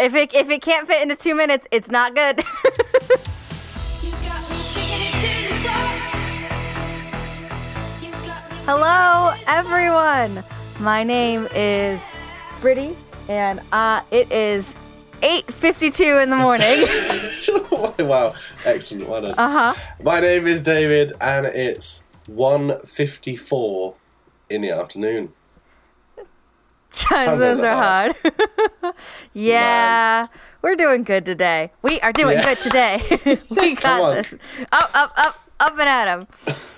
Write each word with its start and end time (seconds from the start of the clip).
If 0.00 0.14
it 0.14 0.32
if 0.32 0.48
it 0.48 0.62
can't 0.62 0.86
fit 0.86 1.02
into 1.02 1.14
two 1.14 1.34
minutes, 1.34 1.68
it's 1.70 1.90
not 1.90 2.14
good. 2.14 2.38
You 2.38 2.44
got 4.10 4.48
me 4.48 4.56
taking 4.72 5.02
it 5.02 5.12
to 5.12 5.28
the 5.46 5.68
top. 5.68 5.94
You 8.00 8.10
got 8.10 8.50
me 8.50 8.56
Hello, 8.64 9.34
everyone. 9.46 10.42
My 10.80 11.04
name 11.04 11.46
is 11.54 12.00
Brittany, 12.62 12.96
and 13.28 13.60
uh, 13.72 14.00
it 14.10 14.32
is 14.32 14.74
8:52 15.20 16.22
in 16.22 16.30
the 16.30 16.36
morning. 16.36 16.86
wow, 18.08 18.32
excellent. 18.64 19.06
Well 19.06 19.20
done. 19.20 19.34
uh 19.36 19.74
huh. 19.74 19.94
My 20.02 20.20
name 20.20 20.46
is 20.46 20.62
David, 20.62 21.12
and 21.20 21.44
it's 21.44 22.06
1.54 22.30 23.94
in 24.48 24.62
the 24.62 24.70
afternoon. 24.70 25.34
Time 26.92 27.38
zones 27.38 27.40
zones 27.40 27.60
are 27.60 27.76
hard. 27.76 28.94
yeah, 29.32 30.26
we're 30.62 30.74
doing 30.74 31.04
good 31.04 31.24
today. 31.24 31.70
We 31.82 32.00
are 32.00 32.12
doing 32.12 32.38
Yeah. 32.38 32.44
good 32.54 32.58
today. 32.58 33.00
we 33.50 33.74
got 33.76 34.14
this. 34.14 34.34
Up, 34.72 34.90
up, 34.94 35.12
up, 35.16 35.36
up 35.60 35.78
and 35.78 35.88
at 35.88 36.08
'em. 36.08 36.26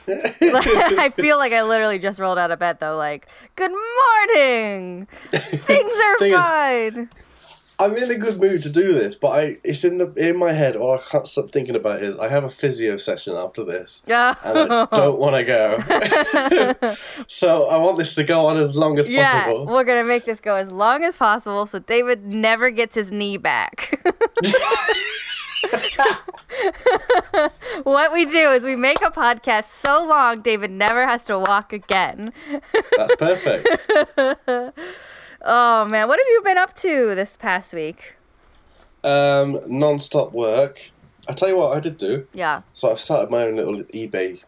I 0.09 1.11
feel 1.17 1.39
like 1.39 1.53
I 1.53 1.63
literally 1.63 1.99
just 1.99 2.19
rolled 2.21 2.39
out 2.39 2.51
of 2.51 2.59
bed 2.59 2.79
though. 2.81 2.97
Like, 2.97 3.29
good 3.57 3.71
morning. 3.73 5.07
Things 5.33 5.93
are 6.05 6.19
Thing 6.19 6.33
is- 6.33 6.39
fine. 6.39 7.09
I'm 7.83 7.97
in 7.97 8.11
a 8.11 8.15
good 8.17 8.41
mood 8.41 8.63
to 8.63 8.71
do 8.71 8.95
this, 8.95 9.17
but 9.17 9.29
I 9.29 9.57
it's 9.65 9.85
in 9.85 9.99
the 9.99 10.13
in 10.15 10.39
my 10.39 10.53
head. 10.53 10.77
All 10.77 10.95
I 10.95 10.99
can't 10.99 11.27
stop 11.27 11.51
thinking 11.51 11.75
about 11.75 12.01
is 12.03 12.17
I 12.17 12.29
have 12.29 12.45
a 12.45 12.51
physio 12.51 12.97
session 12.97 13.35
after 13.37 13.65
this, 13.65 14.03
and 14.07 14.73
I 14.73 14.87
don't 14.93 15.19
want 15.19 15.35
to 15.37 15.45
go. 15.45 16.95
so 17.27 17.67
I 17.67 17.77
want 17.79 17.99
this 17.99 18.15
to 18.15 18.23
go 18.25 18.47
on 18.47 18.57
as 18.57 18.77
long 18.77 18.99
as 19.01 19.09
Yeah, 19.09 19.45
possible. 19.45 19.67
we're 19.67 19.83
gonna 19.85 20.05
make 20.05 20.25
this 20.27 20.41
go 20.41 20.55
as 20.55 20.71
long 20.71 21.03
as 21.03 21.17
possible 21.17 21.67
so 21.67 21.81
David 21.81 22.33
never 22.33 22.71
gets 22.71 22.95
his 22.95 23.11
knee 23.11 23.37
back. 23.37 24.01
what 27.83 28.13
we 28.13 28.25
do 28.25 28.51
is 28.53 28.63
we 28.63 28.77
make 28.77 29.03
a 29.03 29.11
podcast 29.11 29.65
so 29.65 30.05
long 30.07 30.41
David 30.41 30.71
never 30.71 31.05
has 31.07 31.25
to 31.25 31.37
walk 31.39 31.73
again. 31.73 32.33
That's 32.97 33.17
perfect. 33.17 33.67
Oh 35.45 35.85
man, 35.87 36.09
what 36.09 36.19
have 36.19 36.27
you 36.29 36.43
been 36.45 36.59
up 36.59 36.75
to 36.77 37.15
this 37.15 37.37
past 37.37 37.75
week? 37.75 38.15
Um, 39.03 39.61
non-stop 39.67 40.33
work. 40.33 40.93
I 41.29 41.33
tell 41.33 41.49
you 41.49 41.57
what, 41.57 41.77
I 41.77 41.81
did 41.81 41.97
do. 41.97 42.27
Yeah. 42.33 42.63
So 42.73 42.91
I've 42.91 43.01
started 43.01 43.31
my 43.31 43.45
own 43.45 43.57
little 43.57 43.83
eBay 43.85 44.45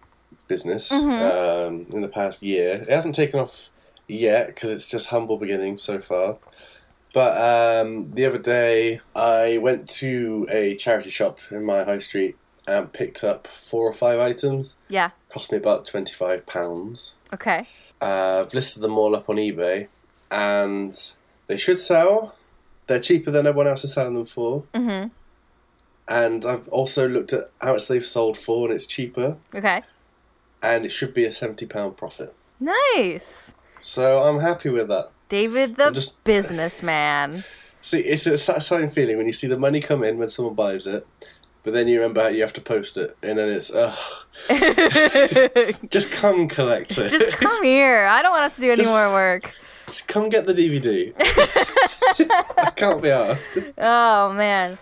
business 0.46 0.92
um, 0.92 1.86
in 1.92 2.00
the 2.00 2.08
past 2.08 2.42
year. 2.42 2.76
It 2.76 2.88
hasn't 2.88 3.14
taken 3.14 3.40
off 3.40 3.70
yet 4.06 4.48
because 4.48 4.70
it's 4.70 4.86
just 4.86 5.08
humble 5.08 5.36
beginnings 5.36 5.82
so 5.82 5.98
far. 5.98 6.36
But 7.12 7.40
um, 7.40 8.12
the 8.12 8.26
other 8.26 8.38
day, 8.38 9.00
I 9.14 9.58
went 9.58 9.88
to 10.00 10.46
a 10.50 10.74
charity 10.76 11.10
shop 11.10 11.38
in 11.50 11.64
my 11.64 11.84
high 11.84 12.00
street 12.00 12.36
and 12.66 12.92
picked 12.92 13.22
up 13.22 13.46
four 13.46 13.86
or 13.86 13.92
five 13.92 14.18
items. 14.18 14.78
Yeah. 14.88 15.10
Cost 15.28 15.52
me 15.52 15.58
about 15.58 15.86
twenty 15.86 16.12
five 16.12 16.44
pounds. 16.46 17.14
Okay. 17.32 17.66
Uh, 18.00 18.42
I've 18.44 18.54
listed 18.54 18.82
them 18.82 18.98
all 18.98 19.14
up 19.14 19.30
on 19.30 19.36
eBay, 19.36 19.88
and 20.34 21.12
they 21.46 21.56
should 21.56 21.78
sell. 21.78 22.34
They're 22.86 23.00
cheaper 23.00 23.30
than 23.30 23.46
everyone 23.46 23.68
else 23.68 23.84
is 23.84 23.92
selling 23.94 24.14
them 24.14 24.24
for. 24.26 24.64
Mhm. 24.74 25.10
And 26.08 26.44
I've 26.44 26.68
also 26.68 27.08
looked 27.08 27.32
at 27.32 27.50
how 27.62 27.72
much 27.72 27.88
they've 27.88 28.04
sold 28.04 28.36
for, 28.36 28.66
and 28.66 28.74
it's 28.74 28.86
cheaper, 28.86 29.36
Okay. 29.54 29.82
and 30.62 30.84
it 30.84 30.90
should 30.90 31.14
be 31.14 31.24
a 31.24 31.32
seventy 31.32 31.64
pound 31.66 31.96
profit. 31.96 32.34
Nice. 32.60 33.52
So 33.80 34.22
I'm 34.24 34.40
happy 34.40 34.68
with 34.70 34.88
that. 34.88 35.10
David 35.28 35.76
the 35.76 35.86
I'm 35.86 35.94
just- 35.94 36.22
businessman. 36.24 37.44
See, 37.80 38.00
it's 38.00 38.26
a 38.26 38.36
satisfying 38.36 38.88
feeling 38.88 39.16
when 39.18 39.26
you 39.26 39.32
see 39.32 39.46
the 39.46 39.58
money 39.58 39.80
come 39.80 40.02
in 40.04 40.16
when 40.18 40.28
someone 40.30 40.54
buys 40.54 40.86
it, 40.86 41.06
but 41.62 41.72
then 41.74 41.86
you 41.88 42.00
remember 42.00 42.30
you 42.30 42.40
have 42.42 42.52
to 42.54 42.60
post 42.62 42.96
it, 42.96 43.16
and 43.22 43.38
then 43.38 43.48
it's 43.50 43.70
ugh. 43.74 43.98
Just 45.90 46.10
come 46.12 46.48
collect 46.48 46.96
it. 46.98 47.10
Just 47.10 47.36
come 47.38 47.62
here. 47.62 48.06
I 48.06 48.22
don't 48.22 48.30
want 48.32 48.40
to 48.40 48.48
have 48.48 48.54
to 48.56 48.60
do 48.60 48.68
any 48.72 48.76
Just- 48.84 48.90
more 48.90 49.10
work. 49.12 49.52
Just 49.86 50.08
come 50.08 50.28
get 50.28 50.46
the 50.46 50.52
DVD. 50.52 51.12
I 52.58 52.70
can't 52.70 53.02
be 53.02 53.10
asked. 53.10 53.58
Oh 53.78 54.32
man. 54.32 54.78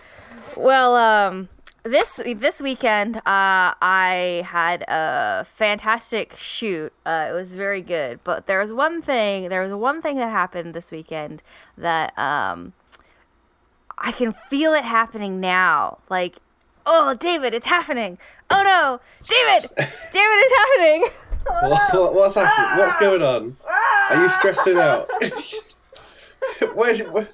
Well, 0.55 0.95
um, 0.95 1.49
this 1.83 2.21
this 2.37 2.61
weekend, 2.61 3.17
uh, 3.17 3.73
I 3.81 4.43
had 4.47 4.83
a 4.87 5.45
fantastic 5.45 6.35
shoot. 6.37 6.93
Uh, 7.05 7.27
it 7.29 7.33
was 7.33 7.53
very 7.53 7.81
good, 7.81 8.19
but 8.23 8.47
there 8.47 8.59
was 8.59 8.71
one 8.71 9.01
thing. 9.01 9.49
There 9.49 9.61
was 9.61 9.73
one 9.73 10.01
thing 10.01 10.17
that 10.17 10.29
happened 10.29 10.73
this 10.73 10.91
weekend 10.91 11.43
that 11.77 12.17
um, 12.17 12.73
I 13.97 14.11
can 14.11 14.31
feel 14.49 14.73
it 14.73 14.85
happening 14.85 15.39
now. 15.41 15.97
Like, 16.09 16.37
oh, 16.85 17.15
David, 17.15 17.53
it's 17.53 17.67
happening. 17.67 18.17
Oh 18.49 18.61
no, 18.63 18.99
David, 19.27 19.69
David, 19.77 19.87
it's 20.15 20.57
happening. 20.57 21.09
Oh, 21.45 21.69
What, 21.71 21.93
what, 21.93 22.13
what's 22.15 22.35
happening? 22.35 22.77
What's 22.77 22.95
going 23.01 23.21
on? 23.21 23.57
Are 24.09 24.21
you 24.21 24.27
stressing 24.27 24.77
out? 24.77 25.09
Where's 26.73 27.01
where, 27.03 27.29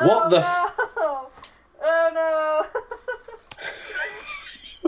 oh, 0.00 0.06
what 0.06 0.30
the? 0.30 0.38
F- 0.38 0.74
Oh, 0.96 1.30
oh 1.82 2.10
no. 2.14 2.66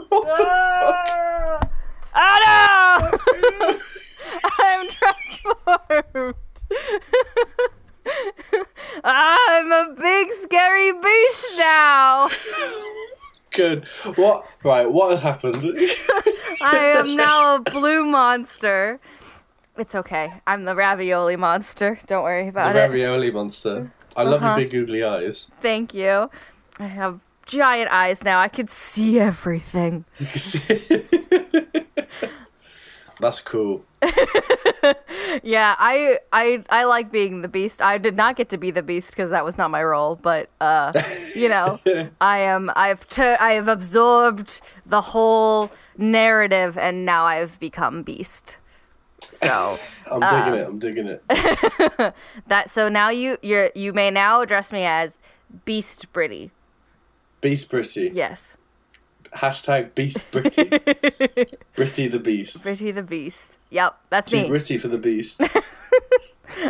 what 0.09 0.37
the 0.37 0.45
oh, 0.45 1.59
fuck? 1.61 1.71
Oh 2.15 2.37
no! 2.45 3.79
I'm 4.59 4.89
transformed. 4.89 6.35
I'm 9.05 9.73
a 9.73 9.95
big 9.97 10.33
scary 10.33 10.93
beast 10.93 11.47
now. 11.57 12.29
Good. 13.53 13.89
What? 14.17 14.47
Right. 14.65 14.91
What 14.91 15.11
has 15.13 15.21
happened? 15.21 15.57
I 16.63 16.77
am 16.97 17.17
now 17.17 17.57
a 17.57 17.61
blue 17.61 18.05
monster. 18.05 19.01
It's 19.81 19.95
okay. 19.95 20.31
I'm 20.47 20.67
the 20.67 20.75
ravioli 20.77 21.37
monster. 21.37 21.99
Don't 22.07 22.23
worry 22.23 22.43
the 22.45 22.49
about 22.51 22.77
it. 22.77 22.81
ravioli 22.81 23.31
monster. 23.31 23.91
I 24.15 24.25
love 24.25 24.43
Uh-huh. 24.43 24.57
your 24.59 24.65
big 24.65 24.71
googly 24.73 25.03
eyes. 25.03 25.51
Thank 25.63 25.95
you. 25.95 26.29
I 26.79 26.85
have 26.87 27.21
giant 27.47 27.91
eyes 27.91 28.23
now. 28.23 28.41
I 28.41 28.49
can 28.49 28.69
see 28.69 29.19
everything. 29.19 30.05
That's 33.21 33.41
cool. 33.41 33.85
Yeah, 35.43 35.75
I 35.79 36.19
I 36.33 36.65
I 36.71 36.85
like 36.85 37.11
being 37.13 37.43
the 37.43 37.49
beast. 37.49 37.81
I 37.83 37.99
did 37.99 38.17
not 38.17 38.37
get 38.37 38.49
to 38.51 38.59
be 38.59 38.71
the 38.71 38.83
beast 38.83 39.11
because 39.13 39.31
that 39.31 39.45
was 39.45 39.57
not 39.59 39.71
my 39.71 39.83
role, 39.85 40.17
but 40.17 40.49
uh, 40.61 40.93
you 41.35 41.49
know, 41.49 41.79
I 42.21 42.39
am. 42.39 42.71
I've 42.75 43.07
tur 43.09 43.37
I 43.41 43.53
have 43.53 43.69
absorbed 43.69 44.61
the 44.87 45.01
whole 45.13 45.71
narrative, 45.97 46.77
and 46.79 47.05
now 47.07 47.25
I've 47.27 47.59
become 47.61 48.03
beast. 48.03 48.57
So 49.31 49.79
I'm 50.11 50.21
digging 50.21 50.61
it. 50.61 50.67
I'm 50.67 50.79
digging 50.79 51.07
it. 51.07 52.15
that 52.49 52.71
so 52.71 52.89
now 52.89 53.09
you 53.11 53.39
you're 53.43 53.71
you 53.75 53.93
may 53.93 54.11
now 54.11 54.41
address 54.41 54.73
me 54.73 54.85
as 54.85 55.19
Beast 55.65 56.13
Britty. 56.13 56.51
Beast 57.41 57.71
Britty. 57.71 58.11
Yes, 58.13 58.57
Hashtag 59.37 59.95
Beast 59.95 60.31
Britty. 60.31 60.65
Britty 61.77 62.09
the 62.09 62.19
Beast. 62.19 62.65
Britty 62.65 62.91
the 62.91 63.03
Beast. 63.03 63.59
Yep, 63.71 63.99
that's 64.11 64.31
Too 64.33 64.43
me. 64.43 64.49
Britty 64.49 64.77
for 64.79 64.89
the 64.89 64.99
Beast. 64.99 65.43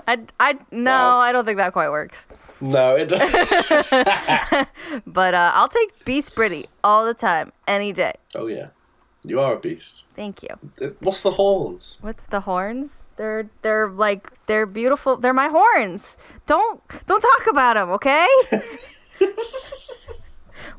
I 0.06 0.18
I 0.38 0.58
no, 0.70 0.90
Wow. 0.90 1.18
I 1.20 1.32
don't 1.32 1.44
think 1.46 1.56
that 1.56 1.72
quite 1.72 1.88
works. 1.90 2.26
No, 2.60 2.94
it 2.96 3.08
doesn't. 3.08 4.68
But 5.06 5.34
uh, 5.34 5.52
I'll 5.54 5.68
take 5.68 6.04
Beast 6.04 6.34
Britty 6.34 6.68
all 6.84 7.06
the 7.06 7.14
time, 7.14 7.52
any 7.66 7.92
day. 7.92 8.12
Oh, 8.34 8.46
yeah. 8.46 8.68
You 9.22 9.40
are 9.40 9.54
a 9.54 9.58
beast. 9.60 10.04
Thank 10.14 10.42
you. 10.42 10.48
What's 11.00 11.22
the 11.22 11.32
horns? 11.32 11.98
What's 12.00 12.24
the 12.24 12.40
horns? 12.40 12.92
They're 13.16 13.50
they're 13.62 13.88
like 13.88 14.30
they're 14.46 14.64
beautiful. 14.66 15.16
They're 15.16 15.34
my 15.34 15.48
horns. 15.48 16.16
Don't 16.46 16.80
don't 17.06 17.20
talk 17.20 17.46
about 17.50 17.74
them, 17.74 17.90
okay? 17.90 18.26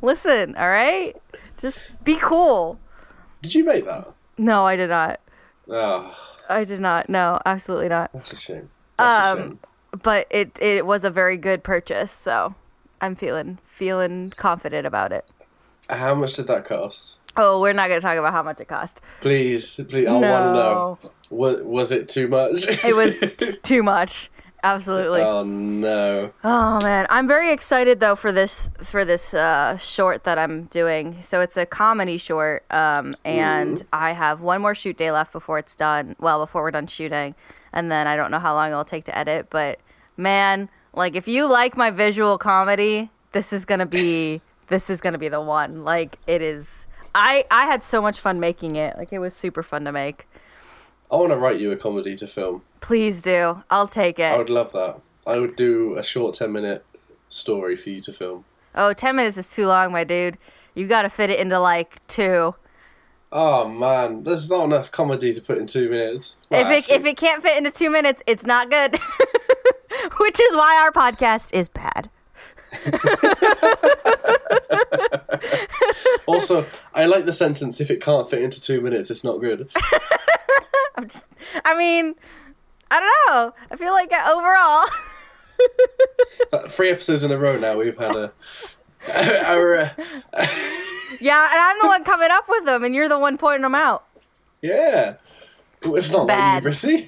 Listen, 0.01 0.55
all 0.55 0.69
right? 0.69 1.15
Just 1.57 1.83
be 2.03 2.15
cool. 2.17 2.79
Did 3.41 3.53
you 3.55 3.63
make 3.63 3.85
that? 3.85 4.11
No, 4.37 4.65
I 4.65 4.75
did 4.75 4.89
not. 4.89 5.19
Oh, 5.69 6.15
I 6.49 6.63
did 6.63 6.79
not. 6.79 7.09
No, 7.09 7.39
absolutely 7.45 7.89
not. 7.89 8.11
that's 8.13 8.33
a 8.33 8.35
shame. 8.35 8.69
That's 8.97 9.27
a 9.27 9.31
Um, 9.31 9.37
shame. 9.37 9.59
But 10.03 10.27
it 10.31 10.57
it 10.61 10.85
was 10.85 11.03
a 11.03 11.09
very 11.09 11.37
good 11.37 11.63
purchase, 11.63 12.11
so 12.11 12.55
I'm 13.01 13.15
feeling 13.15 13.59
feeling 13.63 14.33
confident 14.35 14.87
about 14.87 15.11
it. 15.11 15.25
How 15.89 16.15
much 16.15 16.33
did 16.35 16.47
that 16.47 16.65
cost? 16.65 17.17
Oh, 17.37 17.61
we're 17.61 17.73
not 17.73 17.87
going 17.87 17.99
to 17.99 18.05
talk 18.05 18.17
about 18.17 18.33
how 18.33 18.43
much 18.43 18.59
it 18.59 18.67
cost. 18.67 19.01
Please, 19.21 19.79
please, 19.87 20.07
I 20.07 20.11
want 20.13 20.23
to 20.23 20.53
know. 20.53 20.99
Was, 21.29 21.63
was 21.63 21.91
it 21.91 22.09
too 22.09 22.27
much? 22.27 22.65
It 22.83 22.95
was 22.95 23.19
t- 23.37 23.57
too 23.63 23.83
much. 23.83 24.29
Absolutely. 24.63 25.21
oh 25.21 25.43
no. 25.43 26.31
Oh 26.43 26.79
man, 26.83 27.07
I'm 27.09 27.27
very 27.27 27.51
excited 27.51 27.99
though 27.99 28.15
for 28.15 28.31
this 28.31 28.69
for 28.83 29.03
this 29.03 29.33
uh, 29.33 29.77
short 29.77 30.23
that 30.25 30.37
I'm 30.37 30.65
doing. 30.65 31.17
So 31.23 31.41
it's 31.41 31.57
a 31.57 31.65
comedy 31.65 32.17
short, 32.17 32.71
um, 32.71 33.15
and 33.25 33.81
I 33.91 34.11
have 34.11 34.41
one 34.41 34.61
more 34.61 34.75
shoot 34.75 34.97
day 34.97 35.09
left 35.09 35.31
before 35.31 35.57
it's 35.57 35.75
done. 35.75 36.15
Well, 36.19 36.39
before 36.39 36.61
we're 36.61 36.69
done 36.69 36.85
shooting, 36.85 37.33
and 37.73 37.91
then 37.91 38.05
I 38.05 38.15
don't 38.15 38.29
know 38.29 38.37
how 38.37 38.53
long 38.53 38.69
it'll 38.69 38.85
take 38.85 39.05
to 39.05 39.17
edit. 39.17 39.47
But 39.49 39.79
man, 40.15 40.69
like 40.93 41.15
if 41.15 41.27
you 41.27 41.49
like 41.49 41.75
my 41.75 41.89
visual 41.89 42.37
comedy, 42.37 43.09
this 43.31 43.51
is 43.51 43.65
gonna 43.65 43.87
be 43.87 44.41
this 44.67 44.91
is 44.91 45.01
gonna 45.01 45.17
be 45.17 45.29
the 45.29 45.41
one. 45.41 45.83
Like 45.83 46.19
it 46.27 46.43
is. 46.43 46.85
I 47.13 47.45
I 47.51 47.65
had 47.65 47.83
so 47.83 48.01
much 48.01 48.19
fun 48.19 48.39
making 48.39 48.75
it. 48.75 48.97
Like 48.97 49.13
it 49.13 49.19
was 49.19 49.33
super 49.33 49.63
fun 49.63 49.85
to 49.85 49.91
make. 49.91 50.27
I 51.11 51.15
want 51.15 51.31
to 51.31 51.37
write 51.37 51.59
you 51.59 51.71
a 51.71 51.75
comedy 51.75 52.15
to 52.15 52.27
film. 52.27 52.61
Please 52.79 53.21
do. 53.21 53.63
I'll 53.69 53.87
take 53.87 54.17
it. 54.17 54.33
I 54.33 54.37
would 54.37 54.49
love 54.49 54.71
that. 54.71 55.01
I 55.27 55.37
would 55.37 55.55
do 55.55 55.97
a 55.97 56.03
short 56.03 56.35
10 56.35 56.51
minute 56.51 56.85
story 57.27 57.75
for 57.75 57.89
you 57.89 58.01
to 58.01 58.13
film. 58.13 58.45
Oh, 58.73 58.93
10 58.93 59.17
minutes 59.17 59.37
is 59.37 59.51
too 59.51 59.67
long, 59.67 59.91
my 59.91 60.05
dude. 60.05 60.37
You 60.73 60.87
got 60.87 61.01
to 61.01 61.09
fit 61.09 61.29
it 61.29 61.39
into 61.39 61.59
like 61.59 62.05
two. 62.07 62.55
Oh 63.33 63.67
man, 63.67 64.23
there's 64.23 64.49
not 64.49 64.65
enough 64.65 64.91
comedy 64.91 65.31
to 65.31 65.41
put 65.41 65.57
in 65.57 65.65
two 65.65 65.89
minutes. 65.89 66.35
if 66.49 66.69
it 66.69 66.89
if 66.89 67.05
it 67.05 67.17
can't 67.17 67.41
fit 67.41 67.57
into 67.57 67.71
two 67.71 67.89
minutes, 67.89 68.21
it's 68.27 68.45
not 68.45 68.69
good. 68.69 68.95
Which 70.19 70.39
is 70.39 70.55
why 70.55 70.77
our 70.81 70.91
podcast 70.91 71.53
is 71.53 71.69
bad. 71.69 72.09
also, 76.27 76.65
I 76.93 77.05
like 77.05 77.25
the 77.25 77.33
sentence: 77.33 77.79
if 77.81 77.89
it 77.91 78.01
can't 78.01 78.29
fit 78.29 78.41
into 78.41 78.61
two 78.61 78.81
minutes, 78.81 79.09
it's 79.11 79.23
not 79.23 79.39
good. 79.39 79.69
I 81.65 81.75
mean, 81.77 82.15
I 82.91 82.99
don't 82.99 83.35
know. 83.35 83.53
I 83.71 83.75
feel 83.75 83.93
like 83.93 84.11
overall, 84.13 84.85
Uh, 86.53 86.67
Three 86.67 86.89
episodes 86.89 87.23
in 87.23 87.31
a 87.31 87.37
row 87.37 87.57
now, 87.57 87.77
we've 87.77 87.97
had 87.97 88.15
a. 88.15 88.31
yeah. 91.19 91.47
And 91.51 91.59
I'm 91.59 91.77
the 91.81 91.87
one 91.87 92.03
coming 92.03 92.29
up 92.31 92.45
with 92.49 92.65
them, 92.65 92.83
and 92.83 92.93
you're 92.95 93.07
the 93.09 93.19
one 93.19 93.37
pointing 93.37 93.61
them 93.61 93.75
out. 93.75 94.05
yeah, 94.61 95.15
it's 95.83 96.11
not 96.11 96.27
Bad. 96.27 96.65
like 96.65 96.83
you, 96.83 97.05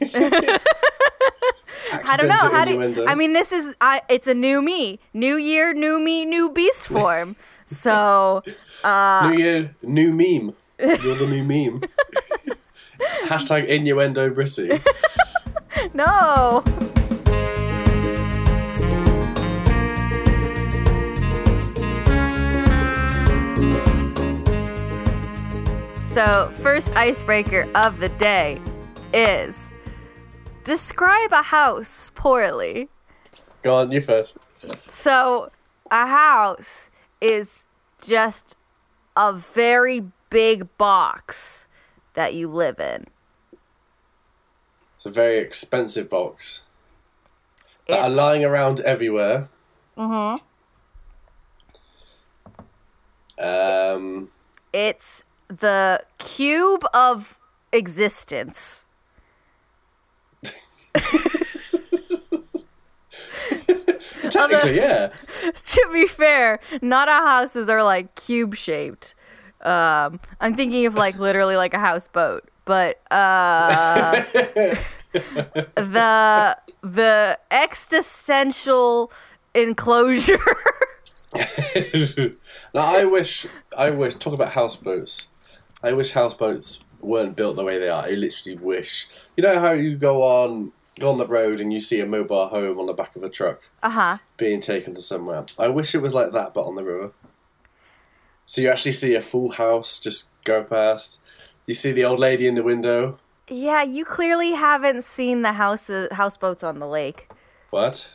I 2.05 2.17
don't 2.17 2.27
know 2.29 2.35
how 2.35 2.65
do. 2.65 2.71
Innuendo. 2.73 3.05
I 3.07 3.15
mean, 3.15 3.33
this 3.33 3.51
is. 3.51 3.75
I. 3.81 4.01
It's 4.09 4.27
a 4.27 4.33
new 4.33 4.61
me, 4.61 4.99
new 5.13 5.35
year, 5.35 5.73
new 5.73 5.99
me, 5.99 6.25
new 6.25 6.49
beast 6.49 6.87
form. 6.87 7.35
So 7.65 8.43
uh, 8.83 9.29
new 9.29 9.37
year, 9.37 9.75
new 9.81 10.11
meme. 10.11 10.55
You're 10.79 11.15
the 11.15 11.27
new 11.27 11.43
meme. 11.43 11.81
Hashtag 13.25 13.67
innuendo 13.67 14.29
Brissy. 14.33 14.81
no. 15.93 16.63
So, 26.05 26.51
first 26.61 26.95
icebreaker 26.95 27.67
of 27.73 27.97
the 27.97 28.09
day 28.09 28.61
is 29.13 29.73
describe 30.63 31.31
a 31.31 31.41
house 31.41 32.11
poorly. 32.13 32.87
Go 33.63 33.73
on, 33.73 33.91
you 33.91 33.99
first. 33.99 34.37
So, 34.89 35.47
a 35.89 36.05
house 36.05 36.91
is 37.23 37.63
just 38.01 38.57
a 39.15 39.31
very 39.31 40.03
big 40.29 40.77
box 40.77 41.67
that 42.15 42.33
you 42.33 42.49
live 42.49 42.79
in. 42.79 43.07
It's 44.97 45.05
a 45.05 45.09
very 45.09 45.37
expensive 45.37 46.09
box 46.09 46.63
that 47.87 47.99
are 47.99 48.09
lying 48.09 48.43
around 48.43 48.81
everywhere. 48.81 49.49
Mm-hmm. 49.97 50.43
Um, 53.45 54.29
It's 54.73 55.23
the 55.47 56.03
cube 56.17 56.85
of 56.93 57.39
existence. 57.71 58.85
technically, 64.29 64.75
yeah. 64.77 65.07
to 65.65 65.89
be 65.91 66.07
fair, 66.07 66.59
not 66.81 67.09
all 67.09 67.25
houses 67.25 67.69
are 67.69 67.83
like 67.83 68.15
cube 68.15 68.55
shaped. 68.55 69.15
Um, 69.61 70.19
I'm 70.41 70.55
thinking 70.55 70.85
of 70.85 70.95
like 70.95 71.17
literally 71.19 71.55
like 71.55 71.73
a 71.73 71.79
houseboat, 71.79 72.49
but 72.65 73.01
uh, 73.11 74.23
the 75.13 76.57
the 76.81 77.39
existential 77.51 79.11
enclosure. 79.53 80.37
now, 82.73 82.85
I 82.85 83.05
wish, 83.05 83.47
I 83.77 83.89
wish, 83.89 84.15
talk 84.15 84.33
about 84.33 84.51
houseboats. 84.51 85.29
I 85.81 85.93
wish 85.93 86.11
houseboats 86.11 86.83
weren't 87.01 87.35
built 87.35 87.55
the 87.55 87.63
way 87.63 87.79
they 87.79 87.89
are. 87.89 88.03
I 88.03 88.11
literally 88.11 88.57
wish. 88.57 89.07
You 89.35 89.43
know 89.43 89.59
how 89.59 89.71
you 89.71 89.95
go 89.95 90.23
on, 90.23 90.71
go 90.99 91.11
on 91.11 91.17
the 91.17 91.25
road 91.25 91.59
and 91.59 91.73
you 91.73 91.79
see 91.79 91.99
a 91.99 92.05
mobile 92.05 92.47
home 92.47 92.79
on 92.79 92.85
the 92.85 92.93
back 92.93 93.15
of 93.15 93.23
a 93.23 93.29
truck 93.29 93.69
uh 93.81 93.89
huh. 93.89 94.17
being 94.37 94.59
taken 94.59 94.93
to 94.95 95.01
somewhere. 95.01 95.45
I 95.57 95.67
wish 95.67 95.95
it 95.95 96.01
was 96.01 96.13
like 96.13 96.31
that, 96.33 96.53
but 96.53 96.65
on 96.65 96.75
the 96.75 96.83
river. 96.83 97.11
So 98.45 98.61
you 98.61 98.69
actually 98.69 98.91
see 98.91 99.15
a 99.15 99.21
full 99.21 99.51
house 99.51 99.99
just 99.99 100.29
go 100.43 100.63
past. 100.63 101.19
You 101.65 101.73
see 101.73 101.91
the 101.91 102.03
old 102.03 102.19
lady 102.19 102.47
in 102.47 102.55
the 102.55 102.63
window. 102.63 103.19
Yeah, 103.47 103.83
you 103.83 104.05
clearly 104.05 104.51
haven't 104.51 105.03
seen 105.03 105.41
the 105.41 105.53
houses 105.53 106.09
houseboats 106.11 106.63
on 106.63 106.79
the 106.79 106.87
lake. 106.87 107.29
What? 107.69 108.09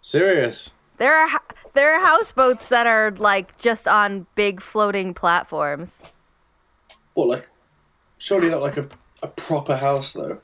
Serious? 0.00 0.72
There 0.98 1.16
are 1.16 1.40
there 1.74 1.94
are 1.94 2.04
houseboats 2.04 2.68
that 2.68 2.86
are 2.86 3.10
like 3.12 3.58
just 3.58 3.86
on 3.86 4.26
big 4.34 4.60
floating 4.60 5.14
platforms. 5.14 6.02
What, 7.14 7.28
like, 7.28 7.48
surely 8.16 8.48
not 8.48 8.62
like 8.62 8.76
a, 8.76 8.88
a 9.22 9.28
proper 9.28 9.76
house, 9.76 10.12
though. 10.12 10.40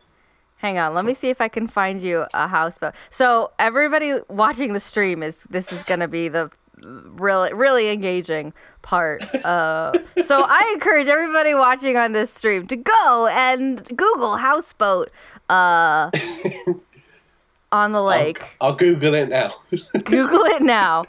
Hang 0.56 0.78
on, 0.78 0.94
let 0.94 1.04
me 1.04 1.12
see 1.14 1.28
if 1.28 1.40
I 1.40 1.48
can 1.48 1.66
find 1.66 2.02
you 2.02 2.26
a 2.32 2.48
houseboat. 2.48 2.94
So 3.10 3.52
everybody 3.58 4.14
watching 4.28 4.72
the 4.72 4.80
stream 4.80 5.22
is 5.22 5.36
this 5.50 5.72
is 5.72 5.82
gonna 5.82 6.08
be 6.08 6.28
the 6.28 6.50
really 6.78 7.52
really 7.52 7.90
engaging 7.90 8.52
part. 8.82 9.22
Uh, 9.44 9.92
so 10.24 10.42
I 10.46 10.70
encourage 10.74 11.06
everybody 11.06 11.54
watching 11.54 11.96
on 11.96 12.12
this 12.12 12.30
stream 12.32 12.66
to 12.68 12.76
go 12.76 13.28
and 13.30 13.84
Google 13.96 14.36
houseboat 14.36 15.10
uh, 15.48 16.10
on 17.72 17.92
the 17.92 18.02
lake. 18.02 18.42
I'll, 18.60 18.70
I'll 18.70 18.76
Google 18.76 19.14
it 19.14 19.28
now. 19.28 19.50
Google 20.04 20.44
it 20.44 20.62
now. 20.62 21.04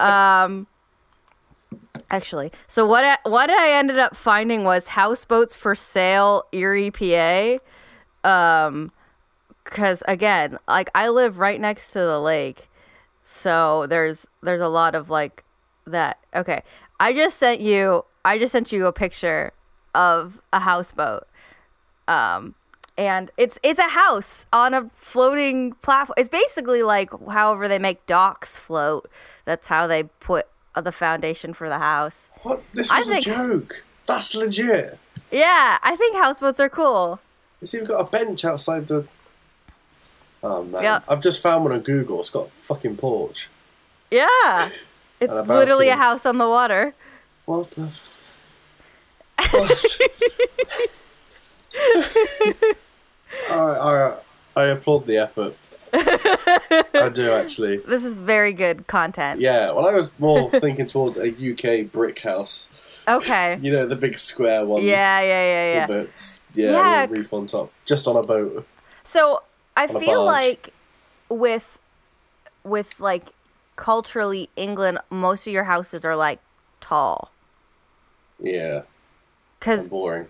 Um, 0.00 0.66
actually, 2.10 2.50
so 2.66 2.86
what 2.86 3.04
I, 3.04 3.16
what 3.28 3.50
I 3.50 3.72
ended 3.72 3.98
up 3.98 4.16
finding 4.16 4.64
was 4.64 4.88
houseboats 4.88 5.54
for 5.54 5.74
sale, 5.74 6.44
Erie, 6.52 6.90
PA. 6.90 7.58
Um, 8.28 8.92
because 9.64 10.02
again, 10.08 10.58
like 10.66 10.90
I 10.94 11.08
live 11.08 11.38
right 11.38 11.60
next 11.60 11.92
to 11.92 11.98
the 12.00 12.20
lake, 12.20 12.68
so 13.24 13.86
there's 13.86 14.26
there's 14.42 14.60
a 14.60 14.68
lot 14.68 14.94
of 14.94 15.10
like 15.10 15.44
that. 15.86 16.18
Okay, 16.34 16.62
I 16.98 17.12
just 17.12 17.36
sent 17.38 17.60
you 17.60 18.04
I 18.24 18.38
just 18.38 18.52
sent 18.52 18.72
you 18.72 18.86
a 18.86 18.92
picture 18.92 19.52
of 19.94 20.40
a 20.52 20.60
houseboat 20.60 21.26
um 22.06 22.54
and 22.98 23.30
it's 23.38 23.58
it's 23.62 23.78
a 23.78 23.88
house 23.88 24.46
on 24.52 24.74
a 24.74 24.90
floating 24.94 25.72
platform 25.82 26.14
it's 26.18 26.28
basically 26.28 26.82
like 26.82 27.10
however 27.30 27.66
they 27.68 27.78
make 27.78 28.04
docks 28.06 28.58
float 28.58 29.10
that's 29.46 29.68
how 29.68 29.86
they 29.86 30.02
put 30.20 30.46
the 30.76 30.92
foundation 30.92 31.54
for 31.54 31.68
the 31.70 31.78
house 31.78 32.30
what? 32.42 32.62
This 32.74 32.90
I 32.90 32.98
was 32.98 33.08
think- 33.08 33.26
a 33.26 33.30
joke. 33.30 33.84
That's 34.06 34.34
legit. 34.34 34.98
yeah 35.32 35.78
i 35.82 35.96
think 35.96 36.16
houseboats 36.16 36.60
are 36.60 36.68
cool 36.68 37.18
You 37.60 37.66
see, 37.66 37.78
we've 37.78 37.88
got 37.88 38.00
a 38.00 38.04
bench 38.04 38.44
outside 38.44 38.86
the. 38.88 39.06
Oh 40.42 40.62
man! 40.64 40.82
Yeah. 40.82 41.00
I've 41.08 41.20
just 41.20 41.42
found 41.42 41.64
one 41.64 41.72
on 41.72 41.80
Google. 41.80 42.20
It's 42.20 42.30
got 42.30 42.46
a 42.46 42.50
fucking 42.50 42.96
porch. 42.96 43.48
yeah 44.10 44.68
it's 45.20 45.32
a 45.32 45.42
literally 45.42 45.88
a 45.88 45.96
house 45.96 46.24
on 46.24 46.38
the 46.38 46.46
water 46.48 46.94
What 47.44 47.70
the? 47.72 47.82
F- 47.86 48.36
what? 49.50 49.84
I, 53.50 53.54
I 53.54 54.16
I 54.56 54.64
applaud 54.66 55.06
the 55.06 55.16
effort. 55.18 55.56
I 55.92 57.10
do 57.12 57.32
actually. 57.32 57.78
this 57.78 58.04
is 58.04 58.14
very 58.14 58.52
good 58.52 58.86
content 58.86 59.40
Yeah. 59.40 59.72
Well, 59.72 59.86
I 59.88 59.94
was 59.94 60.12
more 60.18 60.50
thinking 60.50 60.86
towards 60.86 61.16
a 61.18 61.28
UK 61.30 61.90
brick 61.90 62.20
house. 62.20 62.68
Okay 63.08 63.58
You 63.60 63.72
know, 63.72 63.86
the 63.86 63.96
big 63.96 64.18
square 64.18 64.64
ones. 64.66 64.84
yeah 64.84 65.20
yeah 65.20 65.28
yeah 65.28 65.74
yeah 65.74 65.86
With 65.86 66.44
the, 66.54 66.60
yeah, 66.62 66.70
Yeah. 66.72 67.06
with 67.06 67.18
roof 67.18 67.32
on 67.32 67.46
top, 67.46 67.72
just 67.86 68.06
on 68.06 68.16
a 68.16 68.22
boat. 68.22 68.66
So 69.04 69.42
I 69.76 69.86
feel 69.86 70.24
like 70.24 70.72
with 71.28 71.78
with 72.64 73.00
like 73.00 73.24
culturally 73.76 74.50
England, 74.56 74.98
most 75.10 75.46
of 75.46 75.52
your 75.52 75.64
houses 75.64 76.04
are 76.04 76.16
like 76.16 76.40
tall. 76.80 77.30
Yeah, 78.40 78.82
Cause 79.60 79.88
boring. 79.88 80.28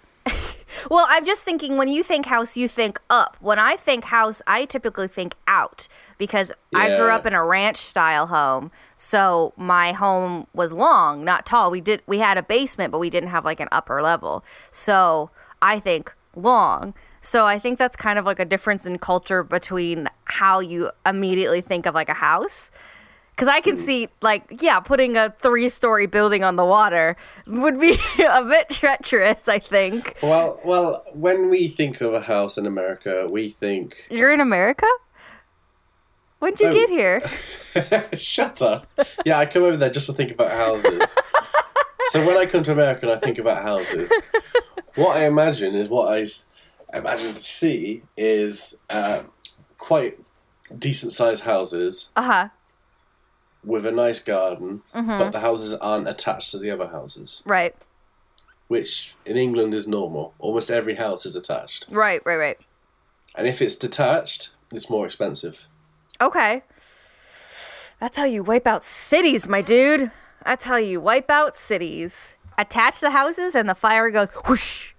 Well, 0.90 1.06
I'm 1.08 1.24
just 1.24 1.44
thinking 1.44 1.76
when 1.76 1.88
you 1.88 2.02
think 2.02 2.26
house, 2.26 2.56
you 2.56 2.68
think 2.68 3.00
up. 3.10 3.36
When 3.40 3.58
I 3.58 3.76
think 3.76 4.04
house, 4.04 4.42
I 4.46 4.64
typically 4.64 5.08
think 5.08 5.34
out 5.46 5.88
because 6.18 6.52
I 6.74 6.88
grew 6.88 7.10
up 7.10 7.26
in 7.26 7.34
a 7.34 7.44
ranch 7.44 7.78
style 7.78 8.26
home, 8.26 8.70
so 8.96 9.52
my 9.56 9.92
home 9.92 10.46
was 10.52 10.72
long, 10.72 11.24
not 11.24 11.46
tall. 11.46 11.70
We 11.70 11.80
did 11.80 12.02
we 12.06 12.18
had 12.18 12.38
a 12.38 12.42
basement, 12.42 12.92
but 12.92 12.98
we 12.98 13.10
didn't 13.10 13.30
have 13.30 13.44
like 13.44 13.60
an 13.60 13.68
upper 13.72 14.02
level. 14.02 14.44
So 14.70 15.30
I 15.62 15.80
think 15.80 16.14
long. 16.34 16.94
So 17.20 17.46
I 17.46 17.58
think 17.58 17.78
that's 17.78 17.96
kind 17.96 18.18
of 18.18 18.24
like 18.24 18.38
a 18.38 18.44
difference 18.44 18.86
in 18.86 18.98
culture 18.98 19.42
between 19.42 20.08
how 20.24 20.60
you 20.60 20.90
immediately 21.04 21.60
think 21.60 21.86
of 21.86 21.94
like 21.94 22.08
a 22.08 22.14
house. 22.14 22.70
Because 23.38 23.46
I 23.54 23.60
can 23.60 23.76
see, 23.76 24.08
like, 24.20 24.58
yeah, 24.60 24.80
putting 24.80 25.16
a 25.16 25.30
three 25.30 25.68
story 25.68 26.06
building 26.06 26.42
on 26.42 26.56
the 26.56 26.64
water 26.64 27.14
would 27.46 27.78
be 27.78 27.92
a 28.18 28.42
bit 28.44 28.68
treacherous, 28.68 29.46
I 29.46 29.60
think. 29.60 30.16
Well, 30.20 30.58
well, 30.64 31.04
when 31.12 31.48
we 31.48 31.68
think 31.68 32.00
of 32.00 32.14
a 32.14 32.20
house 32.20 32.58
in 32.58 32.66
America, 32.66 33.28
we 33.30 33.50
think 33.50 34.08
You're 34.10 34.32
in 34.32 34.40
America? 34.40 34.88
When'd 36.40 36.58
you 36.58 36.66
Oh. 36.66 36.72
get 36.72 36.88
here? 36.88 37.22
Shut 38.16 38.60
up. 38.60 38.88
Yeah, 39.24 39.38
I 39.38 39.46
come 39.46 39.62
over 39.62 39.76
there 39.76 39.90
just 39.90 40.06
to 40.06 40.12
think 40.12 40.32
about 40.32 40.50
houses. 40.50 41.14
so 42.08 42.26
when 42.26 42.36
I 42.36 42.44
come 42.44 42.64
to 42.64 42.72
America 42.72 43.02
and 43.02 43.12
I 43.12 43.18
think 43.18 43.38
about 43.38 43.62
houses, 43.62 44.10
what 44.96 45.16
I 45.16 45.26
imagine 45.26 45.76
is 45.76 45.88
what 45.88 46.12
I 46.12 46.26
imagine 46.92 47.34
to 47.34 47.40
see 47.40 48.02
is 48.16 48.80
uh, 48.90 49.20
quite 49.78 50.18
decent 50.76 51.12
sized 51.12 51.44
houses 51.44 52.10
Uh 52.16 52.22
huh. 52.22 52.48
With 53.72 53.84
a 53.86 53.92
nice 53.92 54.20
garden, 54.20 54.82
Mm-hmm. 54.94 55.18
but 55.18 55.30
the 55.30 55.40
houses 55.40 55.74
aren't 55.74 56.08
attached 56.08 56.50
to 56.52 56.58
the 56.58 56.70
other 56.70 56.88
houses, 56.88 57.42
Right. 57.44 57.74
which 58.68 59.14
in 59.24 59.36
England 59.36 59.72
is 59.74 59.86
normal. 59.86 60.34
Almost 60.38 60.70
every 60.70 60.94
house 60.96 61.26
is 61.26 61.36
attached. 61.36 61.86
Right, 61.90 62.20
right, 62.24 62.36
right. 62.46 62.58
And 63.36 63.46
if 63.46 63.60
it's 63.62 63.76
detached, 63.76 64.50
it's 64.72 64.88
more 64.90 65.04
expensive. 65.06 65.56
Okay. 66.20 66.62
That's 68.00 68.16
how 68.16 68.24
you 68.24 68.42
wipe 68.42 68.66
out 68.66 68.84
cities, 68.84 69.46
my 69.48 69.60
dude. 69.62 70.10
That's 70.44 70.64
how 70.64 70.76
you 70.76 71.00
wipe 71.00 71.30
out 71.30 71.56
cities. 71.56 72.36
Attach 72.56 73.00
the 73.00 73.10
houses 73.10 73.54
and 73.54 73.68
the 73.68 73.74
fire 73.74 74.10
goes 74.10 74.28
whoosh. 74.46 74.94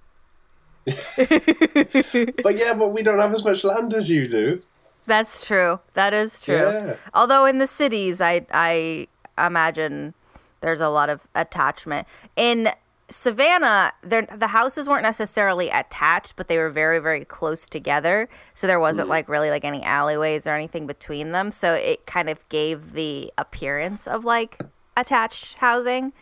But 1.17 2.57
yeah, 2.57 2.73
but 2.73 2.89
we 2.95 3.03
don't 3.03 3.19
have 3.19 3.33
as 3.33 3.43
much 3.43 3.63
land 3.63 3.93
as 3.93 4.09
you 4.09 4.27
do. 4.27 4.61
That's 5.09 5.43
true. 5.45 5.79
That 5.93 6.13
is 6.13 6.39
true. 6.39 6.55
Yeah. 6.55 6.95
Although 7.15 7.45
in 7.45 7.57
the 7.57 7.65
cities, 7.65 8.21
I 8.21 8.45
I 8.51 9.07
imagine 9.43 10.13
there's 10.61 10.79
a 10.79 10.89
lot 10.89 11.09
of 11.09 11.27
attachment. 11.33 12.07
In 12.35 12.69
Savannah, 13.09 13.93
there 14.03 14.27
the 14.27 14.49
houses 14.49 14.87
weren't 14.87 15.01
necessarily 15.01 15.69
attached, 15.69 16.35
but 16.35 16.47
they 16.47 16.59
were 16.59 16.69
very 16.69 16.99
very 16.99 17.25
close 17.25 17.65
together. 17.65 18.29
So 18.53 18.67
there 18.67 18.79
wasn't 18.79 19.09
like 19.09 19.27
really 19.27 19.49
like 19.49 19.65
any 19.65 19.81
alleyways 19.83 20.45
or 20.45 20.51
anything 20.51 20.85
between 20.85 21.31
them. 21.31 21.49
So 21.49 21.73
it 21.73 22.05
kind 22.05 22.29
of 22.29 22.47
gave 22.49 22.93
the 22.93 23.33
appearance 23.35 24.07
of 24.07 24.23
like 24.25 24.61
attached 24.95 25.55
housing. 25.55 26.13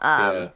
Um, 0.00 0.34
yeah. 0.34 0.48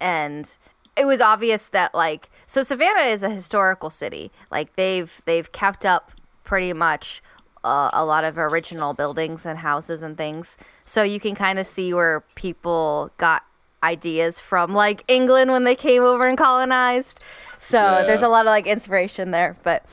and 0.00 0.56
it 0.96 1.04
was 1.04 1.20
obvious 1.20 1.68
that 1.68 1.94
like 1.94 2.30
so 2.46 2.62
Savannah 2.62 3.02
is 3.10 3.22
a 3.22 3.28
historical 3.28 3.90
city. 3.90 4.32
Like 4.50 4.74
they've 4.76 5.20
they've 5.26 5.52
kept 5.52 5.84
up 5.84 6.12
pretty 6.46 6.72
much 6.72 7.22
uh, 7.62 7.90
a 7.92 8.04
lot 8.04 8.24
of 8.24 8.38
original 8.38 8.94
buildings 8.94 9.44
and 9.44 9.58
houses 9.58 10.00
and 10.00 10.16
things. 10.16 10.56
So 10.86 11.02
you 11.02 11.20
can 11.20 11.34
kind 11.34 11.58
of 11.58 11.66
see 11.66 11.92
where 11.92 12.22
people 12.34 13.10
got 13.18 13.42
ideas 13.82 14.40
from 14.40 14.72
like 14.72 15.04
England 15.08 15.50
when 15.50 15.64
they 15.64 15.74
came 15.74 16.02
over 16.02 16.26
and 16.26 16.38
colonized. 16.38 17.22
So 17.58 17.76
Yeah. 17.78 18.02
there's 18.04 18.22
a 18.22 18.28
lot 18.28 18.46
of 18.46 18.50
like 18.50 18.66
inspiration 18.66 19.32
there, 19.32 19.56
but 19.62 19.84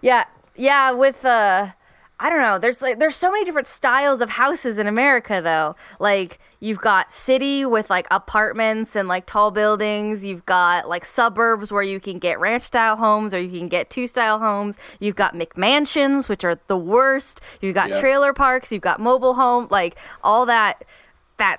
yeah, 0.00 0.24
yeah, 0.54 0.92
with 0.92 1.24
uh 1.24 1.72
I 2.18 2.30
don't 2.30 2.40
know. 2.40 2.58
There's 2.58 2.80
like 2.80 2.98
there's 2.98 3.14
so 3.14 3.30
many 3.30 3.44
different 3.44 3.66
styles 3.66 4.22
of 4.22 4.30
houses 4.30 4.78
in 4.78 4.86
America 4.86 5.40
though. 5.42 5.76
Like 6.00 6.38
you've 6.60 6.78
got 6.78 7.12
city 7.12 7.66
with 7.66 7.90
like 7.90 8.06
apartments 8.10 8.96
and 8.96 9.06
like 9.06 9.26
tall 9.26 9.50
buildings. 9.50 10.24
You've 10.24 10.46
got 10.46 10.88
like 10.88 11.04
suburbs 11.04 11.70
where 11.70 11.82
you 11.82 12.00
can 12.00 12.18
get 12.18 12.40
ranch 12.40 12.62
style 12.62 12.96
homes 12.96 13.34
or 13.34 13.38
you 13.40 13.58
can 13.58 13.68
get 13.68 13.90
two 13.90 14.06
style 14.06 14.38
homes. 14.38 14.78
You've 14.98 15.14
got 15.16 15.34
McMansions, 15.34 16.26
which 16.26 16.42
are 16.42 16.58
the 16.68 16.78
worst. 16.78 17.42
You've 17.60 17.74
got 17.74 17.90
Yeah. 17.90 18.00
trailer 18.00 18.32
parks, 18.32 18.72
you've 18.72 18.80
got 18.80 18.98
mobile 18.98 19.34
home, 19.34 19.68
like 19.70 19.96
all 20.24 20.46
that 20.46 20.84
that 21.36 21.58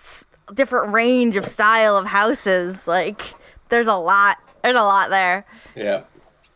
s- 0.00 0.24
different 0.52 0.92
range 0.92 1.36
of 1.36 1.46
style 1.46 1.96
of 1.96 2.06
houses. 2.06 2.88
Like 2.88 3.22
there's 3.68 3.86
a 3.86 3.94
lot. 3.94 4.38
There's 4.64 4.74
a 4.74 4.82
lot 4.82 5.10
there. 5.10 5.44
Yeah. 5.76 6.02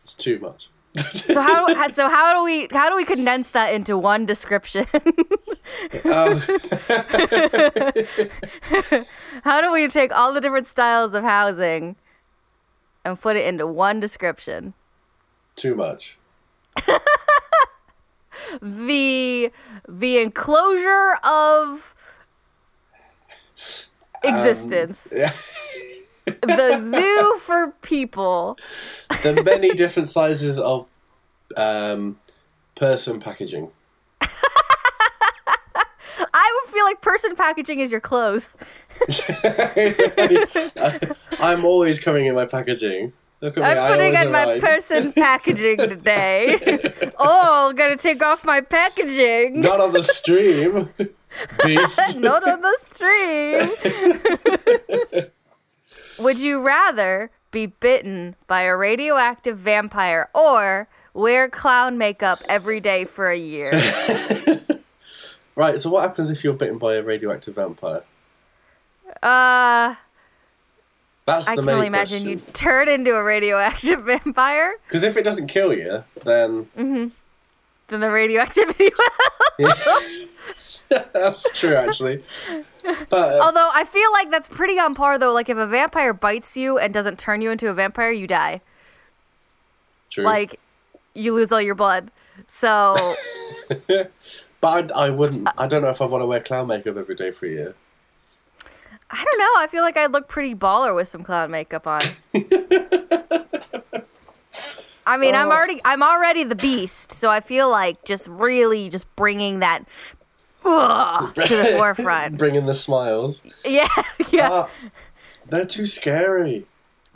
It's 0.03 0.13
too 0.13 0.39
much. 0.39 0.67
So 0.95 1.41
how 1.41 1.67
do, 1.67 1.93
so 1.93 2.07
how 2.07 2.33
do 2.33 2.43
we 2.43 2.67
how 2.71 2.89
do 2.89 2.95
we 2.95 3.03
condense 3.05 3.49
that 3.51 3.73
into 3.73 3.97
one 3.97 4.25
description? 4.25 4.85
Um, 6.05 6.39
how 9.43 9.61
do 9.61 9.71
we 9.71 9.87
take 9.87 10.11
all 10.15 10.33
the 10.33 10.41
different 10.41 10.67
styles 10.67 11.13
of 11.13 11.23
housing 11.23 11.95
and 13.03 13.19
put 13.19 13.35
it 13.37 13.45
into 13.45 13.65
one 13.65 13.99
description? 13.99 14.73
too 15.55 15.75
much. 15.75 16.17
The 18.61 19.51
the 19.87 20.17
enclosure 20.19 21.15
of 21.23 21.95
existence. 24.23 25.07
Yeah. 25.11 25.31
The 26.25 26.79
zoo 26.79 27.39
for 27.39 27.73
people. 27.81 28.57
the 29.23 29.41
many 29.43 29.73
different 29.73 30.07
sizes 30.07 30.59
of 30.59 30.87
um, 31.57 32.19
person 32.75 33.19
packaging. 33.19 33.71
I 36.35 36.61
would 36.63 36.73
feel 36.73 36.83
like 36.85 36.99
person 37.01 37.35
packaging 37.35 37.79
is 37.79 37.91
your 37.91 37.99
clothes. 37.99 38.49
I'm 41.41 41.65
always 41.65 41.99
coming 41.99 42.25
in 42.25 42.33
my 42.35 42.45
packaging. 42.45 43.13
Look 43.41 43.57
at 43.57 43.61
me. 43.61 43.67
I'm 43.67 43.77
I 43.77 43.89
putting 43.89 44.15
on 44.15 44.31
my 44.31 44.59
person 44.59 45.11
packaging 45.13 45.77
today. 45.77 47.11
oh, 47.19 47.73
gotta 47.75 47.97
take 47.97 48.23
off 48.23 48.45
my 48.45 48.61
packaging. 48.61 49.59
Not 49.59 49.81
on 49.81 49.91
the 49.91 50.01
stream, 50.01 50.89
beast. 51.65 52.17
Not 52.19 52.47
on 52.47 52.61
the 52.61 52.77
stream. 52.85 53.69
Would 56.19 56.39
you 56.39 56.61
rather 56.61 57.31
be 57.51 57.65
bitten 57.67 58.35
by 58.47 58.61
a 58.63 58.75
radioactive 58.75 59.57
vampire 59.57 60.29
or 60.33 60.87
wear 61.13 61.49
clown 61.49 61.97
makeup 61.97 62.39
every 62.47 62.79
day 62.79 63.05
for 63.05 63.29
a 63.29 63.37
year? 63.37 63.71
Right. 65.55 65.79
So 65.79 65.91
what 65.91 66.01
happens 66.01 66.31
if 66.31 66.43
you're 66.43 66.53
bitten 66.53 66.79
by 66.79 66.95
a 66.95 67.03
radioactive 67.03 67.53
vampire? 67.53 68.01
Uh, 69.21 69.93
That's 71.25 71.47
I 71.47 71.51
the 71.55 71.57
can 71.57 71.65
main 71.65 71.75
only 71.75 71.85
imagine 71.87 72.23
question. 72.23 72.39
you 72.47 72.53
turn 72.53 72.89
into 72.89 73.13
a 73.13 73.23
radioactive 73.23 74.01
vampire. 74.05 74.73
Because 74.87 75.03
if 75.03 75.15
it 75.15 75.23
doesn't 75.23 75.45
kill 75.49 75.71
you, 75.71 76.03
then 76.25 76.69
Then 76.75 77.11
the 77.99 78.09
radioactivity 78.09 78.89
will. 79.59 79.75
that's 81.13 81.51
true 81.57 81.75
actually. 81.75 82.23
But 82.83 83.13
uh, 83.13 83.39
Although 83.43 83.69
I 83.73 83.83
feel 83.85 84.11
like 84.11 84.29
that's 84.31 84.47
pretty 84.47 84.77
on 84.79 84.93
par 84.95 85.17
though. 85.17 85.33
Like 85.33 85.49
if 85.49 85.57
a 85.57 85.65
vampire 85.65 86.13
bites 86.13 86.57
you 86.57 86.77
and 86.77 86.93
doesn't 86.93 87.17
turn 87.19 87.41
you 87.41 87.49
into 87.51 87.69
a 87.69 87.73
vampire, 87.73 88.11
you 88.11 88.27
die. 88.27 88.61
true. 90.09 90.23
Like 90.25 90.59
you 91.13 91.33
lose 91.33 91.51
all 91.51 91.61
your 91.61 91.75
blood. 91.75 92.11
So 92.47 93.15
but 94.61 94.91
I, 94.95 95.05
I 95.05 95.09
wouldn't. 95.09 95.47
I 95.57 95.67
don't 95.67 95.81
know 95.81 95.89
if 95.89 96.01
I 96.01 96.05
want 96.05 96.21
to 96.21 96.25
wear 96.25 96.39
clown 96.39 96.67
makeup 96.67 96.97
every 96.97 97.15
day 97.15 97.31
for 97.31 97.45
a 97.45 97.49
year. 97.49 97.75
I 99.11 99.23
don't 99.23 99.39
know. 99.39 99.61
I 99.61 99.67
feel 99.69 99.83
like 99.83 99.95
I'd 99.95 100.11
look 100.11 100.27
pretty 100.27 100.55
baller 100.55 100.95
with 100.95 101.07
some 101.07 101.23
clown 101.23 101.51
makeup 101.51 101.85
on. 101.85 102.01
I 105.05 105.17
mean, 105.17 105.35
I'm 105.35 105.47
Oh. 105.47 105.51
already 105.51 105.81
I'm 105.83 106.01
already 106.01 106.43
the 106.45 106.55
beast, 106.55 107.11
so 107.11 107.29
I 107.29 107.41
feel 107.41 107.69
like 107.69 108.03
just 108.05 108.27
really 108.27 108.89
just 108.89 109.13
bringing 109.15 109.59
that 109.59 109.83
ugh, 110.65 111.33
to 111.35 111.55
the 111.55 111.65
forefront. 111.77 112.37
Bringing 112.37 112.65
the 112.65 112.73
smiles. 112.73 113.45
Yeah, 113.65 113.87
yeah. 114.31 114.49
Ah, 114.51 114.69
they're 115.47 115.65
too 115.65 115.85
scary. 115.85 116.65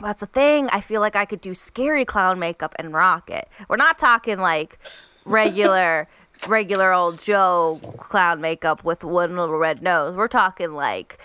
That's 0.00 0.20
the 0.20 0.26
thing. 0.26 0.68
I 0.72 0.80
feel 0.80 1.00
like 1.00 1.16
I 1.16 1.24
could 1.24 1.40
do 1.40 1.54
scary 1.54 2.04
clown 2.04 2.38
makeup 2.38 2.74
and 2.78 2.92
rock 2.92 3.30
it. 3.30 3.48
We're 3.68 3.76
not 3.76 3.98
talking 3.98 4.38
like 4.38 4.78
regular, 5.24 6.06
regular 6.46 6.92
old 6.92 7.18
Joe 7.18 7.80
clown 7.98 8.40
makeup 8.40 8.84
with 8.84 9.02
one 9.02 9.36
little 9.36 9.58
red 9.58 9.82
nose. 9.82 10.14
We're 10.14 10.28
talking 10.28 10.72
like 10.72 11.18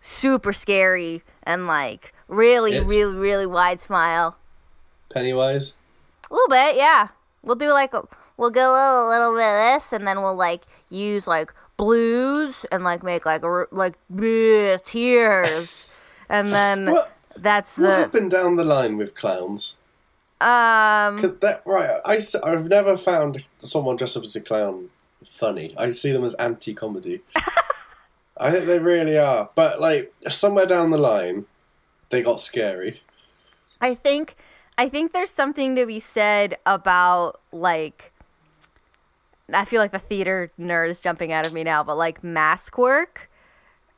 super 0.00 0.52
scary 0.52 1.22
and 1.44 1.66
like 1.68 2.12
really, 2.26 2.72
It's- 2.74 2.90
really, 2.90 3.14
really 3.16 3.46
wide 3.46 3.80
smile. 3.80 4.36
Pennywise. 5.08 5.74
A 6.30 6.34
little 6.34 6.48
bit, 6.48 6.76
yeah. 6.76 7.08
We'll 7.42 7.54
do 7.54 7.70
like 7.72 7.94
a, 7.94 8.02
we'll 8.36 8.50
go 8.50 8.72
a 8.74 9.06
little 9.08 9.34
bit 9.36 9.44
of 9.46 9.74
this, 9.80 9.92
and 9.92 10.04
then 10.06 10.20
we'll 10.20 10.34
like 10.34 10.62
use 10.90 11.28
like 11.28 11.54
blues 11.76 12.64
and 12.72 12.84
like 12.84 13.02
make 13.02 13.26
like 13.26 13.42
a, 13.44 13.66
like 13.70 13.94
bleh, 14.12 14.82
tears, 14.84 15.88
and 16.28 16.52
then 16.52 16.86
What? 16.86 17.12
that's 17.36 17.76
What 17.76 17.86
the 17.86 17.94
happened 17.96 18.30
down 18.30 18.56
the 18.56 18.64
line 18.64 18.96
with 18.96 19.14
clowns? 19.14 19.76
um. 20.40 21.18
Cause 21.20 21.38
that 21.40 21.62
right, 21.64 22.00
I 22.04 22.18
have 22.48 22.68
never 22.68 22.96
found 22.96 23.44
someone 23.58 23.96
dressed 23.96 24.16
up 24.16 24.24
as 24.24 24.36
a 24.36 24.40
clown 24.40 24.90
funny. 25.24 25.70
I 25.78 25.90
see 25.90 26.12
them 26.12 26.24
as 26.24 26.34
anti-comedy. 26.34 27.22
I 28.38 28.50
think 28.50 28.66
they 28.66 28.78
really 28.78 29.16
are, 29.18 29.48
but 29.54 29.80
like 29.80 30.12
somewhere 30.28 30.66
down 30.66 30.90
the 30.90 30.98
line, 30.98 31.46
they 32.10 32.22
got 32.22 32.38
scary. 32.38 33.00
I 33.80 33.94
think 33.94 34.36
I 34.76 34.88
think 34.90 35.12
there's 35.12 35.30
something 35.30 35.74
to 35.76 35.86
be 35.86 36.00
said 36.00 36.58
about 36.66 37.40
like 37.50 38.12
I 39.52 39.64
feel 39.64 39.80
like 39.80 39.92
the 39.92 39.98
theater 39.98 40.50
nerd 40.58 40.90
is 40.90 41.00
jumping 41.00 41.32
out 41.32 41.46
of 41.46 41.52
me 41.52 41.62
now, 41.64 41.82
but 41.84 41.96
like 41.96 42.24
mask 42.24 42.78
work, 42.78 43.30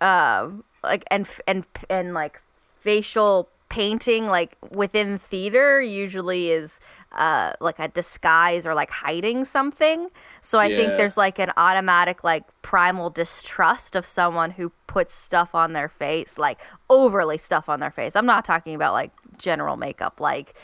um, 0.01 0.65
like 0.83 1.05
and 1.11 1.27
and 1.47 1.65
and 1.89 2.15
like 2.15 2.41
facial 2.81 3.49
painting, 3.69 4.27
like 4.27 4.57
within 4.75 5.19
theater, 5.19 5.81
usually 5.81 6.51
is 6.51 6.81
uh 7.13 7.53
like 7.61 7.79
a 7.79 7.89
disguise 7.89 8.67
or 8.67 8.75
like 8.75 8.91
hiding 8.91 9.45
something. 9.45 10.09
So 10.43 10.59
I 10.59 10.69
think 10.69 10.97
there's 10.97 11.17
like 11.17 11.39
an 11.39 11.51
automatic 11.57 12.23
like 12.23 12.45
primal 12.63 13.09
distrust 13.11 13.97
of 13.97 14.05
someone 14.05 14.53
who 14.53 14.73
puts 14.87 15.15
stuff 15.15 15.55
on 15.55 15.73
their 15.73 15.89
face, 15.89 16.39
like 16.39 16.61
overly 16.91 17.39
stuff 17.39 17.69
on 17.69 17.81
their 17.81 17.91
face. 17.91 18.15
I'm 18.15 18.27
not 18.27 18.45
talking 18.45 18.75
about 18.75 18.93
like 18.93 19.13
general 19.39 19.77
makeup, 19.77 20.21
like 20.21 20.55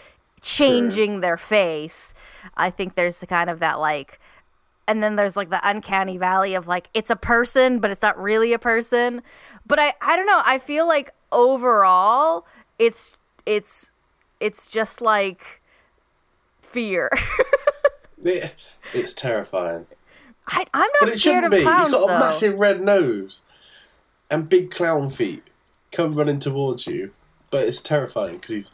changing 0.42 1.20
their 1.20 1.38
face. 1.38 2.12
I 2.56 2.68
think 2.70 2.94
there's 2.94 3.20
the 3.20 3.26
kind 3.26 3.48
of 3.48 3.60
that 3.60 3.80
like 3.80 4.20
and 4.86 5.02
then 5.02 5.16
there's 5.16 5.36
like 5.36 5.50
the 5.50 5.60
uncanny 5.68 6.16
valley 6.18 6.54
of 6.54 6.66
like 6.66 6.88
it's 6.94 7.10
a 7.10 7.16
person 7.16 7.78
but 7.78 7.90
it's 7.90 8.02
not 8.02 8.20
really 8.20 8.52
a 8.52 8.58
person 8.58 9.22
but 9.66 9.78
i 9.78 9.92
i 10.02 10.14
don't 10.16 10.26
know 10.26 10.42
i 10.44 10.58
feel 10.58 10.86
like 10.86 11.10
overall 11.32 12.46
it's 12.78 13.16
it's 13.46 13.92
it's 14.40 14.68
just 14.68 15.00
like 15.00 15.60
fear 16.60 17.10
It- 18.24 18.54
it's 18.94 19.12
terrifying. 19.12 19.86
I, 20.48 20.64
i'm 20.74 20.80
not 20.80 20.90
But 21.00 21.08
it 21.10 21.18
scared 21.18 21.36
shouldn't 21.36 21.44
of 21.46 21.50
be. 21.52 21.62
clowns 21.62 21.86
He's 21.88 21.94
got 21.96 22.10
a 22.10 22.18
massive 22.18 22.54
red 22.58 22.80
nose 22.82 23.44
and 24.30 24.48
big 24.48 24.70
clown 24.70 25.08
feet 25.10 25.42
come 25.92 26.10
running 26.12 26.38
towards 26.38 26.86
you. 26.86 27.12
But 27.50 27.64
it's 27.64 27.80
terrifying 27.80 28.36
because 28.36 28.50
he's 28.50 28.70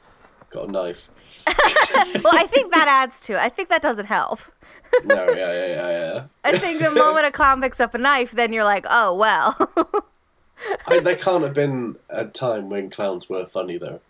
got 0.50 0.68
a 0.68 0.72
knife. 0.72 1.10
well 2.22 2.34
i 2.34 2.46
think 2.46 2.72
that 2.72 2.86
adds 2.88 3.22
to 3.22 3.34
it 3.34 3.38
i 3.38 3.48
think 3.48 3.68
that 3.68 3.82
doesn't 3.82 4.06
help 4.06 4.40
No, 5.04 5.30
yeah, 5.30 5.52
yeah, 5.52 5.66
yeah, 5.66 5.90
yeah. 5.90 6.24
i 6.44 6.56
think 6.56 6.80
the 6.80 6.90
moment 6.90 7.26
a 7.26 7.30
clown 7.30 7.60
picks 7.60 7.80
up 7.80 7.94
a 7.94 7.98
knife 7.98 8.32
then 8.32 8.52
you're 8.52 8.64
like 8.64 8.86
oh 8.90 9.14
well 9.14 9.56
I, 10.86 11.00
there 11.00 11.16
can't 11.16 11.42
have 11.42 11.54
been 11.54 11.96
a 12.10 12.26
time 12.26 12.68
when 12.68 12.90
clowns 12.90 13.28
were 13.28 13.46
funny 13.46 13.78
though. 13.78 14.00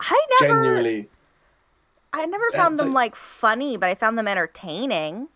i 0.00 0.26
never 0.40 0.62
Genuinely, 0.62 1.08
i 2.12 2.24
never 2.24 2.50
found 2.52 2.78
them 2.78 2.92
like 2.92 3.14
funny 3.14 3.76
but 3.76 3.88
i 3.88 3.94
found 3.94 4.18
them 4.18 4.28
entertaining 4.28 5.28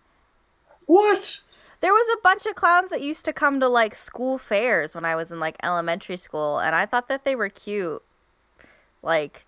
what? 0.86 1.40
There 1.80 1.92
was 1.92 2.06
a 2.16 2.20
bunch 2.22 2.46
of 2.46 2.54
clowns 2.54 2.90
that 2.90 3.00
used 3.00 3.24
to 3.24 3.32
come 3.32 3.58
to 3.60 3.68
like 3.68 3.94
school 3.94 4.38
fairs 4.38 4.94
when 4.94 5.04
I 5.04 5.16
was 5.16 5.32
in 5.32 5.40
like 5.40 5.56
elementary 5.62 6.16
school, 6.16 6.58
and 6.58 6.74
I 6.74 6.86
thought 6.86 7.08
that 7.08 7.24
they 7.24 7.34
were 7.34 7.48
cute. 7.48 8.02
Like, 9.02 9.46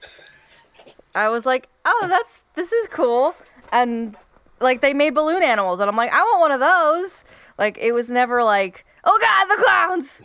I 1.15 1.29
was 1.29 1.47
like, 1.47 1.69
oh, 1.85 2.07
that's 2.09 2.45
this 2.55 2.73
is 2.73 2.89
cool, 2.89 3.35
and 3.73 4.17
like 4.61 4.81
they 4.81 4.95
made 4.95 5.11
balloon 5.15 5.43
animals, 5.43 5.81
and 5.81 5.89
I'm 5.89 5.97
like, 5.97 6.13
I 6.13 6.21
want 6.23 6.41
one 6.41 6.53
of 6.53 6.61
those. 6.61 7.25
Like, 7.59 7.79
it 7.79 7.93
was 7.93 8.11
never 8.11 8.43
like, 8.43 8.85
oh 9.05 9.19
god, 9.21 9.57
the 9.57 9.63
clowns. 9.63 10.23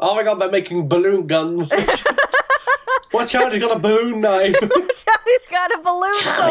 Oh 0.00 0.14
my 0.16 0.22
god, 0.24 0.34
they're 0.40 0.50
making 0.50 0.88
balloon 0.88 1.26
guns. 1.26 1.72
Watch 3.12 3.34
out, 3.34 3.52
he's 3.52 3.62
got 3.62 3.76
a 3.76 3.78
balloon 3.78 4.20
knife. 4.20 4.56
Watch 4.60 5.04
out, 5.08 5.20
he's 5.24 5.46
got 5.46 5.74
a 5.74 5.80
balloon 5.80 6.20
Come 6.22 6.50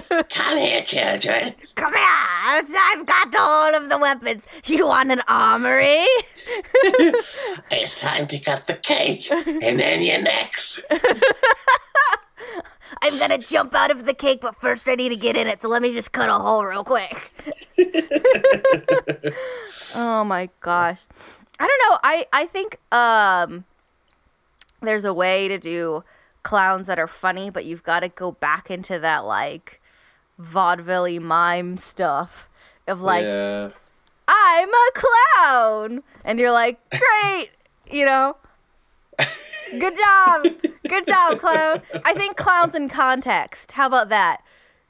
sword. 0.00 0.28
Come 0.30 0.58
here, 0.58 0.82
children. 0.82 1.54
Come 1.74 1.92
here, 1.92 2.02
I've 2.02 3.06
got 3.06 3.34
all 3.36 3.74
of 3.74 3.88
the 3.88 3.98
weapons. 3.98 4.46
You 4.64 4.86
want 4.86 5.12
an 5.12 5.20
armory? 5.28 6.04
It's 7.70 8.00
time 8.00 8.26
to 8.28 8.38
cut 8.38 8.66
the 8.66 8.74
cake, 8.74 9.30
and 9.30 9.78
then 9.78 10.02
your 10.02 10.22
necks. 10.22 10.82
I'm 13.02 13.18
gonna 13.18 13.38
jump 13.38 13.74
out 13.74 13.90
of 13.90 14.04
the 14.06 14.14
cake, 14.14 14.40
but 14.40 14.60
first 14.60 14.88
I 14.88 14.94
need 14.94 15.10
to 15.10 15.16
get 15.16 15.36
in 15.36 15.46
it, 15.46 15.62
so 15.62 15.68
let 15.68 15.82
me 15.82 15.92
just 15.92 16.12
cut 16.12 16.28
a 16.28 16.34
hole 16.34 16.64
real 16.64 16.84
quick. 16.84 17.32
oh 19.94 20.24
my 20.24 20.48
gosh. 20.60 21.02
I 21.58 21.66
don't 21.66 21.90
know. 21.90 21.98
I, 22.02 22.26
I 22.32 22.46
think 22.46 22.78
um 22.92 23.64
there's 24.82 25.04
a 25.04 25.14
way 25.14 25.48
to 25.48 25.58
do 25.58 26.04
clowns 26.42 26.86
that 26.86 26.98
are 26.98 27.08
funny, 27.08 27.50
but 27.50 27.64
you've 27.64 27.82
got 27.82 28.00
to 28.00 28.08
go 28.08 28.32
back 28.32 28.70
into 28.70 28.98
that 28.98 29.24
like 29.24 29.80
vaudeville 30.38 31.20
mime 31.20 31.76
stuff 31.76 32.48
of 32.86 33.00
like 33.00 33.24
yeah. 33.24 33.70
I'm 34.28 34.68
a 34.68 34.90
clown. 34.94 36.02
And 36.24 36.38
you're 36.38 36.52
like, 36.52 36.78
great, 36.90 37.50
you 37.90 38.04
know? 38.04 38.36
Good 39.70 39.96
job. 39.96 40.46
Good 40.88 41.06
job, 41.06 41.38
clown. 41.40 41.82
I 42.04 42.14
think 42.14 42.36
clowns 42.36 42.74
in 42.74 42.88
context. 42.88 43.72
How 43.72 43.86
about 43.86 44.08
that? 44.10 44.42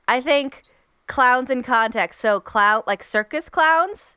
I 0.08 0.20
think 0.20 0.62
clowns 1.06 1.50
in 1.50 1.62
context. 1.62 2.20
So, 2.20 2.40
clown, 2.40 2.82
like 2.86 3.02
circus 3.02 3.48
clowns 3.48 4.16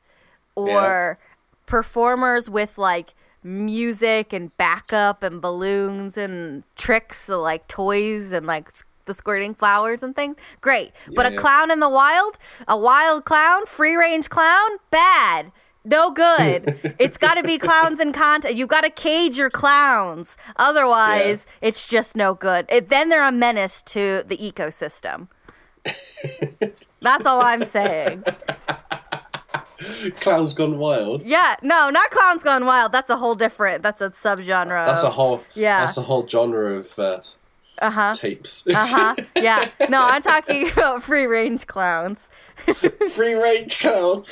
or 0.54 1.18
performers 1.66 2.50
with 2.50 2.76
like 2.76 3.14
music 3.42 4.32
and 4.32 4.54
backup 4.56 5.22
and 5.22 5.40
balloons 5.40 6.16
and 6.16 6.62
tricks, 6.76 7.22
so 7.22 7.40
like 7.40 7.66
toys 7.68 8.32
and 8.32 8.46
like 8.46 8.68
the 9.06 9.14
squirting 9.14 9.54
flowers 9.54 10.02
and 10.02 10.14
things. 10.14 10.36
Great. 10.60 10.92
but 11.14 11.24
a 11.26 11.30
Yeah, 11.30 11.34
yeah. 11.34 11.40
clown 11.40 11.70
in 11.70 11.80
the 11.80 11.88
wild, 11.88 12.38
a 12.68 12.76
wild 12.76 13.24
clown, 13.24 13.66
free 13.66 13.96
range 13.96 14.28
clown, 14.28 14.70
bad. 14.90 15.52
No 15.84 16.10
good. 16.10 16.94
it's 16.98 17.16
got 17.16 17.34
to 17.34 17.42
be 17.42 17.58
clowns 17.58 18.00
in 18.00 18.12
content. 18.12 18.56
You've 18.56 18.68
got 18.68 18.82
to 18.82 18.90
cage 18.90 19.38
your 19.38 19.50
clowns. 19.50 20.36
Otherwise, 20.56 21.46
it's 21.60 21.86
just 21.86 22.16
no 22.16 22.34
good. 22.34 22.66
It, 22.68 22.88
then 22.88 23.08
they're 23.08 23.26
a 23.26 23.32
menace 23.32 23.82
to 23.82 24.22
the 24.26 24.36
ecosystem. 24.36 25.28
That's 27.00 27.26
all 27.26 27.40
I'm 27.40 27.64
saying. 27.64 28.24
Clowns 30.20 30.52
gone 30.52 30.78
wild. 30.78 31.24
Yeah, 31.24 31.56
no, 31.62 31.88
not 31.88 32.10
clowns 32.10 32.42
gone 32.44 32.66
wild. 32.66 32.92
That's 32.92 33.08
a 33.08 33.16
whole 33.16 33.34
different. 33.34 33.82
That's 33.82 34.02
a 34.02 34.10
subgenre. 34.10 34.84
That's 34.84 35.02
a 35.02 35.08
whole. 35.10 35.42
yeah. 35.54 35.80
That's 35.80 35.96
a 35.96 36.02
whole 36.02 36.28
genre 36.28 36.74
of 36.74 36.98
uh, 36.98 37.20
uh-huh. 37.80 38.14
tapes. 38.14 38.66
Uh 38.66 38.86
huh. 38.86 39.14
Yeah. 39.36 39.68
No, 39.88 40.04
I'm 40.04 40.22
talking 40.32 40.70
about 40.70 41.02
free 41.02 41.26
range 41.26 41.66
clowns. 41.66 42.28
Free 43.14 43.34
range 43.34 43.80
clowns. 43.80 44.30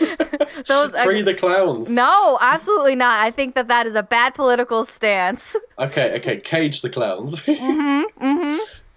Those 0.67 1.01
Free 1.03 1.23
the 1.23 1.35
clowns. 1.35 1.89
No, 1.89 2.37
absolutely 2.41 2.95
not. 2.95 3.25
I 3.25 3.31
think 3.31 3.55
that 3.55 3.69
that 3.69 3.87
is 3.87 3.95
a 3.95 4.03
bad 4.03 4.35
political 4.35 4.85
stance. 4.85 5.57
Okay, 5.79 6.15
okay. 6.17 6.39
Cage 6.39 6.83
the 6.83 6.91
clowns. 6.91 7.47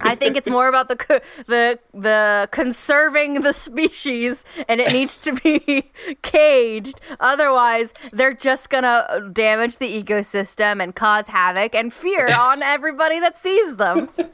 I 0.00 0.14
think 0.14 0.36
it's 0.36 0.48
more 0.48 0.68
about 0.68 0.88
the 0.88 0.96
co- 0.96 1.20
the 1.46 1.78
the 1.94 2.48
conserving 2.52 3.42
the 3.42 3.52
species, 3.52 4.44
and 4.68 4.80
it 4.80 4.92
needs 4.92 5.16
to 5.18 5.32
be 5.32 5.90
caged. 6.22 7.00
Otherwise, 7.20 7.94
they're 8.12 8.34
just 8.34 8.70
gonna 8.70 9.30
damage 9.32 9.78
the 9.78 10.02
ecosystem 10.02 10.82
and 10.82 10.94
cause 10.94 11.28
havoc 11.28 11.74
and 11.74 11.92
fear 11.92 12.28
on 12.38 12.62
everybody 12.62 13.20
that 13.20 13.38
sees 13.38 13.76
them. 13.76 14.08
Do 14.16 14.28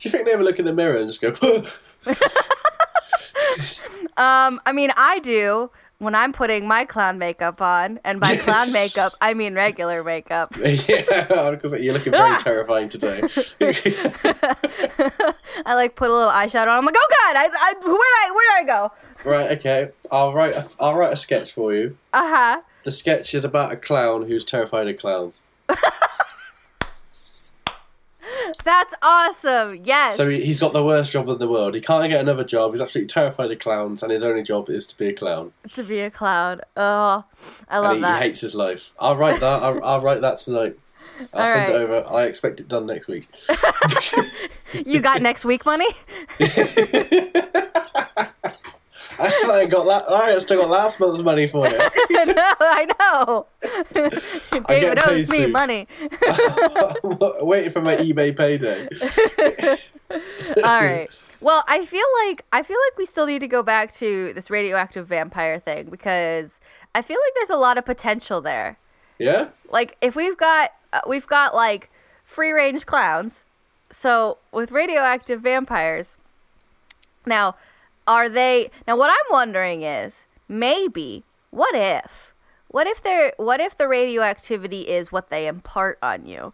you 0.00 0.10
think 0.10 0.26
they 0.26 0.32
ever 0.32 0.44
look 0.44 0.58
in 0.58 0.64
the 0.66 0.72
mirror 0.74 0.96
and 0.96 1.08
just 1.08 1.20
go? 1.20 1.32
Um, 4.16 4.60
I 4.66 4.72
mean, 4.72 4.90
I 4.96 5.20
do 5.20 5.70
when 6.02 6.16
I'm 6.16 6.32
putting 6.32 6.66
my 6.66 6.84
clown 6.84 7.18
makeup 7.18 7.62
on, 7.62 8.00
and 8.02 8.18
by 8.18 8.36
clown 8.36 8.72
makeup, 8.72 9.12
I 9.20 9.34
mean 9.34 9.54
regular 9.54 10.02
makeup. 10.02 10.52
yeah, 10.58 11.52
because 11.52 11.72
you're 11.74 11.94
looking 11.94 12.10
very 12.10 12.38
terrifying 12.40 12.88
today. 12.88 13.20
I 15.64 15.74
like 15.74 15.94
put 15.94 16.10
a 16.10 16.12
little 16.12 16.30
eyeshadow 16.30 16.62
on. 16.62 16.78
I'm 16.78 16.84
like, 16.84 16.96
oh 16.98 17.08
god, 17.08 17.36
I, 17.36 17.48
I 17.52 17.74
where 17.84 17.94
did 17.94 18.18
I 18.18 18.30
where 18.34 18.50
did 18.50 18.64
I 18.64 18.64
go? 18.66 18.92
right. 19.30 19.58
Okay. 19.58 19.90
I'll 20.10 20.32
write. 20.32 20.56
A, 20.56 20.68
I'll 20.80 20.96
write 20.96 21.12
a 21.12 21.16
sketch 21.16 21.52
for 21.52 21.72
you. 21.72 21.96
Uh 22.12 22.26
huh. 22.26 22.62
The 22.82 22.90
sketch 22.90 23.32
is 23.32 23.44
about 23.44 23.70
a 23.70 23.76
clown 23.76 24.26
who's 24.26 24.44
terrified 24.44 24.88
of 24.88 24.98
clowns. 24.98 25.42
That's 28.64 28.94
awesome. 29.02 29.80
Yes. 29.84 30.16
So 30.16 30.28
he, 30.28 30.44
he's 30.44 30.60
got 30.60 30.72
the 30.72 30.84
worst 30.84 31.12
job 31.12 31.28
in 31.28 31.38
the 31.38 31.48
world. 31.48 31.74
He 31.74 31.80
can't 31.80 32.08
get 32.08 32.20
another 32.20 32.44
job. 32.44 32.72
He's 32.72 32.80
absolutely 32.80 33.08
terrified 33.08 33.50
of 33.50 33.58
clowns, 33.58 34.02
and 34.02 34.12
his 34.12 34.22
only 34.22 34.42
job 34.42 34.68
is 34.68 34.86
to 34.88 34.98
be 34.98 35.08
a 35.08 35.12
clown. 35.12 35.52
to 35.72 35.82
be 35.82 36.00
a 36.00 36.10
clown. 36.10 36.60
Oh, 36.76 37.24
I 37.68 37.78
love 37.78 37.96
and 37.96 38.04
he, 38.04 38.12
he 38.12 38.18
hates 38.18 38.40
his 38.40 38.54
life. 38.54 38.94
I'll 38.98 39.16
write 39.16 39.40
that. 39.40 39.62
I'll, 39.62 39.84
I'll 39.84 40.00
write 40.00 40.20
that 40.20 40.38
tonight. 40.38 40.78
I'll 41.34 41.40
All 41.40 41.46
send 41.46 41.72
it 41.72 41.76
over. 41.76 42.04
I 42.08 42.24
expect 42.24 42.60
it 42.60 42.68
done 42.68 42.86
next 42.86 43.08
week. 43.08 43.28
you 44.86 45.00
got 45.00 45.22
next 45.22 45.44
week 45.44 45.64
money? 45.66 45.88
I 49.18 49.28
still 49.28 49.54
ain't 49.54 49.70
got 49.70 49.84
that. 49.86 50.10
I 50.10 50.38
still 50.38 50.60
got 50.62 50.70
last 50.70 50.98
month's 51.00 51.20
money 51.20 51.46
for 51.46 51.66
you. 51.68 51.78
I 51.80 52.24
know. 52.24 52.54
I 52.60 52.86
know. 53.00 53.46
David 54.68 54.98
owes 55.06 55.30
me 55.30 55.36
soon. 55.38 55.52
money. 55.52 55.88
Waiting 57.02 57.70
for 57.70 57.80
my 57.80 57.96
eBay 57.96 58.36
payday. 58.36 58.88
All 60.64 60.82
right. 60.84 61.08
Well, 61.40 61.64
I 61.66 61.84
feel 61.86 62.06
like 62.26 62.44
I 62.52 62.62
feel 62.62 62.76
like 62.88 62.98
we 62.98 63.04
still 63.04 63.26
need 63.26 63.40
to 63.40 63.48
go 63.48 63.62
back 63.62 63.92
to 63.94 64.32
this 64.34 64.48
radioactive 64.50 65.08
vampire 65.08 65.58
thing 65.58 65.90
because 65.90 66.60
I 66.94 67.02
feel 67.02 67.18
like 67.24 67.34
there's 67.34 67.50
a 67.50 67.56
lot 67.56 67.78
of 67.78 67.84
potential 67.84 68.40
there. 68.40 68.78
Yeah. 69.18 69.48
Like 69.70 69.96
if 70.00 70.14
we've 70.14 70.36
got 70.36 70.70
uh, 70.92 71.00
we've 71.06 71.26
got 71.26 71.54
like 71.54 71.90
free 72.24 72.52
range 72.52 72.86
clowns. 72.86 73.44
So 73.90 74.38
with 74.52 74.70
radioactive 74.70 75.42
vampires, 75.42 76.16
now 77.26 77.56
are 78.06 78.28
they 78.28 78.70
now 78.86 78.96
what 78.96 79.10
i'm 79.10 79.32
wondering 79.32 79.82
is 79.82 80.26
maybe 80.48 81.24
what 81.50 81.74
if 81.74 82.32
what 82.68 82.86
if 82.86 83.02
they're 83.02 83.32
what 83.36 83.60
if 83.60 83.76
the 83.76 83.86
radioactivity 83.88 84.82
is 84.88 85.12
what 85.12 85.30
they 85.30 85.46
impart 85.46 85.98
on 86.02 86.26
you 86.26 86.52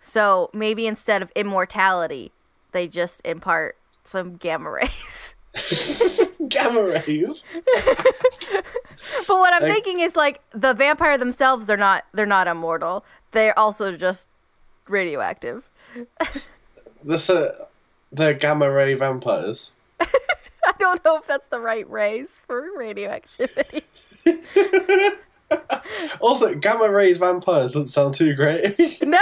so 0.00 0.50
maybe 0.52 0.86
instead 0.86 1.22
of 1.22 1.30
immortality 1.34 2.32
they 2.72 2.86
just 2.86 3.20
impart 3.26 3.76
some 4.04 4.36
gamma 4.36 4.70
rays 4.70 5.34
Gamma 6.48 6.82
rays. 6.84 7.44
but 9.26 9.38
what 9.38 9.54
i'm 9.54 9.62
Like- 9.62 9.72
thinking 9.72 10.00
is 10.00 10.14
like 10.16 10.40
the 10.52 10.74
vampire 10.74 11.18
themselves 11.18 11.66
they're 11.66 11.76
not 11.76 12.04
they're 12.12 12.26
not 12.26 12.46
immortal 12.46 13.04
they're 13.32 13.58
also 13.58 13.96
just 13.96 14.28
radioactive 14.88 15.68
The 17.04 17.14
uh, 17.60 17.64
the 18.12 18.34
gamma 18.34 18.70
ray 18.70 18.94
vampires. 18.94 19.72
i 20.72 20.72
don't 20.78 21.04
know 21.04 21.16
if 21.16 21.26
that's 21.26 21.48
the 21.48 21.60
right 21.60 21.88
rays 21.90 22.40
for 22.46 22.66
radioactivity 22.76 23.82
Also, 26.20 26.56
gamma 26.56 26.90
rays 26.90 27.18
vampires 27.18 27.74
doesn't 27.74 27.86
sound 27.86 28.14
too 28.14 28.34
great. 28.34 28.74
No. 29.02 29.20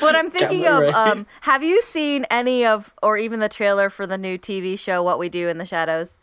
What 0.00 0.16
I'm 0.16 0.32
thinking 0.32 0.62
Gamma 0.62 0.86
of, 0.88 0.94
um, 0.96 1.26
have 1.42 1.62
you 1.62 1.80
seen 1.80 2.26
any 2.28 2.66
of, 2.66 2.92
or 3.02 3.16
even 3.16 3.38
the 3.38 3.48
trailer 3.48 3.88
for 3.88 4.04
the 4.04 4.18
new 4.18 4.36
TV 4.36 4.76
show, 4.76 5.04
What 5.04 5.20
We 5.20 5.28
Do 5.28 5.48
in 5.48 5.58
the 5.58 5.64
Shadows? 5.64 6.18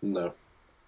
no. 0.00 0.34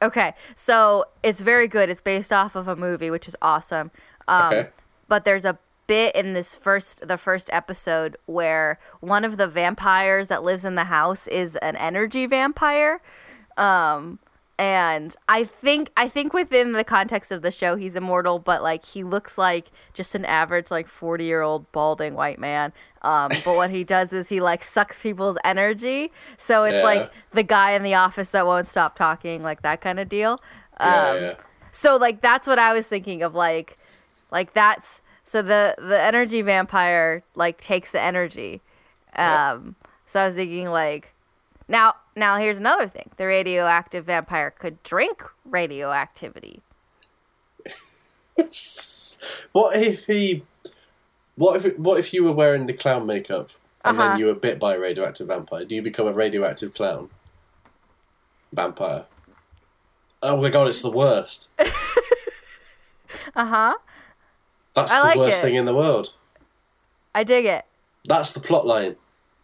Okay, 0.03 0.35
so 0.55 1.05
it's 1.25 1.41
very 1.41 1.67
good. 1.67 1.91
It's 1.91 2.01
based 2.01 2.33
off 2.33 2.55
of 2.55 2.69
a 2.69 2.77
movie, 2.77 3.11
which 3.11 3.27
is 3.27 3.37
awesome. 3.43 3.91
Um, 4.29 4.53
Okay. 4.55 4.69
But 5.09 5.25
there's 5.25 5.45
a 5.45 5.59
bit 5.91 6.15
in 6.15 6.35
this 6.35 6.55
first, 6.55 7.07
the 7.07 7.17
first 7.19 7.51
episode 7.53 8.17
where 8.27 8.79
one 9.01 9.25
of 9.25 9.37
the 9.37 9.49
vampires 9.49 10.29
that 10.29 10.45
lives 10.45 10.65
in 10.65 10.75
the 10.77 10.85
house 10.85 11.27
is 11.27 11.57
an 11.57 11.75
energy 11.77 12.27
vampire. 12.27 13.01
Um, 13.57 14.21
and 14.59 15.17
I 15.29 15.45
think 15.45 15.91
I 15.97 16.07
think 16.07 16.33
within 16.35 16.73
the 16.73 16.85
context 16.85 17.33
of 17.33 17.41
the 17.43 17.51
show 17.51 17.77
he's 17.77 17.97
immortal, 17.97 18.39
but 18.39 18.63
like 18.63 18.85
he 18.85 19.03
looks 19.03 19.39
like 19.39 19.71
just 19.95 20.15
an 20.15 20.25
average 20.27 20.71
like 20.71 20.87
forty 20.87 21.25
year 21.25 21.41
old 21.43 21.71
balding 21.73 22.15
white 22.15 22.39
man. 22.39 22.73
Um, 23.03 23.31
but 23.45 23.57
what 23.57 23.71
he 23.71 23.83
does 23.85 24.13
is 24.13 24.29
he 24.29 24.39
like 24.41 24.63
sucks 24.63 25.01
people's 25.03 25.39
energy. 25.45 26.13
So 26.37 26.65
it's 26.65 26.75
Yeah. 26.75 26.83
like 26.85 27.11
the 27.33 27.43
guy 27.43 27.71
in 27.73 27.83
the 27.83 27.95
office 27.95 28.31
that 28.31 28.47
won't 28.47 28.67
stop 28.67 28.95
talking, 28.97 29.43
like 29.43 29.63
that 29.63 29.81
kind 29.81 29.99
of 29.99 30.09
deal. 30.11 30.37
Yeah, 30.79 31.09
Um, 31.11 31.17
yeah. 31.23 31.35
So 31.73 31.97
like 31.97 32.21
that's 32.21 32.47
what 32.47 32.59
I 32.59 32.73
was 32.75 32.87
thinking 32.87 33.23
of, 33.23 33.35
like 33.35 33.79
like 34.31 34.53
that's 34.53 35.01
so 35.31 35.43
the 35.43 35.77
the 35.79 35.97
energy 36.03 36.43
vampire 36.43 37.23
like 37.37 37.61
takes 37.61 37.93
the 37.93 38.01
energy. 38.01 38.61
Um, 39.15 39.77
so 40.05 40.23
I 40.23 40.27
was 40.27 40.35
thinking 40.35 40.71
like 40.71 41.15
now 41.69 41.95
now 42.17 42.39
here's 42.39 42.59
another 42.59 42.89
thing: 42.89 43.11
the 43.17 43.27
radioactive 43.27 44.07
vampire 44.07 44.51
could 44.51 44.83
drink 44.83 45.23
radioactivity. 45.45 46.63
What 49.53 49.77
if 49.77 50.07
he? 50.07 50.43
What 51.37 51.65
if? 51.65 51.79
What 51.79 51.99
if 52.01 52.13
you 52.13 52.25
were 52.25 52.33
wearing 52.33 52.67
the 52.67 52.73
clown 52.73 53.07
makeup 53.07 53.51
and 53.85 53.97
Uh-huh. 53.97 54.09
then 54.09 54.19
you 54.19 54.27
were 54.27 54.35
bit 54.35 54.59
by 54.59 54.75
a 54.75 54.81
radioactive 54.81 55.29
vampire? 55.29 55.65
Do 55.65 55.77
you 55.77 55.83
become 55.83 56.09
a 56.09 56.13
radioactive 56.13 56.75
clown? 56.75 57.11
Vampire. 58.53 59.05
Oh 60.23 60.37
my 60.41 60.49
god, 60.49 60.67
it's 60.69 60.83
the 60.83 60.91
worst. 60.91 61.49
Uh 63.35 63.45
huh. 63.45 63.75
That's 64.75 64.93
I 64.93 65.01
the 65.01 65.05
like 65.09 65.17
worst 65.19 65.39
it. 65.39 65.43
thing 65.43 65.55
in 65.57 65.65
the 65.65 65.75
world. 65.75 66.13
I 67.15 67.25
dig 67.25 67.45
it. 67.45 67.65
That's 68.05 68.31
the 68.33 68.41
plot 68.41 68.67
line 68.67 68.97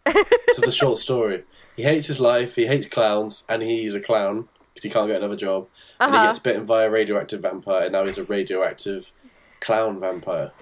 to 0.06 0.60
the 0.60 0.70
short 0.70 0.98
story. 0.98 1.44
He 1.76 1.82
hates 1.82 2.06
his 2.06 2.20
life, 2.20 2.54
he 2.56 2.66
hates 2.66 2.86
clowns, 2.86 3.44
and 3.48 3.62
he's 3.62 3.94
a 3.94 4.00
clown 4.00 4.48
because 4.72 4.84
he 4.84 4.90
can't 4.90 5.08
get 5.08 5.16
another 5.16 5.36
job. 5.36 5.66
And 6.00 6.12
he 6.12 6.16
Uh-huh. 6.16 6.26
gets 6.28 6.38
bitten 6.38 6.64
by 6.64 6.84
a 6.84 6.90
radioactive 6.90 7.40
vampire, 7.40 7.84
and 7.84 7.92
now 7.92 8.04
he's 8.06 8.18
a 8.18 8.24
radioactive 8.24 9.12
clown 9.60 10.00
vampire. 10.00 10.52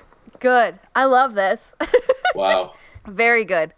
Good. 0.41 0.79
I 0.97 1.05
love 1.05 1.35
this. 1.35 1.73
Wow. 2.35 2.75
Very 3.07 3.45
good. 3.45 3.75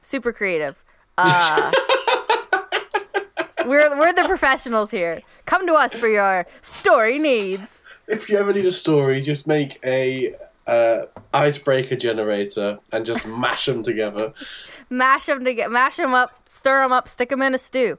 Super 0.00 0.32
creative. 0.32 0.80
Uh, 1.18 1.72
we're 3.66 3.98
we're 3.98 4.12
the 4.12 4.22
professionals 4.26 4.92
here. 4.92 5.22
Come 5.44 5.66
to 5.66 5.74
us 5.74 5.92
for 5.94 6.06
your 6.08 6.46
story 6.62 7.18
needs. 7.18 7.82
If 8.08 8.28
you 8.28 8.38
ever 8.38 8.52
need 8.52 8.66
a 8.66 8.72
story, 8.72 9.20
just 9.20 9.46
make 9.46 9.78
a 9.84 10.34
uh, 10.66 11.06
icebreaker 11.32 11.96
generator 11.96 12.78
and 12.92 13.06
just 13.06 13.26
mash 13.26 13.66
them 13.66 13.82
together. 13.82 14.32
Mash 14.90 15.26
them 15.26 15.44
to 15.44 15.54
get 15.54 15.70
mash 15.70 15.96
them 15.96 16.14
up, 16.14 16.48
stir 16.48 16.82
them 16.82 16.92
up, 16.92 17.08
stick 17.08 17.30
them 17.30 17.42
in 17.42 17.54
a 17.54 17.58
stew. 17.58 17.98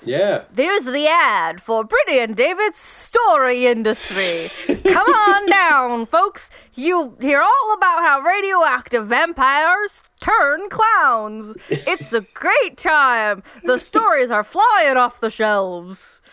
Yeah. 0.00 0.44
There's 0.52 0.84
the 0.84 1.08
ad 1.08 1.60
for 1.60 1.82
Brittany 1.82 2.20
and 2.20 2.36
David's 2.36 2.78
story 2.78 3.66
industry. 3.66 4.48
Come 4.92 5.08
on 5.08 5.46
down, 5.46 6.06
folks. 6.06 6.50
You'll 6.74 7.16
hear 7.20 7.40
all 7.40 7.74
about 7.76 8.04
how 8.04 8.20
radioactive 8.20 9.08
vampires 9.08 10.04
turn 10.20 10.68
clowns. 10.68 11.56
It's 11.68 12.12
a 12.12 12.24
great 12.34 12.76
time. 12.76 13.42
The 13.64 13.78
stories 13.78 14.30
are 14.30 14.44
flying 14.44 14.96
off 14.96 15.20
the 15.20 15.30
shelves. 15.30 16.22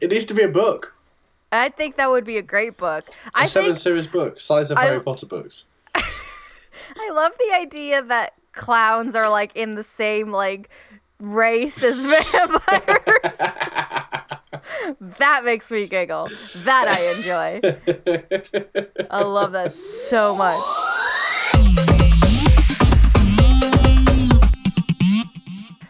It 0.00 0.10
needs 0.10 0.24
to 0.26 0.34
be 0.34 0.42
a 0.42 0.48
book. 0.48 0.94
I 1.58 1.68
think 1.68 1.96
that 1.96 2.10
would 2.10 2.24
be 2.24 2.36
a 2.36 2.42
great 2.42 2.76
book. 2.76 3.08
A 3.34 3.40
I 3.40 3.44
seven 3.46 3.70
think 3.70 3.76
series 3.78 4.06
book, 4.06 4.40
size 4.40 4.70
of 4.70 4.78
I- 4.78 4.84
Harry 4.86 5.00
Potter 5.00 5.26
books. 5.26 5.64
I 5.94 7.10
love 7.12 7.32
the 7.38 7.54
idea 7.54 8.02
that 8.02 8.34
clowns 8.52 9.14
are 9.14 9.28
like 9.28 9.54
in 9.56 9.74
the 9.74 9.82
same 9.84 10.30
like 10.30 10.68
race 11.20 11.82
as 11.82 11.98
vampires. 12.32 13.36
that 15.18 15.42
makes 15.44 15.70
me 15.70 15.86
giggle. 15.86 16.28
That 16.64 16.86
I 16.88 17.00
enjoy. 17.16 17.60
I 19.10 19.22
love 19.22 19.52
that 19.52 19.72
so 19.74 20.36
much. 20.36 20.60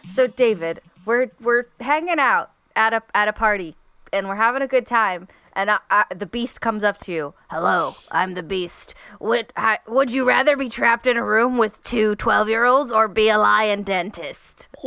So 0.09 0.27
David, 0.27 0.81
we're 1.05 1.31
we're 1.41 1.65
hanging 1.81 2.19
out 2.19 2.51
at 2.75 2.93
a 2.93 3.03
at 3.13 3.27
a 3.27 3.33
party 3.33 3.75
and 4.13 4.29
we're 4.29 4.35
having 4.35 4.61
a 4.61 4.67
good 4.67 4.85
time. 4.85 5.27
And 5.55 5.71
I, 5.71 5.79
I, 5.89 6.05
the 6.13 6.25
beast 6.25 6.59
comes 6.59 6.83
up 6.83 6.97
to 6.99 7.13
you. 7.13 7.33
Hello, 7.49 7.95
I'm 8.11 8.33
the 8.33 8.43
beast. 8.43 8.93
Would 9.19 9.53
I, 9.55 9.79
would 9.87 10.11
you 10.11 10.27
rather 10.27 10.57
be 10.57 10.67
trapped 10.67 11.07
in 11.07 11.15
a 11.15 11.23
room 11.23 11.57
with 11.57 11.81
two 11.83 12.15
12 12.15 12.49
year 12.49 12.65
olds 12.65 12.91
or 12.91 13.07
be 13.07 13.29
a 13.29 13.37
lion 13.37 13.83
dentist? 13.83 14.67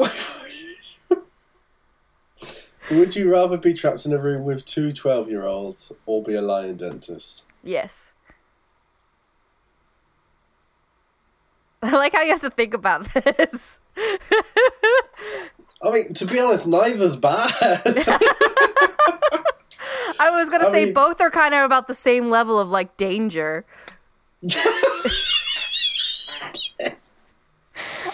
Would 2.90 3.14
you 3.14 3.30
rather 3.30 3.58
be 3.58 3.74
trapped 3.74 4.06
in 4.06 4.14
a 4.14 4.18
room 4.18 4.44
with 4.44 4.64
two 4.64 4.92
12 4.92 5.28
year 5.28 5.44
olds 5.44 5.92
or 6.06 6.22
be 6.22 6.34
a 6.34 6.40
lion 6.40 6.76
dentist? 6.76 7.44
Yes. 7.62 8.14
I 11.82 11.90
like 11.90 12.14
how 12.14 12.22
you 12.22 12.30
have 12.30 12.40
to 12.40 12.50
think 12.50 12.72
about 12.74 13.12
this. 13.12 13.80
I 15.80 15.90
mean, 15.92 16.14
to 16.14 16.24
be 16.24 16.40
honest, 16.40 16.66
neither's 16.66 17.16
bad. 17.16 17.82
I 20.20 20.30
was 20.30 20.48
gonna 20.48 20.68
I 20.68 20.72
say 20.72 20.84
mean- 20.86 20.94
both 20.94 21.20
are 21.20 21.30
kind 21.30 21.54
of 21.54 21.64
about 21.64 21.86
the 21.88 21.94
same 21.94 22.28
level 22.30 22.58
of 22.58 22.68
like 22.70 22.96
danger. 22.96 23.64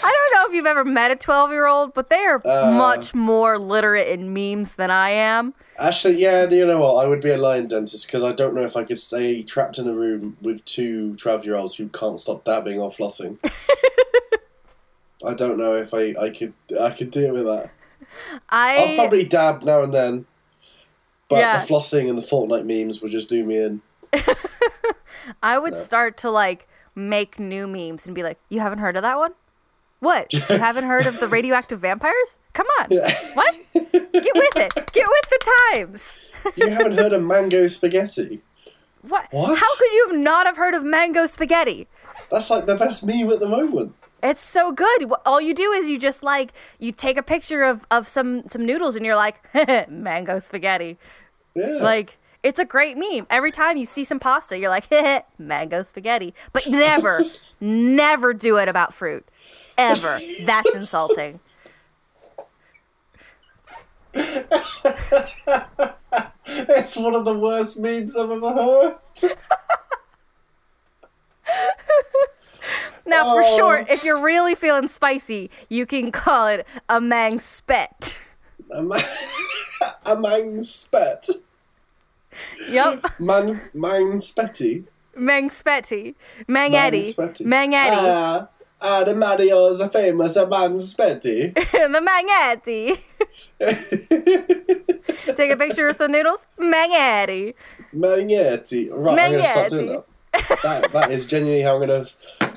I 0.07 0.13
don't 0.13 0.35
know 0.35 0.49
if 0.49 0.55
you've 0.55 0.67
ever 0.67 0.85
met 0.85 1.11
a 1.11 1.17
12 1.17 1.51
year 1.51 1.67
old, 1.67 1.95
but 1.95 2.11
they 2.11 2.25
are 2.25 2.43
Uh. 2.47 2.73
much 2.73 3.15
more 3.15 3.59
literate 3.59 4.09
in 4.09 4.33
memes 4.35 4.75
than 4.75 4.91
I 4.91 5.11
am. 5.11 5.55
Actually, 5.79 6.21
yeah, 6.21 6.45
you 6.49 6.67
know 6.67 6.81
what? 6.81 7.05
I 7.05 7.07
would 7.09 7.21
be 7.21 7.31
a 7.31 7.39
lion 7.39 7.67
dentist 7.69 8.07
because 8.07 8.23
I 8.23 8.33
don't 8.33 8.55
know 8.55 8.63
if 8.63 8.77
I 8.77 8.85
could 8.85 8.99
stay 8.99 9.43
trapped 9.43 9.79
in 9.79 9.89
a 9.89 9.95
room 9.95 10.37
with 10.43 10.65
two 10.65 11.15
12 11.17 11.45
year 11.47 11.55
olds 11.57 11.77
who 11.77 11.89
can't 11.89 12.21
stop 12.21 12.45
dabbing 12.45 12.79
or 12.79 12.91
flossing. 12.91 13.39
I 15.25 15.33
don't 15.33 15.57
know 15.57 15.75
if 15.75 15.95
I, 15.95 16.15
I 16.21 16.29
could 16.31 16.53
I 16.79 16.91
could 16.91 17.11
deal 17.11 17.33
with 17.33 17.47
that. 17.47 17.71
I'll 18.51 18.95
probably 18.95 19.25
dab 19.25 19.63
now 19.63 19.81
and 19.83 19.95
then, 19.95 20.27
but 21.35 21.41
Yeah. 21.41 21.59
the 21.59 21.67
flossing 21.73 22.09
and 22.09 22.17
the 22.17 22.23
Fortnite 22.23 22.65
memes 22.67 23.03
would 23.03 23.11
just 23.11 23.29
do 23.29 23.45
me 23.45 23.59
in. 23.59 23.81
I 25.43 25.59
would 25.59 25.75
No. 25.75 25.79
start 25.79 26.17
to 26.19 26.31
like 26.31 26.69
make 26.95 27.39
new 27.39 27.67
memes 27.67 28.07
and 28.07 28.15
be 28.15 28.23
like, 28.23 28.39
"You 28.49 28.61
haven't 28.61 28.79
heard 28.79 28.97
of 28.97 29.03
that 29.03 29.19
one? 29.19 29.33
What? 30.01 30.33
You 30.33 30.41
haven't 30.69 30.85
heard 30.85 31.07
of 31.07 31.19
the 31.21 31.29
radioactive 31.29 31.81
vampires? 31.81 32.39
Come 32.53 32.67
on, 32.81 32.89
what? 32.91 33.55
Get 33.73 34.35
with 34.35 34.57
it. 34.57 34.75
Get 34.93 35.07
with 35.09 35.29
the 35.31 35.51
times." 35.73 36.21
You 36.57 36.69
haven't 36.69 36.99
heard 36.99 37.15
of 37.15 37.23
mango 37.23 37.67
spaghetti? 37.69 38.43
What? 39.09 39.29
What? 39.31 39.59
How 39.59 39.77
could 39.79 39.93
you 39.93 40.13
not 40.19 40.45
have 40.45 40.59
heard 40.59 40.75
of 40.75 40.85
mango 40.85 41.25
spaghetti? 41.25 41.89
That's 42.31 42.51
like 42.51 42.67
the 42.67 42.75
best 42.75 43.03
meme 43.03 43.31
at 43.31 43.41
the 43.41 43.49
moment. 43.49 43.95
It's 44.23 44.43
so 44.45 44.71
good. 44.71 45.11
All 45.25 45.41
you 45.41 45.55
do 45.55 45.73
is 45.73 45.89
you 45.89 45.99
just 45.99 46.23
like 46.23 46.53
you 46.79 46.93
take 46.93 47.17
a 47.17 47.23
picture 47.23 47.63
of 47.63 47.87
of 47.91 48.07
some 48.07 48.47
some 48.47 48.67
noodles 48.67 48.95
and 48.95 49.07
you're 49.07 49.17
like 49.17 49.37
mango 49.89 50.39
spaghetti. 50.39 50.99
Yeah. 51.55 51.79
Like 51.81 52.19
it's 52.43 52.59
a 52.61 52.65
great 52.65 52.97
meme. 52.99 53.27
Every 53.31 53.51
time 53.53 53.77
you 53.77 53.87
see 53.87 54.05
some 54.05 54.19
pasta, 54.21 54.59
you're 54.59 54.71
like 54.71 54.89
mango 55.39 55.83
spaghetti. 55.83 56.35
But 56.53 56.67
never, 56.69 57.23
never 57.61 58.35
do 58.35 58.59
it 58.59 58.69
about 58.69 58.93
fruit. 58.95 59.27
Ever. 59.79 60.21
That's 60.45 60.73
insulting. 60.75 61.41
That's 66.47 66.97
one 66.97 67.15
of 67.15 67.25
the 67.25 67.37
worst 67.39 67.79
memes 67.81 68.17
I've 68.17 68.31
ever 68.31 68.53
heard. 68.53 68.97
Now, 73.07 73.35
for 73.35 73.43
Oh. 73.45 73.57
short, 73.59 73.91
if 73.91 74.03
you're 74.05 74.21
really 74.21 74.55
feeling 74.55 74.89
spicy, 74.89 75.51
you 75.69 75.85
can 75.85 76.11
call 76.11 76.47
it 76.47 76.67
a 76.89 77.01
mang 77.01 77.39
spet. 77.39 78.19
A 78.75 78.83
man, 78.91 79.01
a 80.05 80.17
man 80.17 80.63
spet. 80.63 81.29
Yep, 82.69 83.21
Man, 83.21 83.61
man 83.73 84.19
spetty. 84.19 84.85
mang 85.15 85.49
spetty, 85.49 86.15
mang 86.49 86.73
spetty. 86.73 87.45
mang 87.47 87.73
Ah, 87.75 88.49
ah, 88.81 89.05
the 89.05 89.15
Mario's 89.15 89.79
a 89.79 89.89
famous 89.89 90.35
a 90.35 90.47
man 90.47 90.75
spetty. 90.79 91.55
the 91.73 92.01
mang 92.01 92.27
eddy. 92.43 93.01
Take 95.37 95.53
a 95.53 95.57
picture 95.57 95.89
of 95.89 95.95
some 95.97 96.11
noodles, 96.11 96.47
mang 96.59 96.91
eddy. 96.93 97.55
Magnetti. 97.95 98.89
Right, 98.91 99.19
I'm 99.19 99.31
going 99.31 99.43
to 99.43 99.49
stop 99.49 99.69
doing 99.69 99.87
that. 99.87 100.05
that. 100.65 100.93
That 100.93 101.11
is 101.13 101.27
genuinely 101.27 101.63
how 101.63 101.77
I'm 101.81 101.87
going 101.87 102.05
to. 102.05 102.11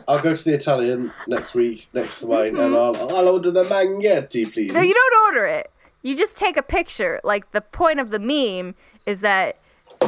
I'll 0.08 0.22
go 0.22 0.34
to 0.36 0.44
the 0.44 0.54
Italian 0.56 1.12
next 1.28 1.54
week, 1.54 1.88
next 1.94 2.22
to 2.22 2.28
mine, 2.28 2.56
and 2.58 2.76
I'll, 2.76 2.96
I'll 3.16 3.30
order 3.30 3.52
the 3.52 3.62
Magnetti, 3.64 4.52
please. 4.52 4.74
No, 4.74 4.82
you 4.82 4.94
don't 4.96 5.26
order 5.28 5.46
it. 5.46 5.70
You 6.04 6.16
just 6.16 6.38
take 6.38 6.58
a 6.58 6.64
picture. 6.64 7.20
Like 7.24 7.52
the 7.52 7.62
point 7.62 8.00
of 8.00 8.12
the 8.12 8.20
meme 8.20 8.76
is 9.06 9.22
that 9.22 9.58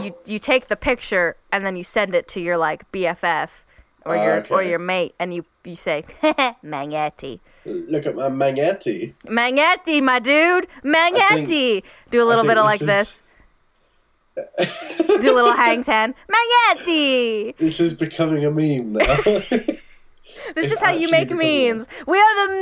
you 0.02 0.16
you 0.26 0.40
take 0.40 0.68
the 0.68 0.76
picture 0.76 1.36
and 1.52 1.66
then 1.66 1.76
you 1.76 1.84
send 1.84 2.16
it 2.16 2.28
to 2.30 2.40
your 2.40 2.58
like 2.58 2.90
BFF 2.92 3.50
or 4.06 4.16
Oh, 4.16 4.24
your 4.24 4.46
or 4.50 4.64
your 4.64 4.80
mate, 4.80 5.14
and 5.20 5.34
you 5.34 5.46
you 5.64 5.76
say 5.76 6.04
Magnetti. 6.64 7.40
Look 7.66 8.06
at 8.06 8.16
my 8.16 8.30
Magnetti. 8.30 9.14
Magnetti, 9.26 10.02
my 10.02 10.20
dude. 10.20 10.68
Magnetti. 10.84 11.84
Do 12.10 12.24
a 12.24 12.26
little 12.26 12.46
bit 12.46 12.58
of 12.58 12.66
like 12.66 12.80
this. 12.80 13.22
Do 15.20 15.34
a 15.34 15.36
little 15.36 15.52
hang 15.54 15.84
ten. 15.84 16.16
Magnetti. 16.30 17.58
This 17.58 17.80
is 17.80 17.94
becoming 17.94 18.46
a 18.46 18.52
meme 18.52 18.94
now. 18.94 19.18
This 20.56 20.72
is 20.72 20.80
how 20.80 20.92
you 20.92 21.10
make 21.12 21.30
memes. 21.30 21.88
We 22.08 22.18
are 22.20 22.48
the 22.48 22.54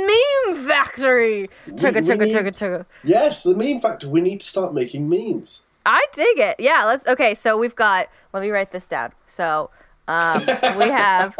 meme 0.46 0.66
factory. 0.68 1.50
Chugga 1.68 2.00
chugga 2.06 2.20
need- 2.20 2.34
chugga 2.34 2.48
chugga. 2.50 2.86
yes, 3.04 3.42
the 3.42 3.54
meme 3.54 3.80
factory. 3.80 4.10
We 4.10 4.20
need 4.20 4.40
to 4.40 4.46
start 4.46 4.74
making 4.74 5.08
memes. 5.08 5.64
I 5.86 6.04
dig 6.12 6.38
it. 6.38 6.56
Yeah, 6.58 6.84
let's 6.84 7.06
okay, 7.08 7.34
so 7.34 7.56
we've 7.56 7.74
got 7.74 8.08
let 8.32 8.42
me 8.42 8.50
write 8.50 8.72
this 8.72 8.86
down. 8.88 9.12
So 9.26 9.70
um 10.06 10.40
we 10.78 10.86
have 10.88 11.36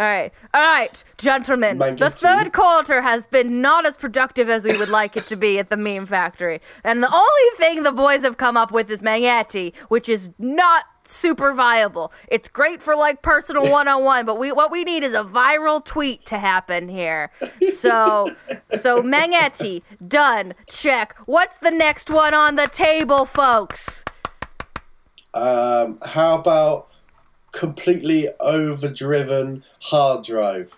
all 0.00 0.08
right, 0.08 0.32
all 0.52 0.60
right, 0.62 1.04
gentlemen. 1.18 1.78
The 1.78 2.10
third 2.10 2.52
quarter 2.52 3.02
has 3.02 3.26
been 3.26 3.60
not 3.60 3.86
as 3.86 3.96
productive 3.96 4.48
as 4.48 4.64
we 4.64 4.76
would 4.76 4.88
like 4.88 5.16
it 5.16 5.26
to 5.28 5.36
be 5.36 5.58
at 5.60 5.70
the 5.70 5.76
meme 5.76 6.06
factory, 6.06 6.60
and 6.82 7.02
the 7.02 7.12
only 7.12 7.56
thing 7.58 7.82
the 7.84 7.92
boys 7.92 8.22
have 8.22 8.36
come 8.36 8.56
up 8.56 8.72
with 8.72 8.90
is 8.90 9.02
Magnetti, 9.02 9.72
which 9.88 10.08
is 10.08 10.30
not 10.38 10.84
super 11.06 11.52
viable. 11.52 12.12
It's 12.28 12.48
great 12.48 12.82
for 12.82 12.94
like 12.96 13.22
personal 13.22 13.70
one-on-one, 13.70 14.26
but 14.26 14.38
we 14.38 14.52
what 14.52 14.70
we 14.70 14.84
need 14.84 15.02
is 15.02 15.14
a 15.14 15.24
viral 15.24 15.84
tweet 15.84 16.24
to 16.26 16.38
happen 16.38 16.88
here. 16.88 17.30
So, 17.72 18.34
so 18.70 19.02
Magnetti 19.02 19.82
done. 20.06 20.54
Check. 20.68 21.16
What's 21.26 21.58
the 21.58 21.70
next 21.70 22.10
one 22.10 22.34
on 22.34 22.56
the 22.56 22.68
table, 22.68 23.24
folks? 23.24 24.04
Um, 25.32 25.98
how 26.02 26.38
about 26.38 26.88
completely 27.52 28.28
overdriven 28.40 29.64
hard 29.82 30.24
drive? 30.24 30.76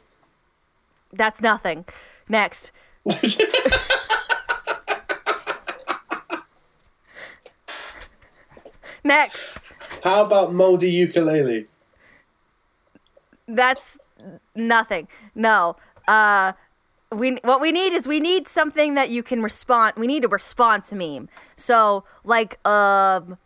That's 1.13 1.41
nothing. 1.41 1.85
Next. 2.29 2.73
Next. 9.05 9.57
How 10.07 10.25
about 10.25 10.55
moldy 10.55 10.89
ukulele? 10.89 11.67
That's 13.49 13.99
nothing. 14.55 15.09
No. 15.35 15.75
Uh 16.07 16.53
we 17.11 17.33
what 17.43 17.61
we 17.61 17.73
need 17.73 17.93
is 17.93 18.07
we 18.07 18.21
need 18.21 18.47
something 18.47 18.95
that 18.95 19.11
you 19.11 19.25
can 19.25 19.43
respond 19.43 19.95
we 19.97 20.07
need 20.07 20.25
a 20.25 20.29
response 20.29 20.93
meme. 20.93 21.29
So 21.57 22.05
like 22.23 22.65
um 22.65 23.37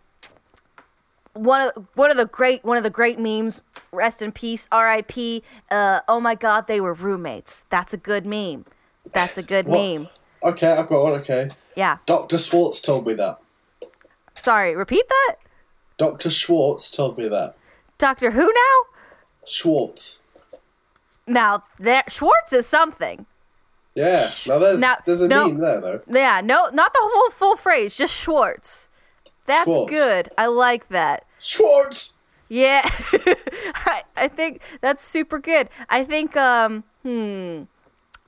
one 1.32 1.62
of 1.74 1.86
one 1.94 2.10
of 2.10 2.18
the 2.18 2.26
great 2.26 2.62
one 2.62 2.76
of 2.76 2.82
the 2.82 2.90
great 2.90 3.18
memes 3.18 3.62
rest 3.90 4.20
in 4.20 4.30
peace 4.30 4.68
RIP 4.70 5.42
uh 5.70 6.00
oh 6.08 6.20
my 6.20 6.34
god 6.34 6.66
they 6.66 6.78
were 6.78 6.92
roommates. 6.92 7.64
That's 7.70 7.94
a 7.94 7.96
good 7.96 8.26
meme. 8.26 8.66
That's 9.14 9.38
a 9.38 9.42
good 9.42 9.66
What? 9.66 9.78
meme. 9.80 10.08
Okay, 10.42 10.72
I've 10.72 10.88
got 10.88 11.02
one. 11.02 11.12
Okay, 11.20 11.48
Yeah. 11.74 11.96
Doctor 12.04 12.36
Schwartz 12.36 12.82
told 12.82 13.06
me 13.06 13.14
that. 13.14 13.40
Sorry, 14.34 14.76
repeat 14.76 15.06
that? 15.08 15.36
Doctor 16.00 16.30
Schwartz 16.30 16.90
told 16.90 17.18
me 17.18 17.28
that. 17.28 17.56
Doctor 17.98 18.30
Who 18.30 18.46
now? 18.46 18.76
Schwartz. 19.46 20.22
Now 21.26 21.64
there 21.78 22.04
Schwartz 22.08 22.54
is 22.54 22.66
something. 22.66 23.26
Yeah. 23.94 24.26
Now 24.48 24.58
there's 24.58 24.78
Now- 24.80 24.96
there's 25.04 25.20
a 25.20 25.28
no. 25.28 25.48
meme 25.48 25.58
there 25.58 25.80
though. 25.82 26.00
Yeah, 26.08 26.40
no, 26.42 26.70
not 26.72 26.94
the 26.94 27.00
whole 27.02 27.28
full 27.30 27.54
phrase, 27.56 27.96
just 27.98 28.14
Schwartz. 28.16 28.88
That's 29.44 29.64
Schwartz. 29.64 29.90
good. 29.92 30.30
I 30.38 30.46
like 30.46 30.88
that. 30.88 31.26
Schwartz. 31.38 32.16
Yeah, 32.48 32.80
I, 33.74 34.02
I 34.16 34.28
think 34.28 34.62
that's 34.80 35.04
super 35.04 35.38
good. 35.38 35.68
I 35.90 36.02
think, 36.02 36.34
um, 36.36 36.82
hmm, 37.02 37.64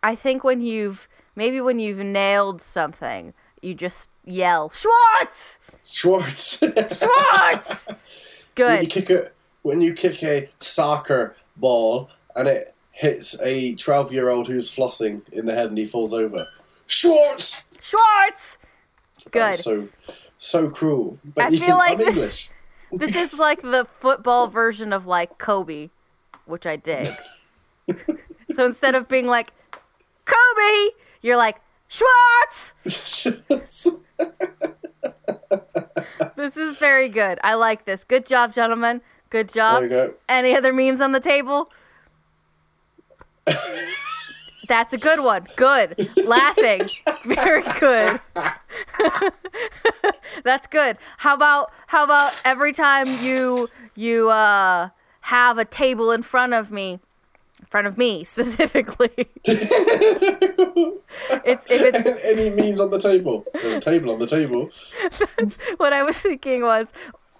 I 0.02 0.14
think 0.14 0.44
when 0.44 0.60
you've 0.60 1.08
maybe 1.34 1.58
when 1.62 1.78
you've 1.78 1.98
nailed 2.04 2.60
something, 2.60 3.32
you 3.62 3.74
just 3.74 4.10
yell 4.24 4.68
Schwartz, 4.70 5.58
Schwartz. 5.82 6.58
Schwartz. 6.58 7.88
Good. 8.54 8.68
when 8.70 8.82
you 8.82 8.88
kick 8.88 9.10
a 9.10 9.30
when 9.62 9.80
you 9.80 9.94
kick 9.94 10.22
a 10.22 10.48
soccer 10.60 11.36
ball 11.56 12.10
and 12.36 12.46
it 12.48 12.74
hits 12.90 13.40
a 13.40 13.74
twelve 13.76 14.12
year 14.12 14.28
old 14.28 14.48
who's 14.48 14.68
flossing 14.74 15.22
in 15.32 15.46
the 15.46 15.54
head 15.54 15.68
and 15.68 15.78
he 15.78 15.84
falls 15.86 16.12
over. 16.12 16.46
Schwartz. 16.86 17.64
Schwartz. 17.80 18.58
Good. 19.30 19.54
So 19.54 19.88
so 20.38 20.68
cruel. 20.68 21.18
But 21.24 21.44
I 21.44 21.48
you 21.48 21.58
feel 21.58 21.68
can, 21.68 21.78
like 21.78 21.92
I'm 21.92 21.98
this- 21.98 22.16
English. 22.16 22.48
This 22.94 23.16
is 23.16 23.38
like 23.38 23.62
the 23.62 23.86
football 23.86 24.48
version 24.48 24.92
of 24.92 25.06
like 25.06 25.38
Kobe, 25.38 25.88
which 26.44 26.66
I 26.66 26.76
dig. 26.76 27.08
so 28.50 28.66
instead 28.66 28.94
of 28.94 29.08
being 29.08 29.26
like 29.26 29.50
Kobe, 30.26 30.90
you're 31.22 31.38
like 31.38 31.58
Schwartz. 31.92 32.74
This 36.34 36.56
is 36.56 36.76
very 36.78 37.08
good. 37.08 37.38
I 37.44 37.54
like 37.54 37.84
this. 37.84 38.02
Good 38.02 38.26
job, 38.26 38.52
gentlemen. 38.52 39.00
Good 39.30 39.48
job. 39.48 39.88
Go. 39.88 40.14
Any 40.28 40.56
other 40.56 40.72
memes 40.72 41.00
on 41.00 41.12
the 41.12 41.20
table? 41.20 41.70
That's 44.66 44.92
a 44.92 44.98
good 44.98 45.20
one. 45.20 45.46
Good. 45.54 46.08
Laughing. 46.16 46.82
Very 47.24 47.62
good. 47.78 48.18
That's 50.44 50.66
good. 50.66 50.96
How 51.18 51.34
about 51.34 51.70
how 51.88 52.02
about 52.02 52.40
every 52.44 52.72
time 52.72 53.06
you 53.20 53.68
you 53.94 54.30
uh 54.30 54.88
have 55.22 55.58
a 55.58 55.64
table 55.64 56.10
in 56.10 56.22
front 56.22 56.54
of 56.54 56.72
me 56.72 56.98
front 57.72 57.88
of 57.88 57.98
me 57.98 58.22
specifically. 58.36 59.10
it's 59.16 59.70
if 61.68 61.68
it's 61.68 62.22
Any 62.32 62.50
memes 62.50 62.80
on 62.80 62.90
the 62.90 62.98
table? 62.98 63.44
There's 63.54 63.78
a 63.78 63.80
table 63.80 64.12
on 64.12 64.18
the 64.18 64.26
table. 64.26 64.70
what 65.78 65.92
I 65.92 66.02
was 66.02 66.18
thinking 66.18 66.62
was 66.62 66.92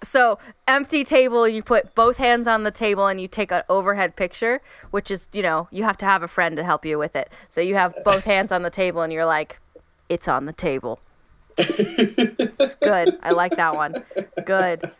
so 0.03 0.37
empty 0.67 1.03
table 1.05 1.47
you 1.47 1.63
put 1.63 1.95
both 1.95 2.17
hands 2.17 2.45
on 2.45 2.63
the 2.63 2.71
table 2.71 3.07
and 3.07 3.21
you 3.21 3.27
take 3.27 3.53
an 3.53 3.61
overhead 3.69 4.17
picture 4.17 4.59
which 4.91 5.09
is 5.09 5.29
you 5.31 5.41
know 5.41 5.69
you 5.71 5.83
have 5.83 5.97
to 5.97 6.05
have 6.05 6.21
a 6.21 6.27
friend 6.27 6.57
to 6.57 6.63
help 6.65 6.85
you 6.85 6.99
with 6.99 7.15
it 7.15 7.31
so 7.47 7.61
you 7.61 7.75
have 7.75 7.95
both 8.03 8.25
hands 8.25 8.51
on 8.51 8.63
the 8.63 8.69
table 8.69 9.01
and 9.01 9.13
you're 9.13 9.23
like 9.23 9.61
it's 10.09 10.27
on 10.27 10.43
the 10.43 10.51
table 10.51 10.99
It's 11.57 12.75
good 12.75 13.17
i 13.23 13.31
like 13.31 13.55
that 13.55 13.77
one 13.77 14.03
good 14.45 14.91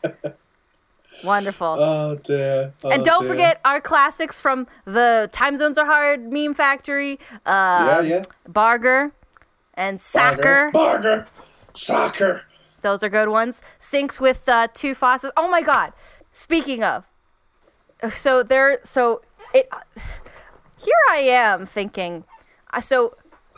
wonderful 1.24 1.68
Oh 1.80 2.16
dear. 2.16 2.74
Oh, 2.84 2.90
and 2.92 3.04
don't 3.06 3.22
dear. 3.24 3.32
forget 3.32 3.62
our 3.66 3.80
classics 3.82 4.40
from 4.40 4.68
the 4.86 5.30
time 5.32 5.56
zones 5.58 5.78
are 5.78 5.86
hard 5.86 6.32
meme 6.32 6.54
factory 6.54 7.20
uh 7.46 7.86
Yeah, 7.88 8.02
yeah. 8.02 8.22
barger 8.48 9.12
and 9.74 10.00
soccer 10.02 10.70
Barger. 10.74 11.26
Soccer. 11.74 12.44
Those 12.82 13.02
are 13.04 13.10
good 13.10 13.30
ones. 13.30 13.64
Sinks 13.80 14.20
with 14.20 14.48
uh, 14.50 14.68
two 14.74 14.94
faucets. 14.94 15.34
Oh 15.38 15.48
my 15.50 15.62
god. 15.62 15.94
Speaking 16.34 16.84
of, 16.84 17.08
so 18.12 18.44
there, 18.44 18.80
so 18.84 19.22
it. 19.54 19.70
Here 20.78 20.94
I 21.10 21.18
am 21.20 21.66
thinking. 21.66 22.26
uh, 22.74 22.82
So 22.82 23.16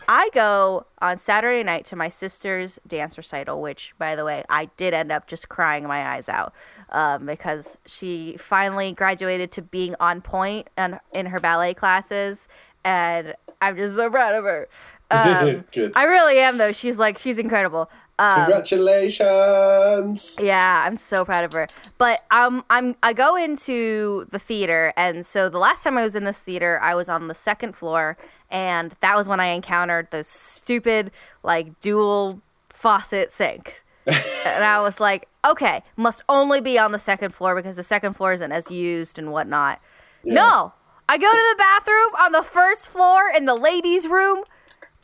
I 0.07 0.29
go 0.33 0.85
on 1.01 1.17
Saturday 1.17 1.63
night 1.63 1.85
to 1.85 1.95
my 1.95 2.09
sister's 2.09 2.79
dance 2.87 3.17
recital, 3.17 3.61
which, 3.61 3.93
by 3.97 4.15
the 4.15 4.25
way, 4.25 4.43
I 4.49 4.65
did 4.77 4.93
end 4.93 5.11
up 5.11 5.27
just 5.27 5.49
crying 5.49 5.87
my 5.87 6.15
eyes 6.15 6.29
out 6.29 6.53
um, 6.89 7.25
because 7.25 7.77
she 7.85 8.37
finally 8.37 8.91
graduated 8.91 9.51
to 9.53 9.61
being 9.61 9.95
on 9.99 10.21
point 10.21 10.69
and 10.77 10.99
in 11.13 11.27
her 11.27 11.39
ballet 11.39 11.73
classes, 11.73 12.47
and 12.83 13.33
I'm 13.61 13.75
just 13.77 13.95
so 13.95 14.09
proud 14.09 14.35
of 14.35 14.43
her. 14.43 14.67
Um, 15.11 15.65
Good. 15.71 15.91
I 15.95 16.05
really 16.05 16.39
am 16.39 16.57
though. 16.57 16.71
She's 16.71 16.97
like 16.97 17.19
she's 17.19 17.37
incredible. 17.37 17.91
Um, 18.17 18.45
Congratulations. 18.45 20.37
yeah, 20.41 20.83
I'm 20.85 20.95
so 20.95 21.25
proud 21.25 21.43
of 21.43 21.51
her. 21.53 21.67
But 21.97 22.23
um, 22.31 22.63
I'm 22.69 22.95
I 23.03 23.11
go 23.13 23.35
into 23.35 24.25
the 24.31 24.39
theater, 24.39 24.93
and 24.95 25.25
so 25.25 25.49
the 25.49 25.57
last 25.57 25.83
time 25.83 25.97
I 25.97 26.03
was 26.03 26.15
in 26.15 26.23
this 26.23 26.39
theater, 26.39 26.79
I 26.81 26.95
was 26.95 27.09
on 27.09 27.27
the 27.27 27.35
second 27.35 27.75
floor, 27.75 28.17
and 28.49 28.95
that 29.01 29.17
was 29.17 29.27
when 29.27 29.41
I 29.41 29.47
encountered 29.47 30.07
those 30.11 30.27
stupid 30.27 31.11
like 31.43 31.79
dual 31.81 32.41
faucet 32.69 33.31
sink. 33.31 33.83
and 34.07 34.63
I 34.63 34.79
was 34.81 34.99
like, 34.99 35.27
okay, 35.43 35.83
must 35.97 36.21
only 36.29 36.61
be 36.61 36.77
on 36.77 36.91
the 36.91 36.99
second 36.99 37.33
floor 37.33 37.55
because 37.55 37.75
the 37.75 37.83
second 37.83 38.13
floor 38.13 38.33
isn't 38.33 38.51
as 38.51 38.69
used 38.71 39.17
and 39.19 39.31
whatnot. 39.31 39.81
No, 40.23 40.73
I 41.09 41.17
go 41.17 41.31
to 41.31 41.37
the 41.51 41.55
bathroom 41.57 42.15
on 42.19 42.31
the 42.31 42.43
first 42.43 42.87
floor 42.87 43.23
in 43.35 43.45
the 43.45 43.55
ladies' 43.55 44.07
room. 44.07 44.43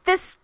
This 0.05 0.37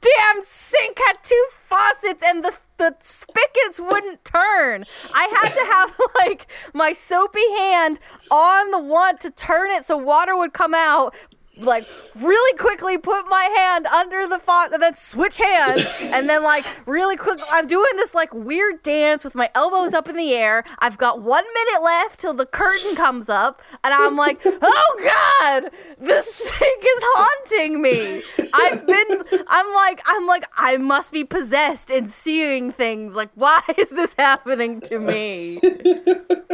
goddamn 0.00 0.42
sink 0.42 0.98
had 0.98 1.14
two 1.22 1.46
faucets 1.50 2.22
and 2.24 2.44
the 2.44 2.56
the 2.78 2.94
spigots 3.00 3.80
wouldn't 3.80 4.24
turn. 4.24 4.84
I 5.12 5.26
had 5.34 5.52
to 5.52 5.72
have 5.72 5.98
like 6.20 6.46
my 6.72 6.92
soapy 6.92 7.40
hand 7.56 7.98
on 8.30 8.70
the 8.70 8.78
one 8.78 9.18
to 9.18 9.30
turn 9.32 9.70
it 9.70 9.84
so 9.84 9.96
water 9.96 10.36
would 10.36 10.52
come 10.52 10.74
out. 10.74 11.12
Like 11.58 11.86
really 12.14 12.58
quickly 12.58 12.98
put 12.98 13.28
my 13.28 13.44
hand 13.56 13.86
under 13.86 14.26
the 14.26 14.38
font 14.38 14.72
and 14.72 14.82
then 14.82 14.94
switch 14.94 15.38
hands 15.38 16.10
and 16.12 16.28
then 16.28 16.42
like 16.42 16.64
really 16.86 17.16
quick 17.16 17.40
I'm 17.50 17.66
doing 17.66 17.90
this 17.96 18.14
like 18.14 18.32
weird 18.32 18.82
dance 18.82 19.24
with 19.24 19.34
my 19.34 19.50
elbows 19.54 19.94
up 19.94 20.08
in 20.08 20.16
the 20.16 20.32
air. 20.32 20.64
I've 20.78 20.98
got 20.98 21.20
one 21.20 21.44
minute 21.54 21.82
left 21.82 22.20
till 22.20 22.34
the 22.34 22.46
curtain 22.46 22.94
comes 22.94 23.28
up 23.28 23.62
and 23.82 23.92
I'm 23.92 24.16
like, 24.16 24.40
oh 24.44 25.30
god, 25.40 25.70
this 25.98 26.32
sink 26.32 26.84
is 26.84 27.02
haunting 27.02 27.82
me. 27.82 28.22
I've 28.54 28.86
been 28.86 29.24
I'm 29.48 29.74
like 29.74 30.00
I'm 30.06 30.26
like 30.26 30.44
I 30.56 30.76
must 30.76 31.12
be 31.12 31.24
possessed 31.24 31.90
and 31.90 32.08
seeing 32.10 32.72
things. 32.72 33.14
Like 33.14 33.30
why 33.34 33.60
is 33.78 33.90
this 33.90 34.14
happening 34.18 34.80
to 34.82 34.98
me? 34.98 35.60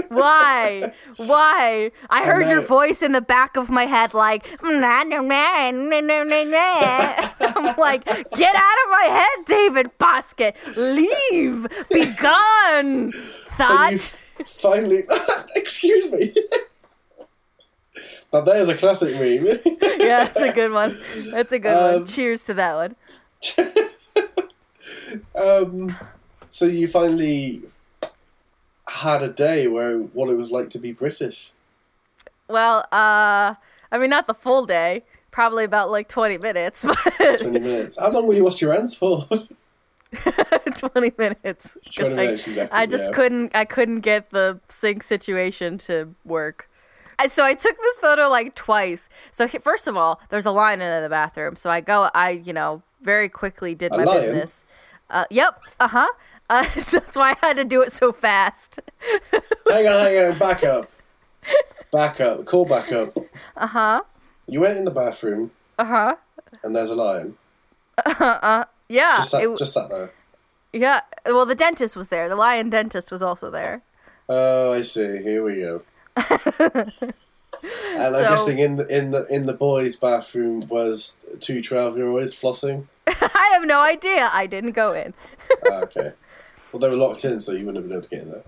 Why? 0.09 0.93
Why? 1.17 1.91
I 2.09 2.25
heard 2.25 2.47
your 2.49 2.61
voice 2.61 3.03
in 3.03 3.13
the 3.13 3.21
back 3.21 3.57
of 3.57 3.69
my 3.69 3.85
head, 3.85 4.15
like, 4.15 4.47
nah, 4.63 4.94
I'm 7.41 7.77
like, 7.77 8.05
get 8.05 8.55
out 8.57 8.79
of 8.85 8.91
my 8.91 9.09
head, 9.11 9.45
David 9.47 9.91
Bosket. 9.99 10.55
Leave. 10.77 11.67
Be 11.91 12.05
gone. 12.23 13.13
Thought. 13.51 13.93
you 14.39 14.45
finally. 14.45 15.05
Excuse 15.57 16.11
me. 16.13 16.35
Now 18.33 18.41
there's 18.41 18.69
a 18.69 18.77
classic 18.77 19.15
meme. 19.15 19.47
yeah, 19.83 20.25
that's 20.25 20.41
a 20.41 20.53
good 20.53 20.73
one. 20.73 20.99
That's 21.31 21.53
a 21.53 21.59
good 21.59 21.73
Um, 21.77 22.01
one. 22.01 22.07
Cheers 22.07 22.45
to 22.45 22.55
that 22.55 22.75
one. 22.75 22.97
um, 25.35 25.97
so 26.49 26.67
you 26.67 26.89
finally 26.89 27.63
had 28.89 29.23
a 29.23 29.29
day 29.29 29.67
where 29.67 29.99
what 29.99 30.31
it 30.31 30.35
was 30.35 30.51
like 30.51 30.71
to 30.71 30.79
be 30.79 30.93
British. 30.93 31.53
Well, 32.49 32.87
uh, 32.93 33.55
I 33.93 33.99
mean, 33.99 34.11
not 34.11 34.27
the 34.27 34.35
full 34.35 34.67
day. 34.67 35.05
Probably 35.31 35.65
about 35.65 35.91
like 35.91 36.09
20 36.09 36.39
minutes, 36.39 36.85
but 37.21 37.39
Twenty 37.41 37.59
minutes. 37.59 37.99
How 37.99 38.11
long 38.11 38.27
were 38.27 38.35
you 38.35 38.45
washing 38.45 38.69
your 38.69 38.77
hands 38.77 38.95
for? 38.97 39.25
20 40.77 41.13
minutes. 41.19 41.77
'Cause 41.85 41.95
20 41.95 42.13
I- 42.13 42.17
minutes, 42.17 42.47
exactly, 42.47 42.79
I 42.79 42.87
just 42.87 43.07
yeah. 43.07 43.11
couldn't 43.13 43.57
I 43.57 43.65
couldn't 43.65 44.01
get 44.01 44.31
the 44.31 44.61
sink 44.69 45.03
situation 45.03 45.77
to 45.79 46.15
work. 46.25 46.69
So 47.27 47.45
I 47.45 47.55
took 47.55 47.77
this 47.77 47.97
photo 47.99 48.29
like 48.29 48.55
twice. 48.55 49.09
So 49.33 49.47
he- 49.47 49.59
first 49.59 49.87
of 49.89 49.97
all, 49.97 50.21
there's 50.31 50.47
a 50.47 50.51
lion 50.53 50.81
in 50.81 51.03
the 51.03 51.09
bathroom. 51.09 51.57
So 51.57 51.69
I 51.71 51.81
go 51.81 52.11
I, 52.15 52.31
you 52.31 52.53
know, 52.53 52.83
very 53.03 53.29
quickly 53.29 53.75
did 53.75 53.93
A 53.93 53.97
my 53.99 54.05
lion? 54.05 54.21
business. 54.21 54.65
Uh, 55.11 55.25
yep. 55.31 55.61
Uh-huh. 55.81 56.07
Uh, 56.51 56.65
so 56.81 56.99
that's 57.01 57.17
why 57.17 57.35
I 57.43 57.47
had 57.47 57.57
to 57.57 57.65
do 57.65 57.83
it 57.83 57.91
so 57.93 58.13
fast. 58.13 58.79
hang 59.69 59.87
on, 59.89 60.07
hang 60.07 60.33
on. 60.33 60.39
Back 60.39 60.63
up. 60.65 60.91
Back 61.95 62.21
up. 62.21 62.45
Call 62.45 62.65
back 62.67 62.91
up. 62.93 63.17
Uh 63.57 63.67
huh. 63.69 64.03
You 64.49 64.61
went 64.61 64.77
in 64.79 64.85
the 64.85 64.91
bathroom 64.91 65.51
Uh 65.79 65.85
huh. 65.85 66.17
and 66.63 66.75
there's 66.75 66.91
a 66.91 66.97
lion. 66.97 67.37
Uh 68.05 68.15
huh. 68.15 68.65
Yeah. 68.89 69.15
Just 69.19 69.31
sat, 69.31 69.43
it- 69.45 69.57
just 69.59 69.73
sat 69.73 69.89
there. 69.89 70.13
yeah. 70.73 71.01
Well, 71.25 71.47
the 71.47 71.55
dentist 71.55 71.97
was 71.97 72.09
there. 72.09 72.29
The 72.29 72.37
lion 72.37 72.69
dentist 72.71 73.11
was 73.13 73.23
also 73.23 73.49
there. 73.51 73.83
Oh, 74.29 74.73
I 74.73 74.83
see. 74.83 75.23
Here 75.23 75.45
we 75.45 75.61
go. 75.61 75.83
and 76.17 76.95
I'm 78.03 78.13
So- 78.13 78.29
guessing 78.29 78.59
in 78.59 78.77
the, 78.77 78.87
in 78.89 79.11
the 79.13 79.27
in 79.27 79.47
the 79.47 79.53
boys' 79.53 79.97
bathroom 79.97 80.63
was 80.69 81.19
two 81.41 81.63
12 81.63 81.97
year 81.97 82.09
olds 82.09 82.35
flossing. 82.35 82.87
I 83.07 83.51
have 83.53 83.65
no 83.67 83.81
idea. 83.81 84.31
I 84.33 84.47
didn't 84.47 84.73
go 84.73 84.93
in. 84.93 85.15
Ah, 85.71 85.81
okay. 85.83 86.13
Well, 86.73 86.81
they 86.81 86.89
were 86.89 86.97
locked 86.97 87.25
in, 87.25 87.39
so 87.39 87.53
you 87.53 87.65
wouldn't 87.67 87.77
have 87.77 87.85
been 87.89 87.93
able 87.99 88.03
to 88.03 88.09
get 88.09 88.23
in 88.23 88.31
there. 88.33 88.43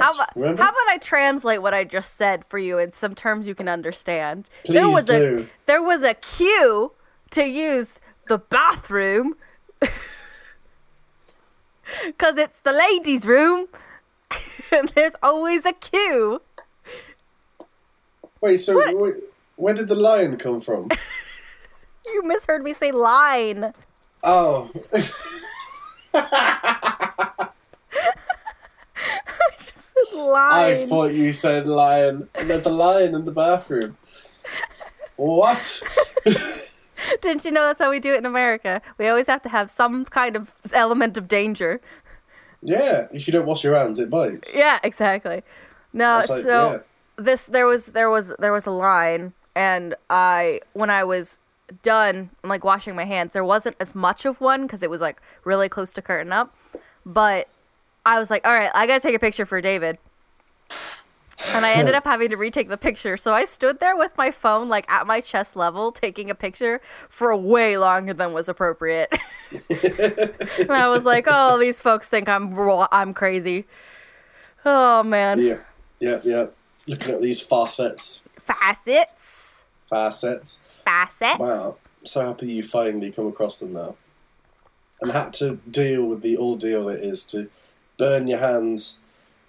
How 0.00 0.12
about, 0.12 0.36
how 0.36 0.52
about 0.52 0.88
I 0.88 0.98
translate 1.00 1.62
what 1.62 1.74
I 1.74 1.84
just 1.84 2.14
said 2.16 2.44
for 2.44 2.58
you 2.58 2.78
in 2.78 2.92
some 2.92 3.14
terms 3.14 3.46
you 3.46 3.54
can 3.54 3.68
understand? 3.68 4.48
Please 4.64 4.74
there 4.74 4.88
was 4.88 5.04
do. 5.06 5.38
a 5.38 5.66
there 5.66 5.82
was 5.82 6.02
a 6.02 6.14
queue 6.14 6.92
to 7.30 7.44
use 7.44 7.94
the 8.26 8.38
bathroom 8.38 9.36
because 12.06 12.36
it's 12.38 12.60
the 12.60 12.72
ladies' 12.72 13.26
room, 13.26 13.66
and 14.72 14.88
there's 14.90 15.14
always 15.22 15.66
a 15.66 15.72
queue. 15.72 16.40
Wait, 18.40 18.56
so 18.56 18.80
wh- 18.80 19.18
where 19.58 19.74
did 19.74 19.88
the 19.88 19.94
lion 19.94 20.36
come 20.36 20.60
from? 20.60 20.90
You 22.06 22.22
misheard 22.22 22.62
me 22.62 22.74
say 22.74 22.92
line. 22.92 23.72
oh, 24.22 24.68
Line. 30.14 30.76
I 30.76 30.86
thought 30.86 31.12
you 31.12 31.32
said 31.32 31.66
lion, 31.66 32.28
and 32.34 32.48
there's 32.48 32.66
a 32.66 32.70
lion 32.70 33.14
in 33.14 33.24
the 33.24 33.32
bathroom. 33.32 33.96
What? 35.16 35.82
Didn't 37.20 37.44
you 37.44 37.50
know 37.50 37.62
that's 37.62 37.80
how 37.80 37.90
we 37.90 38.00
do 38.00 38.14
it 38.14 38.18
in 38.18 38.26
America? 38.26 38.80
We 38.98 39.08
always 39.08 39.26
have 39.26 39.42
to 39.42 39.48
have 39.48 39.70
some 39.70 40.04
kind 40.04 40.36
of 40.36 40.54
element 40.72 41.16
of 41.16 41.28
danger. 41.28 41.80
yeah, 42.62 43.08
if 43.12 43.26
you 43.26 43.32
don't 43.32 43.46
wash 43.46 43.64
your 43.64 43.76
hands, 43.76 43.98
it 43.98 44.08
bites. 44.10 44.54
Yeah, 44.54 44.78
exactly. 44.82 45.42
No, 45.92 46.22
like- 46.28 46.42
so 46.42 46.72
yeah. 46.72 46.78
this 47.16 47.46
there 47.46 47.66
was 47.66 47.86
there 47.86 48.10
was 48.10 48.34
there 48.38 48.52
was 48.52 48.66
a 48.66 48.70
line 48.70 49.32
and 49.54 49.94
I 50.10 50.60
when 50.72 50.90
I 50.90 51.04
was 51.04 51.38
done 51.82 52.30
like 52.42 52.62
washing 52.64 52.94
my 52.94 53.04
hands 53.04 53.32
there 53.32 53.44
wasn't 53.44 53.76
as 53.80 53.94
much 53.94 54.24
of 54.26 54.40
one 54.40 54.62
because 54.62 54.82
it 54.82 54.90
was 54.90 55.00
like 55.00 55.22
really 55.44 55.68
close 55.68 55.92
to 55.94 56.02
curtain 56.02 56.30
up 56.32 56.54
but 57.06 57.48
I 58.04 58.18
was 58.18 58.30
like 58.30 58.46
all 58.46 58.52
right 58.52 58.70
I 58.74 58.86
gotta 58.86 59.00
take 59.00 59.14
a 59.14 59.18
picture 59.18 59.46
for 59.46 59.60
David 59.60 59.98
and 61.48 61.64
I 61.64 61.72
ended 61.72 61.94
up 61.94 62.04
having 62.04 62.30
to 62.30 62.36
retake 62.36 62.68
the 62.68 62.76
picture. 62.76 63.16
So 63.16 63.34
I 63.34 63.44
stood 63.44 63.80
there 63.80 63.96
with 63.96 64.16
my 64.16 64.30
phone 64.30 64.68
like 64.68 64.90
at 64.90 65.06
my 65.06 65.20
chest 65.20 65.56
level 65.56 65.92
taking 65.92 66.30
a 66.30 66.34
picture 66.34 66.80
for 67.08 67.34
way 67.36 67.76
longer 67.76 68.14
than 68.14 68.32
was 68.32 68.48
appropriate. 68.48 69.14
And 70.58 70.72
I 70.72 70.88
was 70.88 71.04
like 71.04 71.26
oh 71.28 71.58
these 71.58 71.80
folks 71.80 72.08
think 72.08 72.28
I'm 72.28 72.58
I'm 72.90 73.14
crazy. 73.14 73.66
Oh 74.64 75.02
man. 75.02 75.40
Yeah, 75.40 75.58
yeah, 76.00 76.20
yeah. 76.24 76.46
Looking 76.86 77.14
at 77.14 77.22
these 77.22 77.40
facets, 77.40 78.22
facets. 78.38 79.64
Facets. 79.86 80.60
facets. 80.84 81.38
Wow, 81.38 81.76
so 82.02 82.24
happy 82.24 82.52
you 82.52 82.62
finally 82.62 83.10
come 83.10 83.26
across 83.26 83.58
them 83.58 83.74
now, 83.74 83.96
and 85.00 85.12
had 85.12 85.32
to 85.34 85.56
deal 85.70 86.06
with 86.06 86.22
the 86.22 86.36
ordeal 86.36 86.88
it 86.88 87.00
is 87.02 87.24
to 87.26 87.48
burn 87.98 88.26
your 88.26 88.38
hands, 88.38 88.98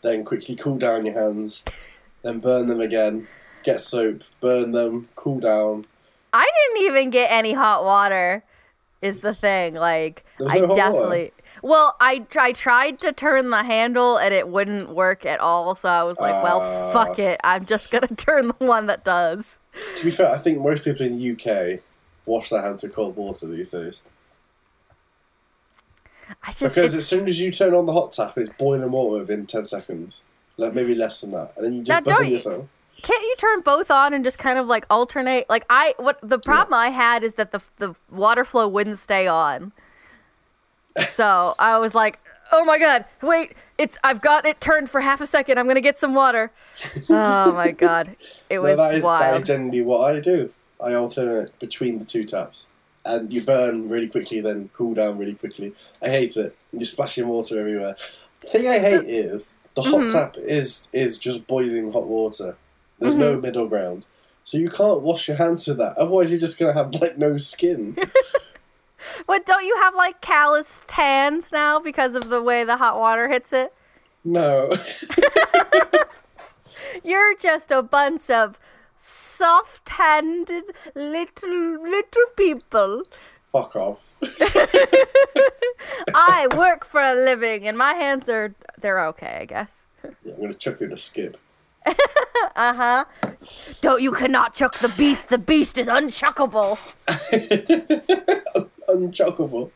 then 0.06 0.24
quickly 0.24 0.56
cool 0.56 0.78
down 0.78 1.06
your 1.06 1.16
hands, 1.16 1.64
then 2.22 2.40
burn 2.40 2.68
them 2.68 2.80
again, 2.80 3.28
get 3.64 3.82
soap, 3.82 4.24
burn 4.40 4.72
them, 4.72 5.04
cool 5.16 5.40
down. 5.40 5.86
I 6.34 6.50
didn't 6.74 6.92
even 6.92 7.10
get 7.10 7.32
any 7.32 7.54
hot 7.54 7.84
water. 7.84 8.44
Is 9.02 9.20
the 9.20 9.36
thing 9.36 9.76
like 9.76 10.24
I 10.48 10.60
no 10.60 10.68
hot 10.68 10.76
definitely. 10.76 11.32
Well, 11.62 11.96
I 12.00 12.26
I 12.40 12.54
tried 12.54 12.98
to 13.00 13.12
turn 13.12 13.50
the 13.52 13.64
handle 13.64 14.18
and 14.18 14.34
it 14.34 14.48
wouldn't 14.48 14.90
work 14.90 15.26
at 15.26 15.40
all. 15.40 15.76
So 15.76 15.90
I 15.90 16.04
was 16.04 16.18
like, 16.18 16.44
well, 16.44 16.62
Ah. 16.62 16.92
fuck 16.92 17.20
it. 17.20 17.40
I'm 17.44 17.66
just 17.66 17.92
gonna 17.92 18.08
turn 18.18 18.48
the 18.48 18.66
one 18.66 18.88
that 18.88 19.04
does. 19.04 19.60
To 19.98 20.06
be 20.06 20.10
fair, 20.10 20.30
I 20.34 20.38
think 20.38 20.60
most 20.60 20.84
people 20.84 21.06
in 21.06 21.20
the 21.20 21.32
UK 21.32 21.82
wash 22.26 22.50
their 22.50 22.62
hands 22.64 22.82
with 22.82 22.94
cold 22.96 23.16
water 23.16 23.48
these 23.48 23.72
days 23.72 24.02
I 26.44 26.52
just 26.54 26.76
because 26.76 26.94
as 26.96 27.08
soon 27.08 27.28
as 27.28 27.40
you 27.40 27.52
turn 27.52 27.74
on 27.74 27.86
the 27.86 27.94
hot 27.94 28.12
tap, 28.12 28.38
it's 28.38 28.50
boiling 28.58 28.92
water 28.92 29.20
within 29.20 29.46
ten 29.46 29.66
seconds, 29.66 30.22
like 30.58 30.74
maybe 30.74 30.96
less 30.96 31.22
than 31.22 31.32
that, 31.32 31.54
and 31.56 31.66
then 31.66 31.74
you 31.74 31.84
just 31.84 32.06
you- 32.08 32.24
yourself. 32.26 32.70
can't 33.02 33.24
you 33.24 33.36
turn 33.38 33.62
both 33.62 33.92
on 33.92 34.14
and 34.14 34.24
just 34.24 34.38
kind 34.40 34.58
of 34.58 34.68
like 34.68 34.86
alternate? 34.90 35.50
Like 35.50 35.66
I 35.70 35.94
what 35.98 36.18
the 36.22 36.40
problem 36.40 36.74
I 36.74 36.90
had 36.90 37.24
is 37.24 37.34
that 37.36 37.52
the 37.52 37.62
the 37.78 37.96
water 38.12 38.44
flow 38.46 38.68
wouldn't 38.68 38.98
stay 39.00 39.28
on. 39.28 39.72
So 41.10 41.54
I 41.60 41.78
was 41.78 41.94
like, 41.94 42.20
oh 42.54 42.64
my 42.64 42.80
god, 42.80 43.04
wait, 43.22 43.52
It's 43.78 43.98
I've 44.04 44.22
got 44.22 44.46
it 44.46 44.62
turned 44.62 44.90
for 44.90 45.02
half 45.02 45.20
a 45.20 45.28
second. 45.28 45.58
I'm 45.60 45.68
gonna 45.68 45.82
get 45.82 46.00
some 46.00 46.14
water. 46.14 46.52
Oh 47.10 47.52
my 47.52 47.72
god, 47.72 48.16
it 48.50 48.60
was 48.60 48.78
that 48.78 48.86
is, 48.86 48.92
that 48.92 48.98
is 48.98 49.04
wild. 49.04 49.46
generally 49.46 49.82
what 49.82 50.16
I 50.16 50.20
do. 50.20 50.52
I 50.82 50.94
alternate 50.94 51.58
between 51.60 52.00
the 52.00 52.06
two 52.06 52.24
taps. 52.24 52.68
And 53.06 53.32
you 53.32 53.42
burn 53.42 53.88
really 53.88 54.08
quickly, 54.08 54.42
then 54.42 54.70
cool 54.74 54.96
down 54.96 55.18
really 55.20 55.36
quickly. 55.36 55.74
I 56.02 56.10
hate 56.10 56.36
it. 56.38 56.58
And 56.72 56.82
you're 56.82 56.86
splashing 56.86 57.28
water 57.28 57.60
everywhere. 57.60 57.96
The 58.42 58.48
thing 58.48 58.68
I 58.68 58.80
hate 58.80 59.08
is 59.08 59.56
the 59.76 59.84
hot 59.84 60.02
Mm-hmm. 60.02 60.10
tap 60.10 60.38
is 60.38 60.90
is 60.92 61.20
just 61.20 61.46
boiling 61.48 61.92
hot 61.92 62.08
water. 62.08 62.58
There's 63.00 63.14
Mm-hmm. 63.14 63.22
no 63.22 63.38
middle 63.40 63.68
ground. 63.68 64.06
So 64.44 64.58
you 64.58 64.70
can't 64.70 65.02
wash 65.02 65.28
your 65.28 65.38
hands 65.38 65.68
with 65.68 65.78
that. 65.78 65.98
Otherwise 65.98 66.32
you're 66.32 66.40
just 66.40 66.58
gonna 66.60 66.74
have 66.74 66.94
like 66.96 67.18
no 67.18 67.38
skin. 67.38 67.96
But 69.28 69.46
don't 69.46 69.64
you 69.64 69.78
have 69.82 69.94
like 69.94 70.20
calloused 70.20 70.92
hands 70.94 71.52
now 71.52 71.80
because 71.80 72.16
of 72.16 72.30
the 72.30 72.42
way 72.42 72.64
the 72.64 72.78
hot 72.78 72.98
water 72.98 73.28
hits 73.30 73.54
it? 73.54 73.72
no. 74.24 74.72
You're 77.04 77.36
just 77.36 77.72
a 77.72 77.84
bunch 77.84 78.30
of 78.30 78.60
soft-handed 78.96 80.72
little 80.96 81.82
little 81.84 82.26
people. 82.36 83.04
Fuck 83.44 83.76
off. 83.76 84.16
I 86.14 86.48
work 86.56 86.86
for 86.86 87.02
a 87.02 87.14
living, 87.14 87.68
and 87.68 87.78
my 87.78 87.94
hands 87.94 88.28
are 88.30 88.56
they're 88.80 89.06
okay, 89.08 89.40
I 89.42 89.46
guess. 89.46 89.88
Yeah, 90.24 90.34
I'm 90.34 90.42
gonna 90.42 90.54
chuck 90.54 90.82
you 90.82 90.92
a 90.92 90.98
skip. 90.98 91.38
Uh 92.56 92.74
huh. 92.74 93.06
Don't 93.82 94.02
you 94.02 94.14
cannot 94.14 94.54
chuck 94.54 94.76
the 94.76 94.94
beast. 94.98 95.28
The 95.28 95.38
beast 95.38 95.78
is 95.78 95.90
unchuckable. 95.90 96.78
Unchuckable. 98.88 99.72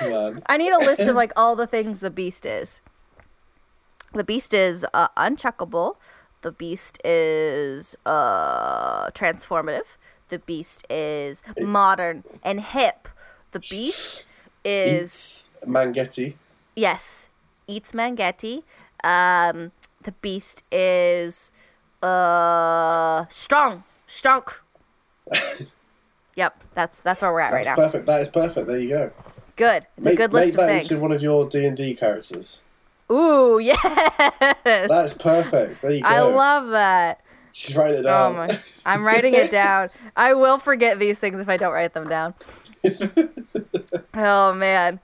Man. 0.00 0.42
I 0.46 0.56
need 0.56 0.72
a 0.72 0.78
list 0.78 1.02
of 1.02 1.14
like 1.14 1.32
all 1.36 1.56
the 1.56 1.66
things 1.66 2.00
the 2.00 2.10
beast 2.10 2.46
is. 2.46 2.80
The 4.14 4.24
beast 4.24 4.54
is 4.54 4.86
uh, 4.94 5.08
unchuckable. 5.16 5.96
The 6.42 6.52
beast 6.52 6.98
is 7.04 7.96
uh, 8.06 9.10
transformative. 9.10 9.96
The 10.28 10.38
beast 10.38 10.86
is 10.88 11.42
modern 11.58 12.24
and 12.42 12.60
hip. 12.60 13.08
The 13.52 13.60
beast 13.60 14.24
is 14.64 15.50
Eats 15.56 15.66
Mangetti. 15.66 16.34
yes, 16.76 17.28
eats 17.66 17.92
mangetti. 17.92 18.62
Um, 19.02 19.72
the 20.02 20.12
beast 20.22 20.62
is 20.70 21.52
uh 22.02 23.26
strong, 23.28 23.84
strong. 24.06 24.42
yep, 26.36 26.62
that's 26.74 27.00
that's 27.00 27.22
where 27.22 27.32
we're 27.32 27.40
at 27.40 27.52
right 27.52 27.64
That's 27.64 27.78
now. 27.78 27.84
perfect. 27.84 28.06
That 28.06 28.20
is 28.20 28.28
perfect. 28.28 28.66
There 28.66 28.78
you 28.78 28.88
go. 28.88 29.10
Good. 29.56 29.86
It's 29.98 30.06
a 30.06 30.10
Make, 30.10 30.16
good 30.16 30.32
make 30.32 30.44
list 30.44 30.56
that 30.56 30.62
of 30.62 30.68
things. 30.68 30.90
into 30.90 31.02
one 31.02 31.12
of 31.12 31.22
your 31.22 31.48
D 31.48 31.66
and 31.66 31.76
D 31.76 31.94
characters. 31.94 32.62
Ooh, 33.10 33.58
yes. 33.62 34.58
That's 34.64 35.14
perfect. 35.14 35.82
There 35.82 35.90
you 35.90 36.02
go. 36.02 36.08
I 36.08 36.20
love 36.20 36.68
that. 36.68 37.20
She's 37.52 37.76
writing 37.76 38.00
it 38.00 38.06
Oh 38.06 38.32
my! 38.32 38.60
I'm 38.86 39.04
writing 39.04 39.34
it 39.34 39.50
down. 39.50 39.90
I 40.16 40.34
will 40.34 40.58
forget 40.58 40.98
these 41.00 41.18
things 41.18 41.40
if 41.40 41.48
I 41.48 41.56
don't 41.56 41.72
write 41.72 41.94
them 41.94 42.08
down. 42.08 42.34
oh 44.14 44.52
man. 44.52 45.00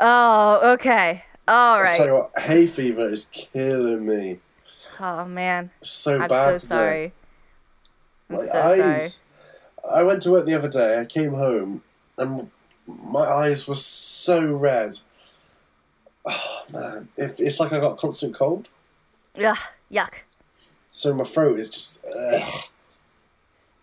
Oh, 0.00 0.72
okay. 0.72 1.24
All 1.46 1.82
right. 1.82 1.90
I'll 1.90 1.96
tell 1.96 2.06
you 2.06 2.14
what, 2.14 2.38
hay 2.38 2.66
fever 2.66 3.10
is 3.10 3.26
killing 3.26 4.06
me. 4.06 4.38
Oh 4.98 5.26
man. 5.26 5.70
So 5.82 6.20
I'm 6.20 6.28
bad 6.28 6.58
so 6.60 6.66
sorry. 6.68 7.12
I'm 8.30 8.36
My 8.36 8.42
so 8.42 8.52
sorry. 8.52 8.82
eyes. 8.82 9.20
I 9.92 10.02
went 10.02 10.22
to 10.22 10.30
work 10.30 10.46
the 10.46 10.54
other 10.54 10.68
day. 10.68 10.98
I 10.98 11.04
came 11.04 11.34
home 11.34 11.82
and 12.16 12.50
my 12.86 13.20
eyes 13.20 13.68
were 13.68 13.74
so 13.74 14.46
red. 14.54 14.98
Oh 16.26 16.64
man, 16.70 17.08
if 17.16 17.40
it's 17.40 17.60
like 17.60 17.72
I 17.72 17.80
got 17.80 17.92
a 17.92 17.96
constant 17.96 18.34
cold. 18.34 18.68
Yeah, 19.34 19.56
yuck. 19.92 20.22
So 20.90 21.14
my 21.14 21.24
throat 21.24 21.58
is 21.58 21.68
just. 21.70 22.04
Ugh. 22.04 22.64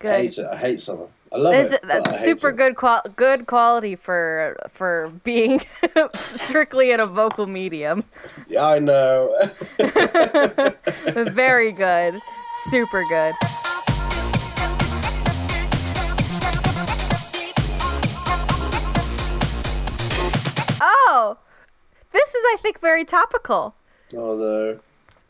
I 0.04 0.08
hate 0.08 0.38
it. 0.38 0.46
I 0.46 0.56
hate 0.56 0.80
summer. 0.80 1.06
I 1.32 1.38
love 1.38 1.54
it. 1.54 1.80
that's 1.82 2.24
super 2.24 2.52
good 2.52 2.76
qual- 2.76 3.02
good 3.16 3.46
quality 3.46 3.96
for 3.96 4.56
for 4.68 5.12
being 5.24 5.62
strictly 6.12 6.90
in 6.90 7.00
a 7.00 7.06
vocal 7.06 7.46
medium. 7.46 8.04
Yeah, 8.48 8.66
I 8.66 8.78
know. 8.78 9.34
Very 11.32 11.72
good. 11.72 12.20
Super 12.68 13.04
good. 13.08 13.34
This 22.12 22.28
is, 22.34 22.42
I 22.54 22.56
think, 22.60 22.80
very 22.80 23.04
topical. 23.04 23.74
oh 24.14 24.36
no. 24.36 24.78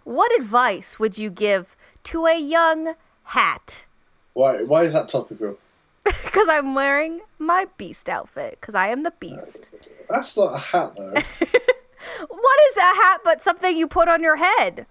What 0.04 0.32
advice 0.36 0.98
would 0.98 1.16
you 1.16 1.30
give 1.30 1.76
to 2.04 2.26
a 2.26 2.38
young 2.38 2.94
hat? 3.24 3.84
Why? 4.32 4.62
Why 4.62 4.82
is 4.84 4.92
that 4.94 5.08
topical? 5.08 5.58
Because 6.24 6.48
I'm 6.48 6.74
wearing 6.74 7.20
my 7.38 7.66
beast 7.76 8.08
outfit, 8.08 8.58
because 8.60 8.74
I 8.74 8.88
am 8.88 9.02
the 9.04 9.12
beast. 9.20 9.70
That's 10.10 10.36
not 10.36 10.54
a 10.54 10.58
hat 10.58 10.94
though. 10.96 11.14
What 12.28 12.58
is 12.70 12.76
a 12.76 12.94
hat 13.02 13.20
but 13.22 13.42
something 13.42 13.76
you 13.76 13.86
put 13.86 14.08
on 14.08 14.22
your 14.22 14.36
head? 14.36 14.86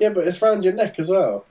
yeah, 0.00 0.08
but 0.08 0.26
it's 0.26 0.42
round 0.42 0.64
your 0.64 0.72
neck 0.72 0.98
as 0.98 1.08
well. 1.10 1.44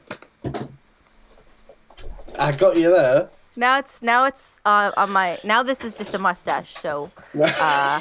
I 2.37 2.51
got 2.51 2.77
you 2.77 2.89
there. 2.89 3.29
Now 3.55 3.77
it's 3.79 4.01
now 4.01 4.25
it's 4.25 4.59
uh, 4.65 4.91
on 4.97 5.11
my 5.11 5.39
now 5.43 5.63
this 5.63 5.83
is 5.85 5.97
just 5.97 6.13
a 6.13 6.17
mustache, 6.17 6.73
so 6.73 7.11
uh, 7.41 7.99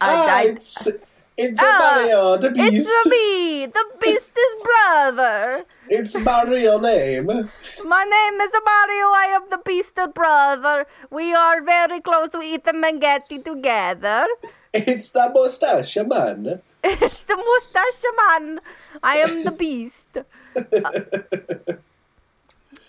I, 0.00 0.14
ah, 0.14 0.42
it's 0.42 0.88
it's 1.36 1.60
a 1.60 1.64
Ah, 1.66 1.78
Mario, 1.96 2.36
the 2.36 2.50
beast. 2.50 2.86
It's 2.86 3.06
me, 3.06 3.66
the 3.66 3.84
beast's 4.00 4.54
brother. 4.62 5.64
It's 5.88 6.16
Mario 6.18 6.78
name. 6.78 7.26
My 7.26 8.04
name 8.04 8.40
is 8.40 8.52
Mario. 8.54 9.06
I 9.10 9.28
am 9.34 9.50
the 9.50 9.58
beast's 9.64 10.06
brother. 10.14 10.86
We 11.10 11.34
are 11.34 11.60
very 11.62 12.00
close. 12.00 12.30
We 12.38 12.54
eat 12.54 12.64
the 12.64 12.72
mangetti 12.72 13.38
together. 13.38 14.26
It's 14.72 15.10
the 15.10 15.30
mustache 15.34 15.96
man. 16.06 16.60
It's 16.84 17.24
the 17.24 17.36
mustache 17.36 18.04
man. 18.16 18.60
I 19.02 19.16
am 19.16 19.44
the 19.44 19.52
beast. 19.52 20.18
Uh, 20.18 20.22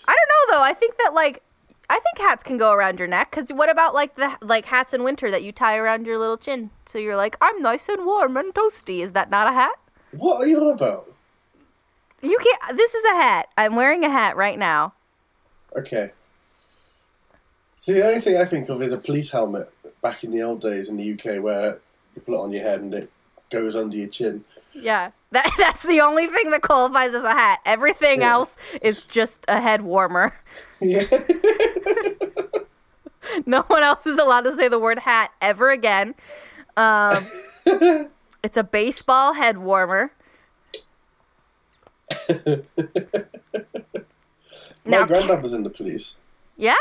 I 0.08 0.14
don't 0.14 0.30
know 0.34 0.44
though. 0.50 0.62
I 0.64 0.74
think 0.74 0.98
that 0.98 1.14
like 1.14 1.42
I 1.90 2.00
think 2.00 2.18
hats 2.18 2.44
can 2.44 2.58
go 2.58 2.72
around 2.72 3.00
your 3.00 3.08
neck. 3.08 3.32
Cause 3.32 3.50
what 3.54 3.70
about 3.70 3.94
like 3.94 4.16
the 4.16 4.38
like 4.42 4.66
hats 4.66 4.94
in 4.94 5.04
winter 5.04 5.30
that 5.32 5.44
you 5.44 5.52
tie 5.52 5.78
around 5.78 6.06
your 6.08 6.18
little 6.18 6.38
chin? 6.38 6.72
So 6.86 6.98
you're 6.98 7.16
like, 7.16 7.38
I'm 7.42 7.62
nice 7.62 7.88
and 7.90 8.06
warm 8.06 8.38
and 8.38 8.54
toasty. 8.54 9.02
Is 9.02 9.12
that 9.14 9.30
not 9.30 9.48
a 9.48 9.54
hat? 9.54 9.76
What 10.12 10.42
are 10.42 10.48
you 10.48 10.60
on 10.62 10.74
about? 10.74 11.12
You 12.22 12.38
can't. 12.42 12.78
This 12.78 12.94
is 12.96 13.04
a 13.06 13.16
hat. 13.16 13.50
I'm 13.58 13.76
wearing 13.76 14.04
a 14.04 14.10
hat 14.10 14.36
right 14.36 14.58
now. 14.58 14.94
Okay. 15.78 16.12
See, 17.76 17.94
the 17.94 18.06
only 18.08 18.22
thing 18.22 18.38
I 18.38 18.46
think 18.46 18.70
of 18.70 18.82
is 18.82 18.94
a 18.94 18.98
police 18.98 19.32
helmet 19.32 19.70
back 20.02 20.24
in 20.24 20.32
the 20.32 20.42
old 20.42 20.62
days 20.62 20.90
in 20.90 20.98
the 20.98 21.14
UK 21.14 21.44
where 21.44 21.80
you 22.16 22.22
put 22.22 22.34
it 22.34 22.38
on 22.40 22.52
your 22.52 22.64
head 22.64 22.80
and 22.80 22.94
it 22.94 23.12
goes 23.52 23.76
under 23.76 23.98
your 23.98 24.08
chin. 24.08 24.44
Yeah. 24.74 25.12
That 25.36 25.52
that's 25.58 25.84
the 25.84 26.00
only 26.00 26.28
thing 26.28 26.52
that 26.52 26.62
qualifies 26.62 27.14
as 27.14 27.26
a 27.26 27.32
hat. 27.32 27.60
Everything 27.66 28.22
Yeah. 28.22 28.32
else 28.32 28.56
is 28.82 29.06
just 29.06 29.40
a 29.50 29.60
head 29.60 29.82
warmer. 29.82 30.34
Yeah. 30.82 31.04
No 33.46 33.62
one 33.64 33.84
else 33.84 34.08
is 34.08 34.18
allowed 34.18 34.42
to 34.42 34.56
say 34.56 34.70
the 34.70 34.80
word 34.80 35.00
hat 35.00 35.32
ever 35.42 35.70
again. 35.70 36.16
Um, 36.78 37.18
it's 38.44 38.56
a 38.56 38.64
baseball 38.64 39.34
head 39.34 39.58
warmer. 39.58 40.12
My 42.30 42.62
Now- 44.86 45.06
granddad 45.06 45.42
was 45.44 45.54
in 45.54 45.64
the 45.64 45.70
police, 45.70 46.16
Yeah. 46.56 46.76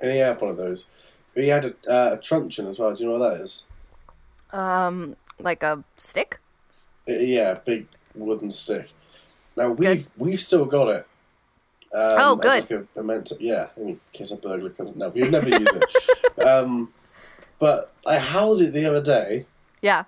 and 0.00 0.10
he 0.12 0.18
had 0.18 0.40
one 0.40 0.50
of 0.50 0.56
those. 0.56 0.88
He 1.34 1.48
had 1.48 1.66
a, 1.66 1.68
uh, 1.88 2.14
a 2.14 2.18
truncheon 2.18 2.66
as 2.66 2.78
well. 2.80 2.94
Do 2.94 3.04
you 3.04 3.10
know 3.10 3.18
what 3.18 3.34
that 3.36 3.42
is? 3.42 3.64
Um, 4.50 5.16
like 5.38 5.62
a 5.62 5.84
stick. 5.96 6.40
Uh, 7.08 7.12
yeah, 7.12 7.52
a 7.52 7.56
big 7.60 7.86
wooden 8.14 8.50
stick. 8.50 8.88
Now 9.56 9.68
we've 9.70 10.08
we've 10.16 10.40
still 10.40 10.64
got 10.64 10.88
it. 10.88 11.06
Um, 11.94 12.00
Oh, 12.18 12.36
good. 12.36 12.68
Like 12.68 12.70
a 12.70 12.86
memento. 12.96 13.36
Yeah, 13.40 13.68
I 13.76 13.80
mean, 13.80 13.88
in 13.90 14.00
case 14.12 14.32
a 14.32 14.36
burglar 14.36 14.70
comes. 14.70 14.94
No, 14.96 15.08
we 15.10 15.22
would 15.22 15.32
never 15.32 15.48
use 15.48 15.68
it. 15.72 15.84
Um, 16.46 16.92
but 17.58 17.90
I 18.06 18.18
housed 18.18 18.60
it 18.60 18.72
the 18.74 18.84
other 18.84 19.02
day. 19.02 19.46
Yeah. 19.80 20.04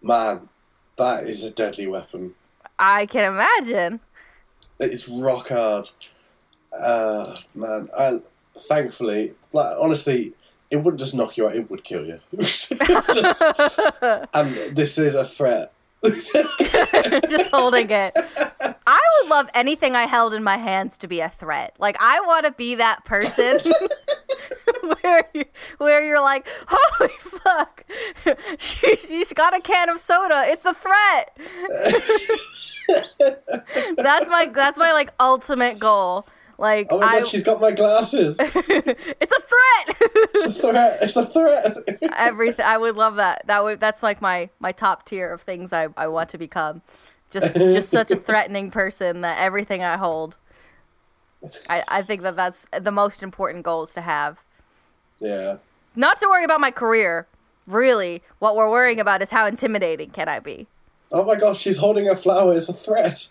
Man, 0.00 0.48
that 0.96 1.26
is 1.26 1.42
a 1.42 1.50
deadly 1.50 1.88
weapon. 1.88 2.34
I 2.78 3.06
can 3.06 3.24
imagine. 3.34 3.98
It's 4.78 5.08
rock 5.08 5.48
hard. 5.48 5.88
Uh, 6.72 7.36
man, 7.54 7.88
I 7.98 8.20
thankfully, 8.56 9.32
like 9.52 9.76
honestly, 9.78 10.34
it 10.70 10.76
wouldn't 10.76 11.00
just 11.00 11.14
knock 11.14 11.36
you 11.36 11.46
out; 11.48 11.56
it 11.56 11.68
would 11.70 11.82
kill 11.82 12.06
you. 12.06 12.20
Just- 12.38 12.70
and 14.34 14.76
this 14.76 14.98
is 14.98 15.16
a 15.16 15.24
threat. 15.24 15.72
just 17.30 17.50
holding 17.50 17.90
it. 17.90 18.12
I 18.86 19.00
would 19.20 19.30
love 19.30 19.50
anything 19.54 19.94
I 19.94 20.02
held 20.04 20.34
in 20.34 20.42
my 20.42 20.56
hands 20.56 20.98
to 20.98 21.08
be 21.08 21.20
a 21.20 21.28
threat. 21.28 21.74
Like 21.78 21.96
I 22.00 22.20
want 22.20 22.46
to 22.46 22.52
be 22.52 22.74
that 22.76 23.04
person 23.04 23.58
where 25.02 25.28
you, 25.34 25.44
where 25.78 26.04
you're 26.04 26.20
like, 26.20 26.46
holy 26.66 27.14
fuck, 27.18 27.84
she, 28.58 28.96
she's 28.96 29.32
got 29.32 29.56
a 29.56 29.60
can 29.60 29.88
of 29.88 30.00
soda. 30.00 30.44
It's 30.46 30.64
a 30.64 30.74
threat. 30.74 31.36
that's 33.96 34.28
my 34.28 34.46
that's 34.52 34.78
my 34.78 34.92
like 34.92 35.12
ultimate 35.18 35.78
goal. 35.78 36.26
Like 36.58 36.86
Oh 36.90 36.98
my 36.98 37.06
I, 37.06 37.20
god, 37.20 37.28
she's 37.28 37.42
got 37.42 37.60
my 37.60 37.70
glasses. 37.70 38.38
it's 38.40 38.52
a 38.54 39.42
threat. 39.42 39.96
It's 40.34 40.44
a 40.46 40.52
threat. 40.52 41.02
It's 41.02 41.16
a 41.16 41.26
threat. 41.26 41.76
Everything. 42.16 42.64
I 42.64 42.78
would 42.78 42.96
love 42.96 43.16
that. 43.16 43.46
That 43.46 43.62
would 43.62 43.78
that's 43.80 44.02
like 44.02 44.22
my 44.22 44.48
my 44.58 44.72
top 44.72 45.04
tier 45.04 45.30
of 45.32 45.42
things 45.42 45.72
I 45.72 45.88
I 45.96 46.06
want 46.06 46.30
to 46.30 46.38
become. 46.38 46.82
Just 47.30 47.54
just 47.56 47.90
such 47.90 48.10
a 48.10 48.16
threatening 48.28 48.70
person 48.70 49.20
that 49.20 49.38
everything 49.38 49.82
I 49.82 49.96
hold. 49.96 50.36
I 51.68 51.82
I 51.88 52.02
think 52.02 52.22
that 52.22 52.36
that's 52.36 52.66
the 52.78 52.90
most 52.92 53.22
important 53.22 53.62
goals 53.64 53.92
to 53.94 54.00
have. 54.00 54.38
yeah. 55.20 55.56
Not 55.94 56.20
to 56.20 56.26
worry 56.28 56.44
about 56.44 56.60
my 56.60 56.70
career. 56.70 57.26
Really, 57.66 58.22
what 58.38 58.54
we're 58.54 58.70
worrying 58.70 59.00
about 59.00 59.22
is 59.22 59.30
how 59.30 59.46
intimidating 59.46 60.10
can 60.10 60.28
I 60.28 60.40
be. 60.40 60.66
Oh 61.10 61.24
my 61.24 61.36
gosh, 61.36 61.58
she's 61.58 61.78
holding 61.78 62.08
a 62.08 62.14
flower. 62.14 62.54
It's 62.54 62.68
a 62.68 62.72
threat. 62.72 63.28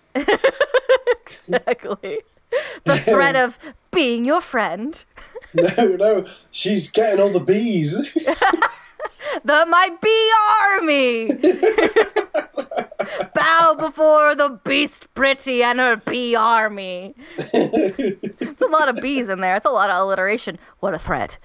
Exactly. 1.22 2.20
The 2.84 2.98
threat 2.98 3.36
of 3.36 3.58
being 3.92 4.26
your 4.26 4.42
friend. 4.42 5.04
No, 5.56 5.86
no, 5.96 6.26
she's 6.52 6.92
getting 6.92 7.22
all 7.22 7.30
the 7.30 7.40
bees. 7.40 7.94
The 9.44 9.66
my 9.70 9.90
bee 10.02 10.32
army. 10.62 11.32
Bow 13.36 13.76
before 13.80 14.36
the 14.36 14.60
beast 14.66 15.14
pretty 15.14 15.64
and 15.64 15.80
her 15.80 15.96
bee 15.98 16.36
army. 16.36 17.16
It's 17.38 18.62
a 18.62 18.66
lot 18.68 18.90
of 18.90 18.98
bees 18.98 19.30
in 19.30 19.40
there. 19.42 19.56
It's 19.56 19.66
a 19.66 19.70
lot 19.70 19.90
of 19.90 19.98
alliteration. 19.98 20.58
What 20.80 20.94
a 20.94 21.00
threat. 21.00 21.38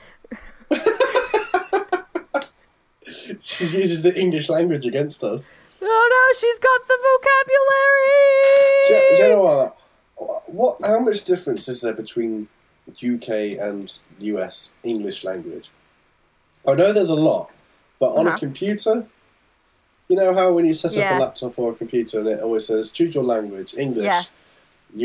she 3.40 3.66
uses 3.66 4.02
the 4.02 4.12
English 4.18 4.48
language 4.48 4.86
against 4.86 5.22
us. 5.24 5.52
Oh 5.82 6.08
no, 6.12 6.38
she's 6.38 6.58
got 6.58 6.86
the 6.86 6.98
Do, 8.88 8.94
you- 8.94 9.00
do 9.00 9.22
you 9.22 9.28
vocabulary. 9.28 9.34
know 9.34 9.42
what? 9.42 9.76
What? 10.46 10.78
How 10.84 11.00
much 11.00 11.24
difference 11.24 11.68
is 11.68 11.80
there 11.80 11.92
between 11.92 12.48
UK 12.88 13.58
and 13.58 13.92
US 14.18 14.74
English 14.82 15.24
language? 15.24 15.70
I 16.66 16.74
know 16.74 16.92
there's 16.92 17.08
a 17.08 17.14
lot, 17.14 17.50
but 17.98 18.10
on 18.12 18.26
Uh-huh. 18.26 18.36
a 18.36 18.38
computer, 18.38 19.06
you 20.08 20.16
know 20.16 20.34
how 20.34 20.52
when 20.52 20.66
you 20.66 20.72
set 20.74 20.92
Yeah. 20.92 21.12
up 21.12 21.16
a 21.16 21.22
laptop 21.22 21.58
or 21.58 21.72
a 21.72 21.74
computer 21.74 22.18
and 22.20 22.28
it 22.28 22.40
always 22.42 22.66
says 22.66 22.90
choose 22.90 23.14
your 23.14 23.24
language, 23.24 23.74
English, 23.76 24.04
Yeah. 24.04 24.22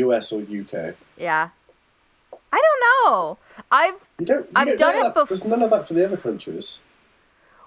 US 0.06 0.32
or 0.32 0.40
UK. 0.42 0.94
Yeah. 1.16 1.50
I 2.52 2.60
don't 2.66 2.80
know. 3.12 3.38
I've 3.70 4.08
You 4.18 4.26
don't. 4.26 4.44
You 4.46 4.50
I've 4.54 4.66
don't 4.68 4.78
done 4.78 4.96
it 4.96 5.14
that. 5.14 5.28
There's 5.28 5.44
none 5.44 5.62
of 5.62 5.70
that 5.70 5.86
for 5.88 5.94
the 5.94 6.04
other 6.04 6.16
countries 6.16 6.80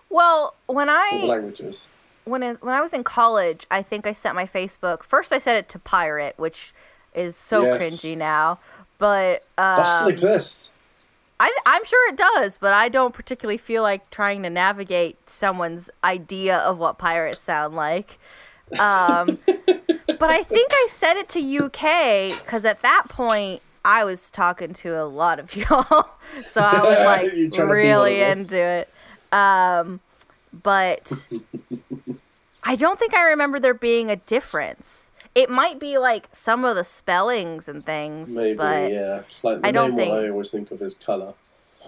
well 0.10 0.56
when 0.66 0.90
I 0.90 1.24
languages. 1.26 1.88
when 2.26 2.42
I, 2.44 2.54
when 2.54 2.74
I 2.76 2.82
was 2.82 2.94
in 2.94 3.04
college, 3.04 3.66
I 3.72 3.82
think 3.82 4.06
I 4.08 4.12
set 4.14 4.36
my 4.36 4.46
Facebook 4.46 5.04
first. 5.04 5.32
I 5.34 5.38
set 5.40 5.56
it 5.56 5.68
to 5.70 5.80
pirate, 5.80 6.36
which 6.38 6.74
is 7.20 7.36
so 7.36 7.64
Yes. 7.64 7.82
cringy 7.82 8.18
now. 8.18 8.60
But 8.98 9.44
That 9.56 9.84
still 9.84 10.08
um, 10.08 10.14
exists. 10.14 10.74
I, 11.40 11.56
I'm 11.66 11.86
sure 11.86 12.10
it 12.10 12.18
does, 12.18 12.58
but 12.58 12.74
I 12.74 12.90
don't 12.90 13.14
particularly 13.14 13.58
feel 13.58 13.82
like 13.82 14.10
trying 14.10 14.44
to 14.44 14.50
navigate 14.50 15.30
someone's 15.30 15.90
idea 16.04 16.58
of 16.58 16.80
what 16.80 16.98
pirates 16.98 17.40
sound 17.40 17.76
like. 17.76 18.20
Um, 18.78 19.38
but 19.46 20.30
I 20.30 20.44
think 20.44 20.70
I 20.74 20.88
said 20.92 21.16
it 21.16 21.30
to 21.30 21.40
UK 21.40 22.38
because 22.44 22.66
at 22.66 22.82
that 22.82 23.04
point 23.10 23.62
I 23.86 24.04
was 24.04 24.30
talking 24.30 24.74
to 24.74 25.02
a 25.02 25.06
lot 25.06 25.40
of 25.40 25.56
y'all, 25.56 26.10
so 26.46 26.62
I 26.62 26.82
was 26.82 27.00
like 27.06 27.34
You're 27.34 27.50
trying 27.52 27.52
to 27.52 27.52
be 27.52 27.60
one 27.60 27.70
really 27.70 28.22
into 28.22 28.60
it. 28.60 28.90
Um, 29.32 30.02
but 30.62 31.28
I 32.64 32.76
don't 32.76 33.00
think 33.00 33.14
I 33.14 33.24
remember 33.30 33.60
there 33.62 33.74
being 33.74 34.12
a 34.12 34.18
difference. 34.18 35.09
It 35.42 35.50
might 35.50 35.78
be 35.80 35.98
like 35.98 36.28
some 36.34 36.66
of 36.66 36.76
the 36.76 36.84
spellings 36.84 37.68
and 37.70 37.80
things, 37.84 38.36
Maybe, 38.36 38.56
but 38.58 38.92
yeah. 38.92 39.22
Like 39.44 39.62
the 39.62 39.68
I 39.68 39.72
don't 39.72 39.96
main 39.96 40.08
think- 40.12 40.14
I 40.26 40.30
always 40.30 40.52
think 40.52 40.72
of 40.72 40.82
is 40.82 40.94
colour. 40.96 41.34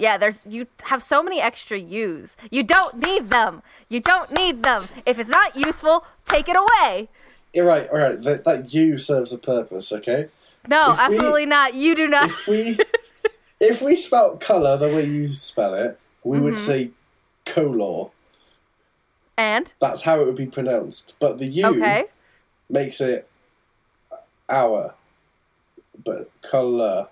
yeah, 0.06 0.16
there's 0.18 0.46
you 0.48 0.68
have 0.84 1.02
so 1.04 1.22
many 1.22 1.40
extra 1.42 1.78
U's. 1.78 2.38
You 2.50 2.64
don't 2.64 2.94
need 3.08 3.30
them. 3.30 3.62
You 3.90 4.00
don't 4.00 4.32
need 4.32 4.64
them. 4.64 4.82
If 5.06 5.20
it's 5.20 5.30
not 5.30 5.56
useful, 5.56 6.06
take 6.26 6.48
it 6.48 6.56
away. 6.56 7.10
You're 7.54 7.66
right, 7.66 7.88
all 7.90 7.98
right. 8.00 8.18
That, 8.28 8.46
that 8.46 8.74
U 8.74 8.98
serves 8.98 9.34
a 9.34 9.38
purpose, 9.38 9.92
okay? 9.92 10.30
No, 10.70 10.92
If 10.94 10.98
we- 10.98 11.04
absolutely 11.16 11.46
not. 11.48 11.74
You 11.74 11.96
do 11.96 12.08
not. 12.08 12.30
If 12.30 12.48
we 12.48 12.78
if 13.60 13.82
we 13.82 13.96
spelt 13.98 14.40
colour 14.40 14.78
the 14.78 14.88
way 14.96 15.06
you 15.06 15.34
spell 15.34 15.74
it, 15.74 16.00
we 16.24 16.40
would 16.40 16.54
Mm-hmm. 16.54 16.72
say 16.72 16.92
color. 17.46 18.10
And 19.38 19.74
That's 19.82 20.04
how 20.04 20.22
it 20.22 20.26
would 20.28 20.36
be 20.36 20.46
pronounced. 20.46 21.16
But 21.20 21.38
the 21.40 21.48
U 21.48 21.66
okay, 21.76 22.06
makes 22.70 23.02
it 23.02 23.28
hour, 24.52 24.94
but 26.04 26.30
colour. 26.42 27.08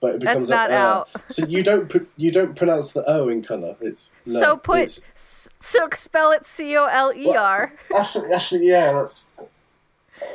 But 0.00 0.14
it 0.14 0.20
That's 0.22 0.48
becomes 0.48 0.50
not 0.50 0.70
a, 0.70 0.74
uh, 0.74 0.78
out. 0.78 1.08
So 1.30 1.44
you 1.44 1.62
don't 1.62 1.88
put 1.90 2.10
you 2.16 2.30
don't 2.30 2.56
pronounce 2.56 2.92
the 2.92 3.04
O 3.06 3.28
in 3.28 3.42
colour. 3.42 3.76
It's 3.82 4.14
no, 4.24 4.40
so 4.40 4.56
put 4.56 4.78
it's- 4.80 5.02
s- 5.14 5.48
so 5.60 5.88
spell 5.94 6.32
it 6.32 6.46
C 6.46 6.74
O 6.76 6.86
L 6.86 7.12
E 7.14 7.36
R. 7.36 7.72
That's, 7.90 8.14
that's, 8.14 8.52
yeah, 8.52 8.92
that's. 8.94 9.28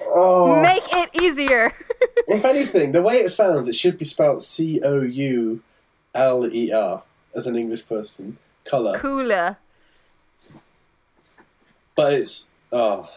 Oh. 0.07 0.61
Make 0.61 0.83
it 0.95 1.09
easier. 1.21 1.73
If 2.27 2.43
anything, 2.43 2.91
the 2.91 3.01
way 3.03 3.17
it 3.17 3.29
sounds, 3.29 3.67
it 3.67 3.75
should 3.75 3.97
be 3.99 4.05
spelled 4.05 4.41
C 4.41 4.81
O 4.83 5.01
U 5.01 5.61
L 6.15 6.45
E 6.51 6.71
R 6.71 7.03
as 7.35 7.45
an 7.47 7.55
English 7.55 7.87
person. 7.87 8.37
Colour. 8.65 8.97
Cooler. 8.97 9.57
But 11.95 12.13
it's. 12.13 12.49
Oh. 12.71 13.09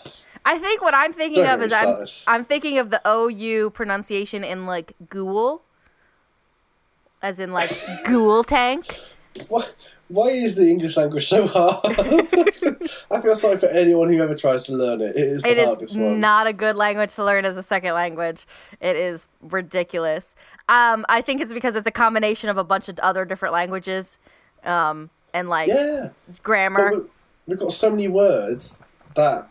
I 0.51 0.59
think 0.59 0.81
what 0.81 0.95
I'm 0.95 1.13
thinking 1.13 1.45
of 1.47 1.61
is 1.61 1.73
I'm. 1.73 2.07
I'm 2.27 2.45
thinking 2.45 2.79
of 2.79 2.89
the 2.91 3.01
O 3.05 3.29
U 3.29 3.69
pronunciation 3.71 4.43
in 4.45 4.65
like 4.67 4.95
ghoul, 5.11 5.63
as 7.23 7.39
in 7.39 7.53
like 7.53 7.71
ghoul 8.09 8.43
tank. 8.45 8.99
Why, 9.49 9.65
why 10.09 10.29
is 10.31 10.57
the 10.57 10.69
English 10.69 10.97
language 10.97 11.29
so 11.29 11.47
hard? 11.47 11.75
I 13.11 13.21
feel 13.21 13.37
sorry 13.37 13.57
for 13.59 13.67
anyone 13.67 14.11
who 14.13 14.21
ever 14.23 14.35
tries 14.35 14.65
to 14.67 14.73
learn 14.73 15.01
it. 15.03 15.17
It 15.17 15.27
is 15.27 15.43
the 15.43 15.51
It 15.51 15.67
hardest 15.67 15.95
is 15.95 16.01
one. 16.01 16.19
not 16.19 16.47
a 16.47 16.53
good 16.53 16.77
language 16.77 17.15
to 17.17 17.25
learn 17.25 17.45
as 17.45 17.57
a 17.57 17.63
second 17.63 17.93
language. 17.95 18.47
It 18.81 18.97
is 18.97 19.27
ridiculous. 19.43 20.35
Um, 20.69 21.05
I 21.09 21.21
think 21.21 21.41
it's 21.43 21.53
because 21.53 21.77
it's 21.77 21.87
a 21.87 21.91
combination 21.93 22.49
of 22.49 22.57
a 22.57 22.65
bunch 22.65 22.89
of 22.89 22.99
other 23.01 23.25
different 23.27 23.53
languages, 23.53 24.19
um, 24.65 25.11
and 25.35 25.49
like 25.51 25.69
Yeah. 25.69 26.09
Grammar. 26.43 26.91
we- 26.97 27.05
we've 27.47 27.59
got 27.59 27.73
so 27.73 27.91
many 27.91 28.09
words 28.09 28.81
that 29.15 29.47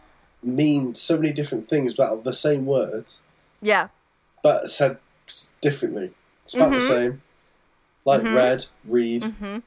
mean 0.47 0.95
so 0.95 1.17
many 1.17 1.31
different 1.33 1.67
things 1.67 1.93
about 1.93 2.23
the 2.23 2.33
same 2.33 2.65
words, 2.65 3.21
Yeah, 3.61 3.89
but 4.43 4.69
said 4.69 4.97
differently. 5.61 6.11
Spelled 6.45 6.71
Mm-hmm. 6.71 6.79
the 6.79 6.87
same. 6.87 7.21
Like 8.05 8.23
red, 8.23 8.65
read. 8.85 9.21
Mm-hmm. 9.23 9.57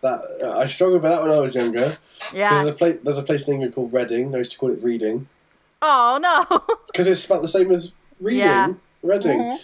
that 0.00 0.52
I 0.56 0.66
struggled 0.66 1.02
with 1.02 1.10
that 1.12 1.22
when 1.22 1.30
I 1.30 1.38
was 1.38 1.54
younger. 1.54 1.88
yeah. 2.32 2.54
There's 2.54 2.68
a 2.68 2.72
place. 2.72 2.98
There's 3.04 3.18
a 3.18 3.22
place 3.22 3.46
in 3.46 3.54
England 3.54 3.74
called 3.74 3.92
Reading. 3.92 4.34
I 4.34 4.38
used 4.38 4.52
to 4.52 4.58
call 4.58 4.70
it 4.70 4.82
Reading 4.82 5.28
Oh 5.82 6.18
no. 6.20 6.64
because 6.86 7.06
it's 7.08 7.24
about 7.26 7.42
the 7.42 7.48
same 7.48 7.70
as 7.70 7.92
reading. 8.20 8.40
Yeah. 8.40 8.68
Mm-hmm. 8.68 9.08
Reading. 9.08 9.58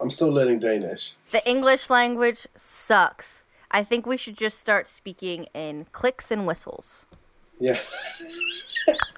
I'm 0.00 0.10
still 0.10 0.28
learning 0.30 0.58
Danish. 0.58 1.14
the 1.30 1.48
English 1.48 1.88
language 1.88 2.46
sucks. 2.56 3.44
I 3.70 3.82
think 3.84 4.04
we 4.04 4.16
should 4.16 4.36
just 4.36 4.58
start 4.58 4.86
speaking 4.86 5.46
in 5.54 5.86
clicks 5.92 6.30
and 6.30 6.46
whistles. 6.46 7.06
Yeah. 7.60 7.78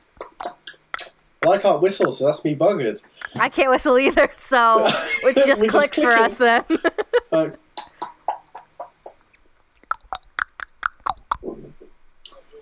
well, 1.44 1.54
I 1.54 1.58
can't 1.58 1.80
whistle, 1.82 2.10
so 2.12 2.26
that's 2.26 2.44
me 2.44 2.56
buggered. 2.56 3.04
I 3.34 3.48
can't 3.48 3.70
whistle 3.70 3.98
either, 3.98 4.30
so 4.34 4.84
it's 4.86 5.46
just 5.46 5.60
We're 5.60 5.68
just 5.68 5.92
clicks 5.92 6.00
for 6.00 6.12
us 6.12 6.36
then. 6.38 6.64
Uh, 7.32 7.50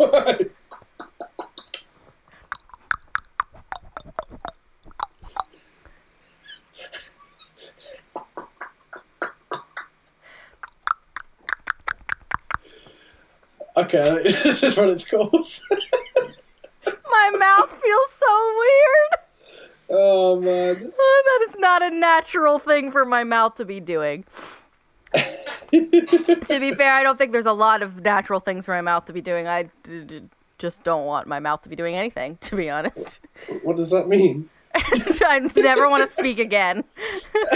okay, 13.77 14.23
this 14.23 14.63
is 14.63 14.77
what 14.77 14.89
it's 14.89 15.09
called. 15.09 15.45
My 17.33 17.39
mouth 17.39 17.71
feels 17.83 18.11
so 18.11 18.55
weird. 18.59 19.11
oh 19.91 20.41
man. 20.41 20.75
that 20.91 21.47
is 21.49 21.57
not 21.59 21.83
a 21.83 21.91
natural 21.91 22.59
thing 22.59 22.91
for 22.91 23.05
my 23.05 23.25
mouth 23.25 23.55
to 23.57 23.65
be 23.65 23.81
doing. 23.81 24.25
to 25.13 26.59
be 26.61 26.73
fair, 26.75 26.93
I 26.93 27.03
don't 27.03 27.19
think 27.19 27.33
there's 27.33 27.47
a 27.47 27.53
lot 27.53 27.83
of 27.83 28.01
natural 28.05 28.41
things 28.41 28.67
for 28.67 28.73
my 28.73 28.81
mouth 28.81 29.07
to 29.07 29.13
be 29.13 29.21
doing. 29.21 29.47
I 29.47 29.65
d- 29.83 30.05
d- 30.05 30.23
just 30.59 30.85
don't 30.85 31.07
want 31.07 31.27
my 31.27 31.41
mouth 31.41 31.63
to 31.63 31.69
be 31.69 31.77
doing 31.77 31.95
anything, 31.95 32.37
to 32.43 32.57
be 32.57 32.71
honest. 32.71 33.21
What 33.63 33.77
does 33.77 33.91
that 33.91 34.09
mean? 34.09 34.49
I 34.75 35.51
never 35.57 35.89
want 35.89 36.05
to 36.05 36.11
speak 36.11 36.39
again. 36.39 36.85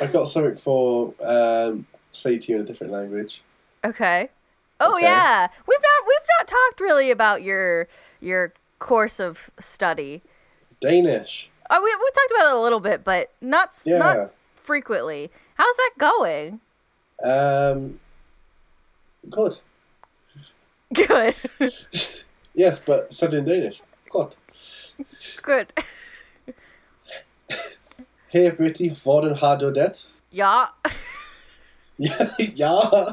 I've 0.00 0.12
got 0.12 0.28
something 0.28 0.56
for 0.56 1.14
um, 1.20 1.86
say 2.10 2.38
to 2.38 2.52
you 2.52 2.58
in 2.58 2.64
a 2.64 2.66
different 2.66 2.92
language. 2.92 3.42
Okay. 3.84 4.28
Oh 4.84 4.94
Okay. 4.96 5.04
yeah, 5.06 5.46
we've 5.68 5.78
not 5.88 6.06
we've 6.06 6.28
not 6.38 6.46
talked 6.48 6.80
really 6.80 7.10
about 7.10 7.42
your 7.42 7.86
your 8.20 8.52
course 8.78 9.20
of 9.20 9.50
study. 9.60 10.22
Danish. 10.80 11.50
Oh, 11.70 11.80
we 11.80 11.90
we 11.94 12.10
talked 12.10 12.32
about 12.32 12.50
it 12.52 12.58
a 12.58 12.60
little 12.60 12.80
bit, 12.80 13.04
but 13.04 13.30
not 13.40 13.68
Yeah. 13.84 13.98
not 13.98 14.30
frequently. 14.56 15.30
How's 15.54 15.76
that 15.76 15.92
going? 15.98 16.60
Um, 17.24 18.00
good. 19.30 19.58
Good. 20.94 21.34
Yes, 22.54 22.80
but 22.84 23.14
studying 23.14 23.44
Danish. 23.44 23.80
Good. 24.10 24.36
Good. 25.42 25.72
Hey, 28.28 28.50
Britti, 28.50 28.88
hvordan 29.04 29.34
har 29.36 29.56
du 29.58 29.70
det? 29.70 30.08
Ja. 30.30 30.66
Yeah, 31.98 32.28
yeah. 32.38 33.12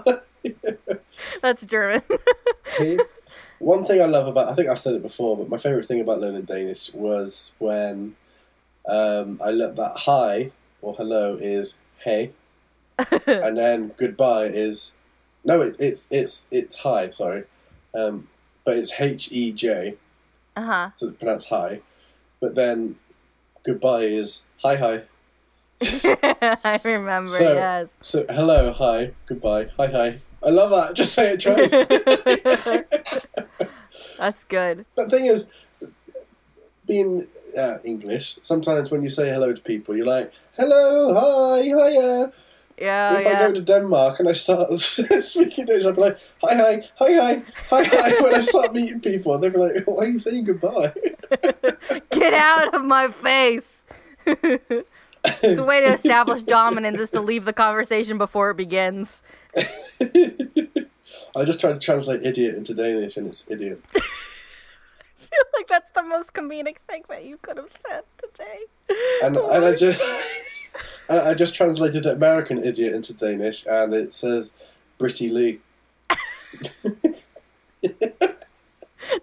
That's 1.41 1.65
German. 1.65 2.01
One 3.59 3.83
thing 3.83 4.01
I 4.01 4.05
love 4.05 4.27
about, 4.27 4.47
I 4.47 4.53
think 4.53 4.69
I've 4.69 4.79
said 4.79 4.95
it 4.95 5.01
before, 5.01 5.35
but 5.35 5.49
my 5.49 5.57
favourite 5.57 5.85
thing 5.85 5.99
about 5.99 6.21
learning 6.21 6.43
Danish 6.43 6.93
was 6.93 7.55
when 7.59 8.15
um, 8.87 9.39
I 9.43 9.51
learned 9.51 9.75
that 9.77 9.97
hi 9.97 10.51
or 10.81 10.93
hello 10.95 11.35
is 11.35 11.77
hey, 11.99 12.31
and 13.27 13.57
then 13.57 13.91
goodbye 13.97 14.45
is 14.45 14.91
no, 15.43 15.61
it, 15.61 15.75
it's 15.79 16.07
it's 16.09 16.47
it's 16.51 16.77
hi. 16.77 17.09
Sorry, 17.09 17.43
um, 17.93 18.27
but 18.63 18.77
it's 18.77 18.93
H 18.99 19.31
E 19.31 19.51
J, 19.51 19.95
uh 20.55 20.61
huh. 20.61 20.89
so 20.93 21.09
it's 21.09 21.17
pronounced 21.17 21.49
hi. 21.49 21.81
But 22.39 22.55
then 22.55 22.95
goodbye 23.63 24.03
is 24.03 24.43
hi 24.63 24.75
hi. 24.77 25.01
I 26.63 26.79
remember. 26.83 27.29
So- 27.29 27.53
yes. 27.53 27.95
So 28.01 28.25
hello, 28.29 28.71
hi, 28.71 29.11
goodbye, 29.25 29.67
hi 29.77 29.87
hi. 29.87 30.21
I 30.41 30.49
love 30.49 30.69
that. 30.71 30.93
Just 30.95 31.13
say 31.13 31.33
it 31.33 31.41
twice. 31.41 31.71
That's 34.17 34.43
good. 34.45 34.85
the 34.95 35.09
thing 35.09 35.25
is, 35.25 35.45
being 36.85 37.27
uh, 37.57 37.77
English, 37.83 38.39
sometimes 38.41 38.91
when 38.91 39.01
you 39.03 39.09
say 39.09 39.29
hello 39.29 39.53
to 39.53 39.61
people, 39.61 39.95
you're 39.95 40.05
like, 40.05 40.31
hello, 40.57 41.13
hi, 41.13 41.63
hiya. 41.63 42.31
Yeah. 42.77 43.11
But 43.13 43.21
if 43.21 43.27
I 43.27 43.31
Oh, 43.33 43.47
go 43.47 43.53
to 43.53 43.61
Denmark 43.61 44.19
and 44.19 44.29
I 44.29 44.33
start 44.33 44.71
speaking 44.79 45.65
Danish, 45.65 45.83
I'll 45.85 45.93
be 45.93 46.01
like, 46.01 46.17
hi, 46.41 46.55
hi, 46.55 46.83
hi, 46.97 47.13
hi, 47.13 47.43
hi, 47.69 47.83
hi. 47.83 48.11
When 48.23 48.35
I 48.35 48.41
start 48.41 48.73
meeting 48.73 49.01
people, 49.01 49.37
they'll 49.37 49.51
be 49.51 49.57
like, 49.57 49.83
why 49.85 50.05
are 50.05 50.07
you 50.07 50.19
saying 50.19 50.45
goodbye? 50.45 50.93
Get 52.11 52.33
out 52.33 52.73
of 52.73 52.85
my 52.85 53.09
face. 53.09 53.83
it's 54.25 55.59
a 55.59 55.63
way 55.63 55.81
to 55.81 55.93
establish 55.93 56.43
dominance 56.43 56.99
is 56.99 57.11
to 57.11 57.19
leave 57.21 57.43
the 57.45 57.53
conversation 57.53 58.17
before 58.17 58.51
it 58.51 58.57
begins. 58.57 59.21
I 61.35 61.43
just 61.43 61.59
tried 61.59 61.73
to 61.73 61.79
translate 61.79 62.25
idiot 62.25 62.55
into 62.55 62.73
Danish 62.73 63.17
and 63.17 63.27
it's 63.27 63.49
idiot. 63.49 63.81
I 63.95 63.99
feel 63.99 65.45
like 65.55 65.67
that's 65.67 65.91
the 65.91 66.03
most 66.03 66.33
comedic 66.33 66.77
thing 66.87 67.03
that 67.09 67.25
you 67.25 67.37
could 67.41 67.57
have 67.57 67.71
said 67.87 68.03
today. 68.17 68.59
And, 69.23 69.37
and 69.37 69.65
I 69.65 69.75
just 69.75 70.01
and 71.09 71.19
I 71.19 71.33
just 71.33 71.55
translated 71.55 72.05
American 72.05 72.63
idiot 72.63 72.93
into 72.93 73.13
Danish 73.13 73.65
and 73.65 73.93
it 73.93 74.13
says 74.13 74.57
Britty 74.97 75.29
Lee. 75.29 75.59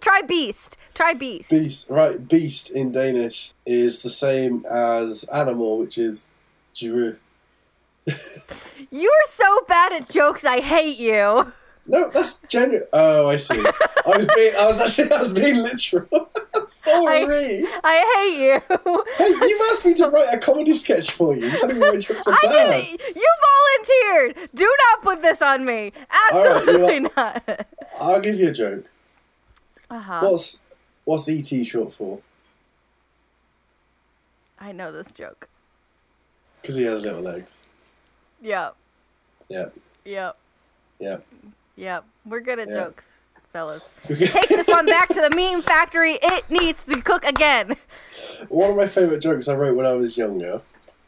Try 0.01 0.21
beast. 0.27 0.77
Try 0.93 1.13
beast. 1.13 1.49
Beast, 1.49 1.89
right? 1.89 2.27
Beast 2.27 2.71
in 2.71 2.91
Danish 2.91 3.53
is 3.65 4.01
the 4.01 4.09
same 4.09 4.65
as 4.65 5.23
animal, 5.25 5.77
which 5.77 5.97
is 5.97 6.31
dyr. 6.73 7.19
You're 8.91 9.11
so 9.27 9.61
bad 9.67 9.93
at 9.93 10.09
jokes. 10.09 10.45
I 10.45 10.59
hate 10.61 10.97
you. 10.97 11.51
No, 11.89 12.09
that's 12.09 12.41
genuine. 12.49 12.85
Oh, 12.91 13.29
I 13.29 13.37
see. 13.37 13.57
I 13.59 14.17
was 14.17 14.27
being, 14.35 14.53
I 14.59 14.67
was 14.67 14.79
actually, 14.81 15.11
I 15.11 15.19
was 15.19 15.33
being 15.33 15.55
literal. 15.55 16.29
Sorry. 16.69 17.63
I 17.83 17.97
hate 18.15 18.43
you. 18.43 19.05
Hey, 19.17 19.29
you 19.29 19.69
asked 19.71 19.85
me 19.85 19.93
to 19.95 20.09
write 20.09 20.33
a 20.33 20.37
comedy 20.39 20.73
sketch 20.73 21.11
for 21.11 21.33
you. 21.33 21.47
You're 21.47 21.57
telling 21.57 21.79
me 21.79 21.89
my 21.89 21.95
jokes 21.97 22.27
are 22.27 22.33
I 22.33 22.39
bad. 22.43 22.71
didn't. 22.83 23.15
You 23.15 23.27
volunteered. 24.27 24.49
Do 24.53 24.75
not 24.91 25.01
put 25.01 25.21
this 25.21 25.41
on 25.41 25.63
me. 25.65 25.93
Right, 26.33 26.33
Absolutely 26.33 26.99
know- 27.01 27.11
not. 27.15 27.67
I'll 28.01 28.19
give 28.19 28.35
you 28.39 28.49
a 28.49 28.51
joke. 28.51 28.85
Uh 29.89 29.99
huh. 29.99 30.19
What's 30.27 30.59
what's 31.05 31.29
ET 31.29 31.65
short 31.65 31.93
for? 31.93 32.19
I 34.59 34.71
know 34.73 34.91
this 34.91 35.13
joke. 35.13 35.47
Because 36.61 36.75
he 36.75 36.83
has 36.83 37.03
little 37.05 37.21
legs. 37.21 37.63
Yep. 38.41 38.75
Yeah, 39.49 39.65
Yep. 40.05 40.37
yeah. 40.99 41.17
Yep. 41.75 42.03
We're 42.25 42.39
good 42.41 42.59
at 42.59 42.67
Yeah. 42.67 42.73
jokes, 42.73 43.19
fellas. 43.53 43.93
Take 44.07 44.49
this 44.49 44.67
one 44.67 44.85
back 44.85 45.07
to 45.09 45.21
the 45.21 45.29
meme 45.35 45.61
factory. 45.61 46.17
It 46.21 46.49
needs 46.49 46.83
to 46.85 47.01
cook 47.01 47.23
again. 47.25 47.77
One 48.49 48.71
of 48.71 48.75
my 48.75 48.87
favourite 48.87 49.21
jokes 49.21 49.47
I 49.47 49.55
wrote 49.55 49.75
when 49.75 49.85
I 49.85 49.93
was 49.93 50.17
younger. 50.17 50.61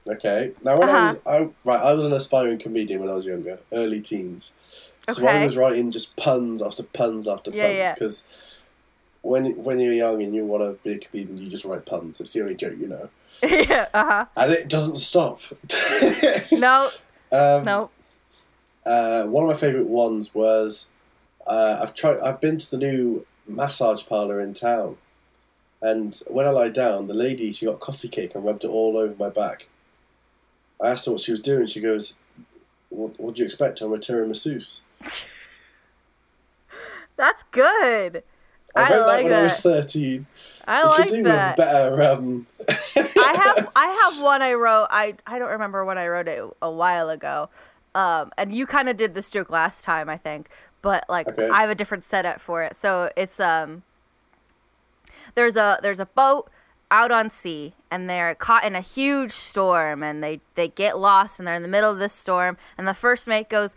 Okay, 0.07 0.51
now 0.63 0.77
when 0.77 0.89
Uh-huh. 0.89 1.15
I 1.25 1.39
was 1.41 1.51
I, 1.65 1.69
right, 1.69 1.82
I 1.82 1.93
was 1.93 2.07
an 2.07 2.13
aspiring 2.13 2.57
comedian 2.57 2.99
when 3.01 3.09
I 3.09 3.13
was 3.13 3.25
younger, 3.25 3.59
early 3.71 3.99
teens. 4.01 4.53
So 5.09 5.27
I 5.27 5.43
was 5.43 5.57
writing 5.57 5.91
just 5.91 6.15
puns 6.15 6.61
after 6.61 6.84
puns 6.84 7.27
after 7.27 7.51
Yeah, 7.51 7.63
puns 7.65 7.75
yeah. 7.77 7.93
because 7.93 8.23
when 9.21 9.61
when 9.63 9.80
you're 9.80 9.93
young 9.93 10.21
and 10.23 10.34
you 10.34 10.45
want 10.45 10.63
to 10.63 10.82
be 10.84 10.95
a 10.95 10.97
comedian, 10.97 11.38
you 11.38 11.49
just 11.49 11.65
write 11.65 11.86
puns. 11.86 12.19
It's 12.21 12.32
the 12.34 12.41
only 12.41 12.55
joke 12.55 12.75
you 12.80 12.88
know, 12.88 13.09
yeah. 13.43 13.88
Uh 13.93 14.03
huh. 14.05 14.25
and 14.38 14.51
it 14.51 14.67
doesn't 14.69 14.95
stop. 14.95 15.41
No. 16.51 16.89
Um, 17.32 17.63
No. 17.63 17.89
Uh, 18.86 19.25
one 19.25 19.43
of 19.43 19.49
my 19.49 19.55
favourite 19.55 19.88
ones 19.88 20.34
was 20.34 20.88
uh, 21.45 21.80
I've 21.82 21.93
tried. 21.93 22.19
I've 22.19 22.39
been 22.39 22.57
to 22.57 22.71
the 22.71 22.77
new 22.77 23.25
massage 23.47 24.05
parlour 24.05 24.39
in 24.39 24.53
town, 24.53 24.97
and 25.82 26.19
when 26.27 26.45
I 26.45 26.49
lie 26.49 26.69
down, 26.69 27.07
the 27.07 27.13
lady 27.13 27.51
she 27.51 27.65
got 27.65 27.80
coffee 27.80 28.07
cake 28.07 28.36
and 28.36 28.45
rubbed 28.45 28.63
it 28.63 28.69
all 28.69 28.97
over 28.97 29.15
my 29.17 29.30
back. 29.30 29.67
I 30.82 30.91
asked 30.91 31.05
her 31.07 31.11
what 31.13 31.21
she 31.21 31.32
was 31.32 31.41
doing. 31.41 31.65
She 31.65 31.82
goes, 31.82 32.17
"What 32.89 33.19
would 33.19 33.38
you 33.38 33.45
expect? 33.45 33.82
I'm 33.82 33.93
a 33.93 33.97
tiramisu." 33.97 34.80
That's 37.17 37.43
good. 37.51 38.23
I, 38.76 38.82
I 38.82 38.84
wrote 38.84 38.97
that 38.99 39.07
like 39.07 39.24
when 39.24 39.34
I 39.34 39.41
was 39.43 39.57
thirteen. 39.59 40.28
I 40.67 40.84
We 40.84 40.89
like 40.89 40.97
could 41.07 41.15
do 41.15 41.24
that. 41.24 41.57
with 41.57 41.65
better. 41.65 42.03
Um... 42.03 42.47
I 42.67 43.34
have 43.36 43.70
I 43.76 43.88
have 44.13 44.22
one 44.22 44.41
I 44.41 44.53
wrote. 44.53 44.88
I 44.89 45.15
I 45.26 45.39
don't 45.39 45.49
remember 45.49 45.84
when 45.86 45.97
I 45.97 46.07
wrote 46.07 46.28
it 46.28 46.43
a 46.61 46.72
while 46.72 47.09
ago. 47.09 47.49
Um, 47.95 48.32
and 48.38 48.53
you 48.53 48.67
kind 48.67 48.88
of 48.88 48.97
did 48.97 49.15
this 49.15 49.30
joke 49.32 49.49
last 49.49 49.84
time, 49.84 50.09
I 50.09 50.17
think, 50.17 50.49
but 50.84 51.05
like 51.09 51.28
Okay. 51.30 51.49
I 51.49 51.61
have 51.61 51.70
a 51.72 51.76
different 51.76 52.03
setup 52.03 52.39
for 52.39 52.63
it. 52.63 52.76
So 52.78 53.09
it's 53.15 53.39
um, 53.39 53.82
there's 55.36 55.57
a 55.57 55.80
there's 55.82 55.99
a 55.99 56.05
boat 56.05 56.49
out 56.91 57.11
on 57.11 57.30
sea, 57.30 57.74
and 57.91 58.09
they're 58.09 58.34
caught 58.36 58.63
in 58.63 58.76
a 58.76 58.82
huge 58.82 59.32
storm, 59.32 60.03
and 60.03 60.24
they 60.24 60.41
they 60.55 60.67
get 60.67 60.99
lost, 60.99 61.39
and 61.39 61.47
they're 61.47 61.55
in 61.55 61.61
the 61.63 61.67
middle 61.67 61.91
of 61.91 61.99
this 61.99 62.13
storm, 62.13 62.57
and 62.78 62.88
the 62.88 62.93
first 62.93 63.28
mate 63.28 63.49
goes. 63.49 63.76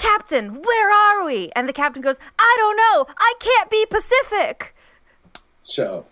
Captain, 0.00 0.62
where 0.62 0.90
are 0.92 1.26
we? 1.26 1.50
And 1.54 1.68
the 1.68 1.74
captain 1.74 2.00
goes, 2.02 2.18
I 2.38 2.54
don't 2.58 2.76
know. 2.76 3.06
I 3.18 3.34
can't 3.38 3.70
be 3.70 3.84
Pacific. 3.86 4.74
Shut 5.62 5.86
up. 5.86 6.10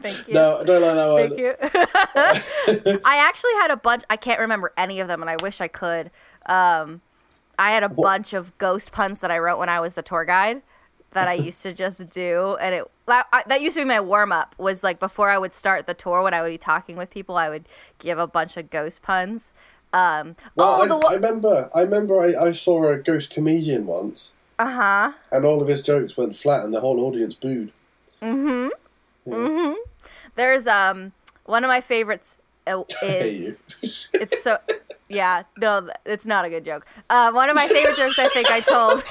Thank 0.00 0.26
you. 0.26 0.34
No, 0.34 0.58
I 0.60 0.64
don't 0.64 0.82
like 0.82 0.94
that 0.96 1.08
one. 1.12 1.28
Thank 1.28 1.38
you. 1.38 3.00
I 3.04 3.18
actually 3.18 3.52
had 3.60 3.70
a 3.70 3.76
bunch. 3.76 4.04
I 4.08 4.16
can't 4.16 4.40
remember 4.40 4.72
any 4.76 5.00
of 5.00 5.08
them, 5.08 5.20
and 5.20 5.30
I 5.30 5.36
wish 5.36 5.60
I 5.60 5.68
could. 5.68 6.10
Um, 6.46 7.02
I 7.58 7.72
had 7.72 7.82
a 7.82 7.88
bunch 7.88 8.32
of 8.32 8.56
ghost 8.58 8.90
puns 8.90 9.20
that 9.20 9.30
I 9.30 9.38
wrote 9.38 9.58
when 9.58 9.68
I 9.68 9.80
was 9.80 9.94
the 9.94 10.02
tour 10.02 10.24
guide 10.24 10.62
that 11.12 11.28
I 11.28 11.32
used 11.48 11.62
to 11.62 11.72
just 11.72 12.08
do, 12.08 12.56
and 12.60 12.74
it 12.74 12.90
I, 13.06 13.42
that 13.46 13.60
used 13.60 13.76
to 13.76 13.82
be 13.82 13.84
my 13.88 14.00
warm 14.00 14.32
up. 14.32 14.54
Was 14.58 14.82
like 14.82 14.98
before 14.98 15.30
I 15.30 15.38
would 15.38 15.52
start 15.52 15.86
the 15.86 15.94
tour, 15.94 16.22
when 16.22 16.34
I 16.34 16.42
would 16.42 16.50
be 16.50 16.58
talking 16.58 16.96
with 16.96 17.10
people, 17.10 17.36
I 17.36 17.48
would 17.48 17.68
give 17.98 18.18
a 18.18 18.26
bunch 18.26 18.56
of 18.56 18.70
ghost 18.70 19.02
puns. 19.02 19.54
Um, 19.92 20.36
Well, 20.56 20.68
oh, 20.80 20.82
I, 20.82 20.88
the 20.88 21.06
I 21.08 21.14
remember. 21.14 21.70
I 21.74 21.80
remember. 21.82 22.20
I, 22.20 22.48
I 22.48 22.52
saw 22.52 22.88
a 22.90 22.96
ghost 22.96 23.30
comedian 23.32 23.86
once, 23.86 24.34
Uh 24.58 24.66
huh. 24.70 25.12
and 25.30 25.44
all 25.44 25.60
of 25.60 25.68
his 25.68 25.82
jokes 25.82 26.16
went 26.16 26.34
flat, 26.34 26.64
and 26.64 26.72
the 26.74 26.80
whole 26.80 27.00
audience 27.00 27.34
booed. 27.34 27.72
Mhm. 28.22 28.70
Mhm. 29.26 29.74
There's 30.34 30.66
um 30.66 31.12
one 31.44 31.64
of 31.64 31.68
my 31.68 31.80
favorites 31.80 32.38
uh, 32.66 32.82
I 33.02 33.06
hate 33.06 33.32
you. 33.34 33.48
is 33.82 34.08
it's 34.14 34.42
so 34.42 34.58
yeah 35.08 35.42
no 35.58 35.90
it's 36.06 36.24
not 36.26 36.44
a 36.44 36.48
good 36.50 36.64
joke 36.64 36.86
uh, 37.10 37.30
one 37.32 37.50
of 37.50 37.56
my 37.56 37.66
favorite 37.66 37.96
jokes 37.96 38.18
i 38.18 38.28
think 38.28 38.48
i 38.50 38.60
told 38.60 39.02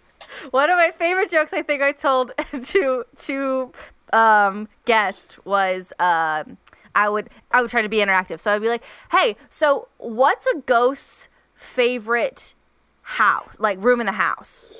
one 0.52 0.70
of 0.70 0.76
my 0.76 0.90
favorite 0.92 1.30
jokes 1.30 1.52
i 1.52 1.62
think 1.62 1.82
i 1.82 1.90
told 1.92 2.32
to 2.66 3.04
to 3.16 3.72
um 4.12 4.68
guest 4.84 5.38
was 5.44 5.92
um 5.98 6.58
i 6.94 7.08
would 7.08 7.28
i 7.52 7.60
would 7.62 7.70
try 7.70 7.82
to 7.82 7.88
be 7.88 7.98
interactive 7.98 8.40
so 8.40 8.50
i'd 8.52 8.60
be 8.62 8.68
like 8.68 8.82
hey 9.12 9.36
so 9.48 9.88
what's 9.98 10.46
a 10.48 10.58
ghost's 10.66 11.28
favorite 11.54 12.54
house 13.02 13.54
like 13.58 13.78
room 13.82 14.00
in 14.00 14.06
the 14.06 14.12
house 14.12 14.70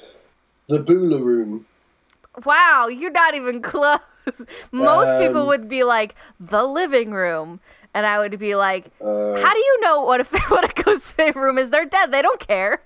the 0.69 0.79
Boola 0.79 1.21
Room. 1.21 1.67
Wow, 2.45 2.87
you're 2.87 3.11
not 3.11 3.35
even 3.35 3.61
close. 3.61 3.99
Most 4.71 5.19
people 5.21 5.41
Um, 5.43 5.47
would 5.49 5.69
be 5.69 5.83
like 5.83 6.15
the 6.39 6.63
living 6.63 7.11
room, 7.11 7.59
and 7.93 8.07
I 8.07 8.21
would 8.21 8.39
be 8.39 8.55
like, 8.55 8.87
Uh, 9.01 9.35
"How 9.43 9.53
do 9.53 9.59
you 9.59 9.81
know 9.81 10.03
what 10.03 10.21
a 10.21 10.39
what 10.49 10.63
a 10.65 10.83
ghost's 10.83 11.11
favorite 11.11 11.43
room 11.43 11.59
is? 11.59 11.71
They're 11.71 11.87
dead. 11.87 12.13
They 12.13 12.23
don't 12.23 12.39
care." 12.39 12.83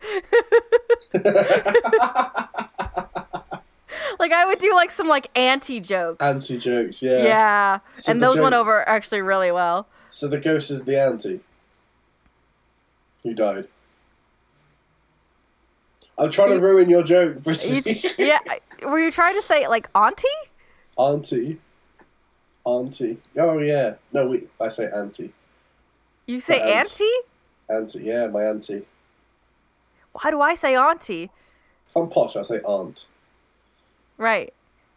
like 4.18 4.32
I 4.32 4.44
would 4.44 4.58
do 4.58 4.72
like 4.74 4.90
some 4.90 5.08
like 5.08 5.30
anti 5.36 5.80
jokes. 5.80 6.22
anti 6.22 6.58
jokes, 6.58 7.02
yeah. 7.02 7.22
yeah, 7.24 7.78
So 7.94 8.12
and 8.12 8.22
those 8.22 8.40
went 8.40 8.54
over 8.54 8.86
actually 8.88 9.22
really 9.22 9.50
well. 9.52 9.86
So 10.08 10.28
the 10.28 10.38
ghost 10.38 10.70
is 10.70 10.84
the 10.84 11.00
auntie 11.00 11.40
who 13.22 13.34
died. 13.34 13.68
I'm 16.16 16.30
trying 16.30 16.50
to 16.50 16.60
ruin 16.60 16.88
your 16.88 17.02
joke, 17.02 17.38
You, 17.44 17.82
yeah, 18.18 18.38
were 18.84 19.00
you 19.00 19.10
trying 19.10 19.34
to 19.34 19.42
say 19.42 19.66
like 19.66 19.88
auntie? 19.94 20.28
auntie. 20.96 21.58
Auntie. 22.64 23.18
Oh 23.36 23.58
yeah. 23.58 23.94
No, 24.12 24.26
we. 24.28 24.46
I 24.60 24.68
say 24.68 24.90
auntie. 24.90 25.32
You 26.26 26.40
say 26.40 26.60
Aunt. 26.60 26.90
auntie? 26.90 27.10
Auntie. 27.68 28.04
Yeah, 28.04 28.28
my 28.28 28.44
auntie. 28.44 28.86
Why 30.12 30.30
do 30.30 30.40
I 30.40 30.54
say 30.54 30.76
auntie? 30.76 31.30
If 31.88 31.96
I'm 31.96 32.08
posh, 32.08 32.36
I 32.36 32.42
say 32.42 32.60
aunt. 32.60 33.06
Right. 34.18 34.52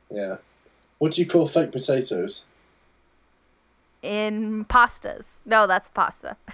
Yeah. 0.10 0.38
What 1.00 1.14
do 1.14 1.22
you 1.22 1.28
call 1.28 1.48
fake 1.48 1.72
potatoes? 1.72 2.46
In 4.02 4.66
pastas. 4.66 5.40
No, 5.46 5.68
that's 5.68 5.90
pasta. 5.90 6.38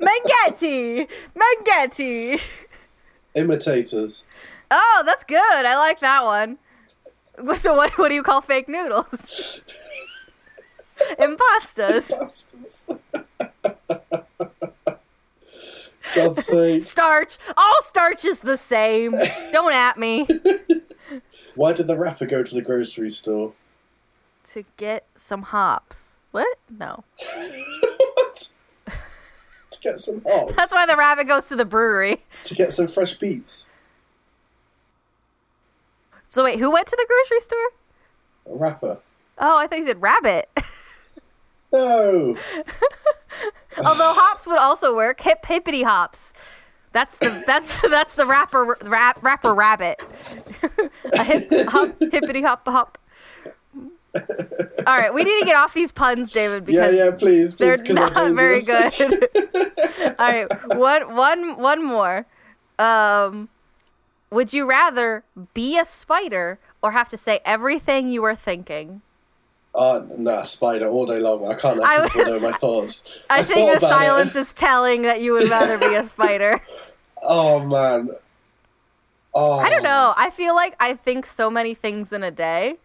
Mangetti! 0.00 1.08
Mangetti! 1.34 2.40
Imitators. 3.34 4.24
Oh, 4.70 5.02
that's 5.06 5.24
good. 5.24 5.40
I 5.66 5.76
like 5.76 6.00
that 6.00 6.24
one. 6.24 6.58
So 7.54 7.72
what 7.76 7.96
what 7.98 8.08
do 8.08 8.16
you 8.16 8.24
call 8.24 8.40
fake 8.40 8.68
noodles? 8.68 9.60
Impastas. 11.20 12.10
Bastards. 12.10 12.86
God's 16.14 16.44
sake. 16.46 16.82
Starch. 16.82 17.38
All 17.56 17.82
starch 17.82 18.24
is 18.24 18.40
the 18.40 18.56
same. 18.56 19.14
Don't 19.52 19.72
at 19.72 19.98
me. 19.98 20.26
Why 21.54 21.72
did 21.72 21.86
the 21.86 21.96
rapper 21.96 22.26
go 22.26 22.42
to 22.42 22.54
the 22.54 22.62
grocery 22.62 23.08
store? 23.10 23.52
To 24.44 24.64
get 24.76 25.06
some 25.16 25.42
hops. 25.42 26.20
What? 26.30 26.58
No. 26.70 27.04
what? 28.14 28.50
to 28.84 29.80
get 29.80 30.00
some 30.00 30.22
hops. 30.26 30.54
That's 30.54 30.72
why 30.72 30.86
the 30.86 30.96
rabbit 30.96 31.26
goes 31.26 31.48
to 31.48 31.56
the 31.56 31.64
brewery. 31.64 32.22
To 32.44 32.54
get 32.54 32.72
some 32.72 32.86
fresh 32.86 33.14
beets. 33.14 33.66
So 36.28 36.44
wait, 36.44 36.58
who 36.58 36.70
went 36.70 36.86
to 36.86 36.96
the 36.96 37.06
grocery 37.08 37.40
store? 37.40 38.54
A 38.54 38.56
rapper. 38.56 38.98
Oh, 39.38 39.58
I 39.58 39.66
thought 39.66 39.78
you 39.78 39.84
said 39.86 40.02
rabbit. 40.02 40.48
No. 41.72 42.36
Although 43.78 44.12
hops 44.14 44.46
would 44.46 44.58
also 44.58 44.94
work. 44.94 45.20
Hip 45.20 45.44
hippity 45.46 45.82
hops. 45.82 46.32
That's 46.92 47.16
the 47.18 47.42
that's 47.46 47.86
that's 47.88 48.14
the 48.14 48.26
rapper 48.26 48.76
rap, 48.82 49.22
rapper 49.22 49.54
rabbit. 49.54 50.00
A 51.12 51.24
hip 51.24 51.68
hop 51.68 51.94
hippity 52.00 52.42
hop 52.42 52.66
hop. 52.66 52.98
All 54.14 54.96
right, 54.96 55.12
we 55.12 55.22
need 55.22 55.38
to 55.40 55.44
get 55.46 55.54
off 55.54 55.74
these 55.74 55.92
puns, 55.92 56.32
David, 56.32 56.66
Yeah, 56.66 56.88
because 56.88 56.96
yeah, 56.96 57.10
please, 57.12 57.56
they're 57.56 57.76
please, 57.76 57.94
because 57.94 58.14
not 58.14 58.34
very 58.34 58.62
good. 58.62 59.28
All 60.18 60.26
right, 60.26 60.76
one 60.76 61.14
one 61.14 61.56
one 61.58 61.84
more. 61.84 62.26
Um, 62.78 63.48
would 64.30 64.52
you 64.52 64.68
rather 64.68 65.24
be 65.54 65.78
a 65.78 65.84
spider 65.84 66.58
or 66.82 66.92
have 66.92 67.08
to 67.10 67.16
say 67.16 67.40
everything 67.44 68.08
you 68.08 68.22
were 68.22 68.34
thinking? 68.34 69.02
Uh, 69.78 70.02
nah, 70.16 70.42
spider 70.42 70.88
all 70.88 71.06
day 71.06 71.20
long. 71.20 71.48
I 71.48 71.54
can't 71.54 71.78
let 71.78 72.10
people 72.10 72.26
know 72.26 72.40
my 72.40 72.50
thoughts. 72.58 73.16
I, 73.30 73.44
think 73.44 73.70
thought 73.70 73.80
the 73.80 73.88
silence 73.88 74.34
is 74.34 74.52
telling 74.52 75.02
that 75.02 75.22
you 75.22 75.32
would 75.34 75.48
rather 75.48 75.78
be 75.78 75.94
a 75.94 76.02
spider. 76.02 76.60
Oh 77.20 77.58
man. 77.58 78.10
Oh. 79.34 79.58
I 79.58 79.70
don't 79.70 79.82
know. 79.82 80.14
I 80.16 80.30
feel 80.30 80.54
like 80.54 80.76
I 80.78 80.94
think 80.94 81.26
so 81.26 81.50
many 81.50 81.74
things 81.74 82.12
in 82.12 82.22
a 82.22 82.30
day. 82.30 82.76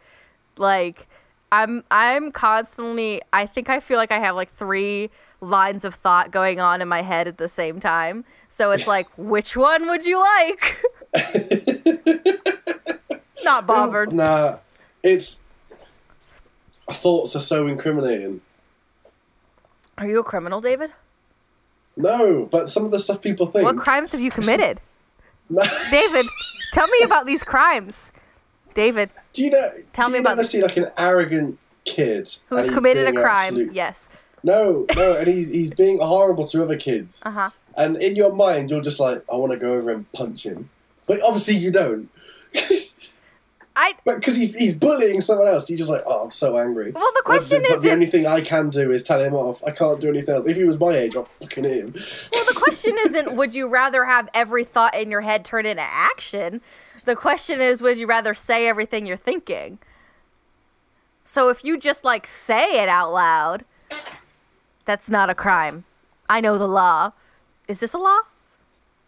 Like 0.57 1.07
I'm 1.51 1.83
I'm 1.91 2.31
constantly 2.31 3.21
I 3.31 3.45
think 3.45 3.69
I 3.69 3.79
feel 3.79 3.97
like 3.97 4.11
I 4.11 4.17
have 4.17 4.35
like 4.35 4.51
three 4.51 5.11
lines 5.39 5.85
of 5.85 5.93
thought 5.93 6.31
going 6.31 6.59
on 6.59 6.81
in 6.81 6.87
my 6.87 7.03
head 7.03 7.27
at 7.27 7.37
the 7.37 7.47
same 7.47 7.79
time. 7.79 8.25
So 8.49 8.71
it's 8.71 8.87
like 8.87 9.07
which 9.17 9.55
one 9.55 9.87
would 9.87 10.03
you 10.03 10.19
like? 10.19 10.83
Not 13.43 13.67
bothered. 13.67 14.11
Nah, 14.11 14.57
it's 15.03 15.42
thoughts 16.91 17.35
are 17.35 17.39
so 17.41 17.67
incriminating. 17.67 18.41
Are 19.97 20.07
you 20.07 20.19
a 20.19 20.23
criminal, 20.23 20.59
David? 20.61 20.91
No, 21.95 22.45
but 22.45 22.69
some 22.69 22.85
of 22.85 22.91
the 22.91 22.99
stuff 22.99 23.21
people 23.21 23.45
think. 23.45 23.63
What 23.65 23.77
crimes 23.77 24.11
have 24.11 24.21
you 24.21 24.31
committed? 24.31 24.79
No. 25.49 25.61
David, 25.91 26.25
tell 26.71 26.87
me 26.87 26.99
about 27.03 27.27
these 27.27 27.43
crimes. 27.43 28.13
David, 28.73 29.09
do 29.33 29.43
you 29.43 29.51
know? 29.51 29.73
Tell 29.91 30.07
do 30.07 30.13
me 30.13 30.17
you 30.19 30.23
about 30.23 30.37
this. 30.37 30.49
see 30.49 30.61
like 30.63 30.77
an 30.77 30.89
arrogant 30.97 31.59
kid 31.83 32.33
who's 32.47 32.69
committed 32.69 33.07
a 33.09 33.11
crime? 33.21 33.47
absolute- 33.49 33.73
Yes. 33.73 34.09
No, 34.41 34.85
no, 34.95 35.17
and 35.17 35.27
he's 35.27 35.49
he's 35.49 35.73
being 35.73 35.99
horrible 35.99 36.47
to 36.47 36.63
other 36.63 36.77
kids. 36.77 37.21
Uh-huh. 37.25 37.49
And 37.75 37.97
in 37.97 38.15
your 38.15 38.33
mind, 38.33 38.71
you're 38.71 38.81
just 38.81 39.01
like, 39.01 39.23
I 39.31 39.35
want 39.35 39.51
to 39.51 39.57
go 39.57 39.73
over 39.73 39.91
and 39.91 40.09
punch 40.13 40.45
him, 40.45 40.69
but 41.07 41.21
obviously 41.21 41.55
you 41.57 41.69
don't. 41.71 42.09
I 43.75 43.93
But 44.05 44.15
because 44.17 44.35
he's 44.35 44.53
he's 44.55 44.75
bullying 44.75 45.19
someone 45.21 45.47
else, 45.47 45.67
you're 45.69 45.77
just 45.77 45.89
like, 45.89 46.03
oh, 46.05 46.23
I'm 46.25 46.31
so 46.31 46.57
angry. 46.57 46.91
Well, 46.91 47.09
the 47.15 47.23
question 47.25 47.61
but, 47.63 47.69
but 47.69 47.81
the 47.81 47.87
isn't- 47.87 47.91
only 47.93 48.05
thing 48.05 48.27
I 48.27 48.41
can 48.41 48.69
do 48.69 48.91
is 48.91 49.01
tell 49.03 49.19
him 49.19 49.33
off. 49.33 49.63
I 49.63 49.71
can't 49.71 49.99
do 49.99 50.09
anything 50.09 50.35
else. 50.35 50.45
If 50.45 50.57
he 50.57 50.63
was 50.63 50.79
my 50.79 50.91
age, 50.95 51.15
I'll 51.15 51.27
fucking 51.41 51.63
hit 51.63 51.77
him. 51.77 51.93
Well, 52.31 52.45
the 52.45 52.53
question 52.55 52.95
isn't 53.05 53.35
would 53.35 53.55
you 53.55 53.67
rather 53.67 54.05
have 54.05 54.29
every 54.33 54.63
thought 54.63 54.95
in 54.95 55.09
your 55.09 55.21
head 55.21 55.43
turn 55.43 55.65
into 55.65 55.81
action? 55.81 56.61
The 57.05 57.15
question 57.15 57.61
is 57.61 57.81
would 57.81 57.97
you 57.97 58.05
rather 58.07 58.33
say 58.35 58.67
everything 58.67 59.05
you're 59.07 59.17
thinking? 59.17 59.79
So 61.25 61.49
if 61.49 61.63
you 61.65 61.77
just 61.79 62.03
like 62.03 62.27
say 62.27 62.81
it 62.83 62.89
out 62.89 63.11
loud, 63.11 63.65
that's 64.85 65.09
not 65.09 65.29
a 65.31 65.35
crime. 65.35 65.85
I 66.29 66.41
know 66.41 66.57
the 66.59 66.67
law. 66.67 67.13
Is 67.67 67.79
this 67.79 67.93
a 67.93 67.97
law? 67.97 68.19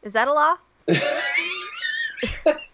Is 0.01 0.13
that 0.13 0.28
a 0.28 0.34
law? 0.34 0.55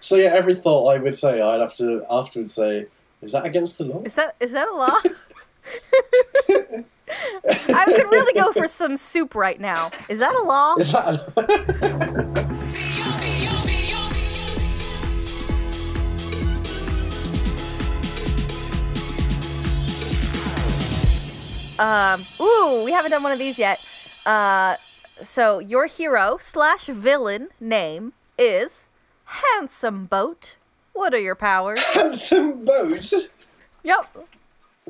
So 0.00 0.16
yeah, 0.16 0.30
every 0.34 0.54
thought 0.54 0.88
I 0.88 0.98
would 0.98 1.14
say, 1.14 1.40
I'd 1.40 1.60
have 1.60 1.76
to 1.76 2.04
afterwards 2.10 2.52
say, 2.52 2.86
is 3.22 3.32
that 3.32 3.44
against 3.46 3.78
the 3.78 3.84
law? 3.84 4.02
Is 4.04 4.14
that 4.14 4.36
is 4.40 4.52
that 4.52 4.66
a 4.66 4.74
law? 4.74 5.00
I 7.68 7.84
could 7.86 8.10
really 8.10 8.32
go 8.34 8.52
for 8.52 8.66
some 8.66 8.96
soup 8.96 9.34
right 9.34 9.60
now. 9.60 9.90
Is 10.08 10.18
that 10.18 10.34
a 10.34 10.42
law? 10.42 10.76
Is 10.76 10.92
that? 10.92 12.54
Um, 21.78 22.22
ooh, 22.40 22.84
we 22.84 22.92
haven't 22.92 23.10
done 23.10 23.22
one 23.22 23.32
of 23.32 23.38
these 23.38 23.58
yet. 23.58 23.84
Uh, 24.24 24.76
so 25.22 25.58
your 25.58 25.86
hero 25.86 26.38
slash 26.40 26.86
villain 26.86 27.48
name 27.60 28.12
is 28.38 28.86
Handsome 29.24 30.04
Boat. 30.04 30.56
What 30.92 31.12
are 31.14 31.18
your 31.18 31.34
powers? 31.34 31.82
Handsome 31.94 32.64
boat. 32.64 33.12
yep. 33.82 34.16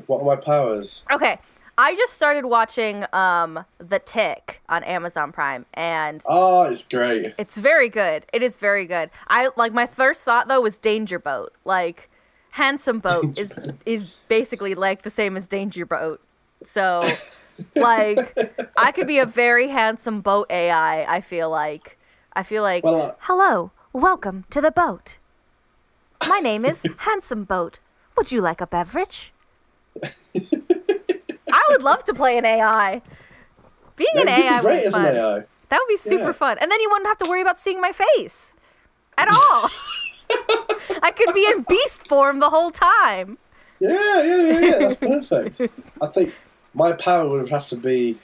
What 0.05 0.21
are 0.21 0.25
my 0.25 0.35
powers? 0.35 1.03
Okay. 1.11 1.39
I 1.77 1.93
just 1.95 2.13
started 2.13 2.45
watching 2.45 3.05
um 3.11 3.65
The 3.79 3.99
Tick 3.99 4.61
on 4.69 4.83
Amazon 4.83 5.31
Prime 5.31 5.65
and 5.73 6.21
Oh, 6.27 6.63
it's 6.63 6.85
great. 6.87 7.33
it's 7.37 7.57
very 7.57 7.89
good. 7.89 8.25
It 8.31 8.41
is 8.43 8.55
very 8.55 8.85
good. 8.85 9.09
I 9.27 9.49
like 9.57 9.73
my 9.73 9.87
first 9.87 10.23
thought 10.23 10.47
though 10.47 10.61
was 10.61 10.77
Danger 10.77 11.19
Boat. 11.19 11.51
Like 11.65 12.09
Handsome 12.51 12.99
Boat 12.99 13.37
is 13.37 13.53
is 13.85 14.15
basically 14.29 14.73
like 14.75 15.01
the 15.01 15.09
same 15.09 15.35
as 15.35 15.47
Danger 15.47 15.85
Boat. 15.85 16.21
So 16.63 17.09
like 17.75 18.37
I 18.77 18.91
could 18.93 19.07
be 19.07 19.19
a 19.19 19.25
very 19.25 19.67
handsome 19.69 20.21
boat 20.21 20.47
AI, 20.49 21.03
I 21.13 21.19
feel 21.19 21.49
like. 21.49 21.97
I 22.37 22.43
feel 22.43 22.63
like 22.63 22.83
Well, 22.83 23.01
uh, 23.01 23.13
Hello, 23.19 23.71
welcome 23.95 24.43
to 24.49 24.59
the 24.59 24.71
boat. 24.71 25.17
My 26.27 26.39
name 26.39 26.65
is 26.65 26.83
Handsome 26.97 27.45
Boat. 27.45 27.79
Would 28.17 28.29
you 28.29 28.41
like 28.41 28.59
a 28.59 28.67
beverage? 28.67 29.31
I 30.33 31.67
would 31.69 31.81
love 31.81 32.03
to 32.05 32.13
play 32.13 32.37
an 32.37 32.45
AI. 32.45 33.01
Being 33.95 34.09
an 34.17 34.25
be 34.25 34.31
AI 34.31 34.61
would 34.61 34.83
be 34.83 34.89
fun. 34.89 35.05
an 35.07 35.15
AI. 35.15 35.43
That 35.69 35.79
would 35.79 35.87
be 35.87 35.95
super 35.97 36.25
Yeah. 36.25 36.31
fun. 36.33 36.57
And 36.59 36.69
then 36.69 36.81
you 36.81 36.89
wouldn't 36.89 37.07
have 37.07 37.17
to 37.19 37.29
worry 37.29 37.41
about 37.41 37.57
seeing 37.59 37.79
my 37.79 37.93
face 37.93 38.53
at 39.17 39.29
all. 39.29 39.69
I 41.01 41.11
could 41.11 41.33
be 41.33 41.47
in 41.49 41.63
beast 41.63 42.05
form 42.07 42.39
the 42.39 42.49
whole 42.49 42.71
time. 42.71 43.37
Yeah, 43.79 44.21
yeah, 44.21 44.41
yeah, 44.41 44.59
yeah. 44.59 44.79
That's 44.89 44.97
perfect. 44.97 45.61
I 46.01 46.07
think 46.07 46.33
my 46.73 46.91
power 46.91 47.29
would 47.29 47.49
have 47.49 47.67
to 47.69 47.77
be. 47.77 48.17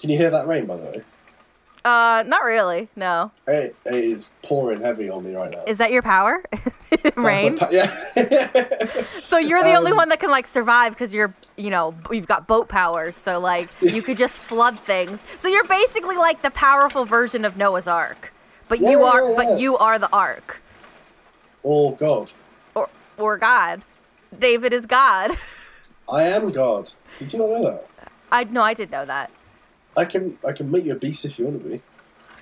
Can 0.00 0.10
you 0.10 0.16
hear 0.16 0.30
that 0.30 0.46
rain, 0.46 0.66
by 0.66 0.76
the 0.76 0.82
way? 0.84 1.02
Uh, 1.84 2.24
not 2.26 2.44
really. 2.44 2.88
No. 2.96 3.30
It, 3.46 3.76
it 3.84 3.94
is 3.94 4.30
pouring 4.42 4.80
heavy 4.80 5.10
on 5.10 5.22
me 5.24 5.34
right 5.34 5.50
now. 5.50 5.64
Is 5.66 5.76
that 5.78 5.92
your 5.92 6.00
power? 6.02 6.42
Rain. 7.16 7.58
Yeah. 7.70 7.92
So 9.22 9.38
you're 9.38 9.62
the 9.62 9.74
only 9.74 9.90
Um, 9.90 9.96
one 9.96 10.08
that 10.10 10.20
can 10.20 10.30
like 10.30 10.46
survive 10.46 10.92
because 10.92 11.12
you're, 11.14 11.34
you 11.56 11.70
know, 11.70 11.94
you've 12.10 12.26
got 12.26 12.46
boat 12.46 12.68
powers. 12.68 13.16
So 13.16 13.40
like 13.40 13.68
you 13.80 14.00
could 14.02 14.16
just 14.16 14.38
flood 14.50 14.78
things. 14.80 15.24
So 15.38 15.48
you're 15.48 15.66
basically 15.66 16.16
like 16.16 16.42
the 16.42 16.50
powerful 16.50 17.04
version 17.04 17.44
of 17.44 17.56
Noah's 17.56 17.86
Ark, 17.86 18.32
but 18.68 18.78
Yeah, 18.80 18.90
you 18.90 19.02
are, 19.02 19.30
yeah. 19.30 19.34
but 19.36 19.58
you 19.58 19.76
are 19.78 19.98
the 19.98 20.10
Ark 20.12 20.60
oh 21.64 21.92
God, 21.92 22.30
or 22.74 22.88
or 23.16 23.38
God. 23.38 23.82
David 24.38 24.72
is 24.72 24.84
God. 24.86 25.32
I 26.08 26.24
am 26.24 26.50
God. 26.52 26.92
Did 27.18 27.32
you 27.32 27.38
not 27.40 27.48
know 27.50 27.62
that? 27.62 27.86
I 28.30 28.44
no, 28.44 28.62
I 28.62 28.74
did 28.74 28.90
know 28.90 29.04
that. 29.06 29.30
I 29.96 30.04
can 30.04 30.38
I 30.46 30.52
can 30.52 30.70
make 30.70 30.84
you 30.84 30.92
a 30.92 30.96
beast 30.96 31.24
if 31.24 31.38
you 31.38 31.46
want 31.46 31.62
to 31.62 31.68
be. 31.68 31.80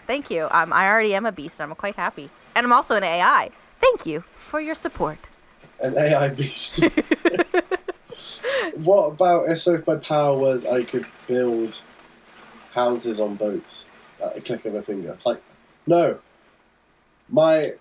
Thank 0.06 0.30
you. 0.30 0.48
Um, 0.50 0.72
I 0.72 0.88
already 0.88 1.14
am 1.14 1.26
a 1.26 1.32
beast. 1.32 1.60
and 1.60 1.70
I'm 1.70 1.76
quite 1.76 1.96
happy, 1.96 2.30
and 2.54 2.66
I'm 2.66 2.72
also 2.72 2.96
an 2.96 3.04
AI. 3.04 3.50
Thank 3.80 4.06
you 4.06 4.20
for 4.34 4.60
your 4.60 4.74
support. 4.74 5.30
An 5.80 5.96
AI 5.98 6.28
beast. 6.30 6.82
what 8.84 9.06
about 9.12 9.48
if 9.48 9.58
so 9.58 9.74
if 9.74 9.86
my 9.86 9.96
power 9.96 10.34
was 10.38 10.64
I 10.66 10.84
could 10.84 11.06
build 11.26 11.82
houses 12.74 13.20
on 13.20 13.36
boats 13.36 13.86
at 14.22 14.36
a 14.36 14.40
click 14.40 14.64
of 14.64 14.74
a 14.74 14.82
finger? 14.82 15.18
Like 15.24 15.42
no. 15.86 16.18
My 17.28 17.74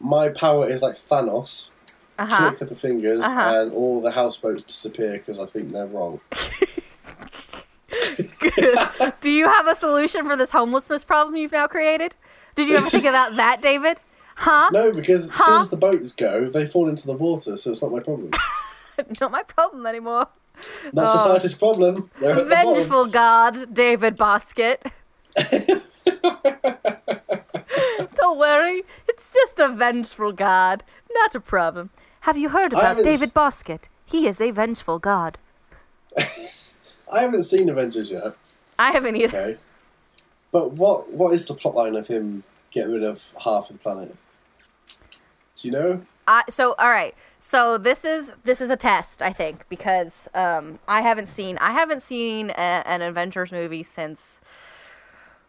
my 0.00 0.28
power 0.30 0.68
is 0.68 0.82
like 0.82 0.94
Thanos. 0.94 1.70
Uh 2.18 2.26
huh. 2.26 2.48
Click 2.50 2.60
of 2.62 2.68
the 2.68 2.74
fingers 2.74 3.24
Uh-huh. 3.24 3.62
and 3.62 3.72
all 3.72 4.00
the 4.00 4.10
houseboats 4.10 4.62
disappear 4.64 5.12
because 5.18 5.40
I 5.40 5.46
think 5.46 5.70
they're 5.70 5.86
wrong. 5.86 6.20
Do 9.20 9.30
you 9.30 9.48
have 9.48 9.66
a 9.66 9.74
solution 9.74 10.24
for 10.26 10.36
this 10.36 10.50
homelessness 10.50 11.04
problem 11.04 11.36
you've 11.36 11.52
now 11.52 11.66
created? 11.66 12.14
Did 12.54 12.68
you 12.68 12.76
ever 12.76 12.88
think 12.90 13.04
about 13.04 13.36
that, 13.36 13.60
David? 13.62 14.00
Huh? 14.36 14.68
No, 14.72 14.92
because 14.92 15.30
as 15.30 15.36
Huh? 15.36 15.44
soon 15.44 15.58
as 15.60 15.68
the 15.70 15.76
boats 15.76 16.12
go, 16.12 16.46
they 16.48 16.66
fall 16.66 16.88
into 16.88 17.06
the 17.06 17.12
water, 17.12 17.56
so 17.56 17.70
it's 17.70 17.82
not 17.82 17.92
my 17.92 18.00
problem. 18.00 18.30
Not 19.20 19.30
my 19.30 19.42
problem 19.42 19.86
anymore. 19.86 20.26
That's 20.92 21.14
Oh. 21.14 21.16
society's 21.16 21.54
problem. 21.54 22.10
At 22.22 22.36
the. 22.36 22.44
Vengeful 22.44 23.06
God, 23.06 23.72
David 23.74 24.16
Bosket. 24.18 24.82
Don't 28.14 28.38
worry, 28.38 28.82
it's 29.08 29.32
just 29.32 29.58
a 29.58 29.68
vengeful 29.70 30.32
God. 30.32 30.84
Not 31.12 31.34
a 31.34 31.40
problem. 31.40 31.90
Have 32.20 32.36
you 32.36 32.50
heard 32.50 32.72
about 32.72 32.98
David 33.02 33.28
s- 33.28 33.32
Bosket? 33.32 33.88
He 34.04 34.26
is 34.26 34.40
a 34.40 34.50
vengeful 34.50 34.98
God. 34.98 35.38
I 37.12 37.20
haven't 37.20 37.42
seen 37.42 37.68
Avengers 37.68 38.10
yet. 38.10 38.34
I 38.78 38.90
haven't 38.90 39.16
either. 39.16 39.38
Okay. 39.38 39.58
But 40.50 40.72
what 40.72 41.12
what 41.12 41.32
is 41.32 41.46
the 41.46 41.54
plotline 41.54 41.98
of 41.98 42.08
him 42.08 42.44
getting 42.70 42.92
rid 42.92 43.02
of 43.02 43.34
half 43.42 43.70
of 43.70 43.76
the 43.76 43.82
planet? 43.82 44.16
Do 45.56 45.68
you 45.68 45.72
know? 45.72 46.02
I 46.26 46.42
so 46.48 46.74
all 46.78 46.90
right. 46.90 47.14
So 47.38 47.78
this 47.78 48.04
is 48.04 48.36
this 48.44 48.60
is 48.60 48.70
a 48.70 48.76
test, 48.76 49.22
I 49.22 49.32
think, 49.32 49.68
because 49.68 50.28
um, 50.34 50.78
I 50.86 51.00
haven't 51.00 51.28
seen 51.28 51.58
I 51.58 51.72
haven't 51.72 52.02
seen 52.02 52.50
a, 52.50 52.82
an 52.86 53.02
Avengers 53.02 53.50
movie 53.50 53.82
since 53.82 54.40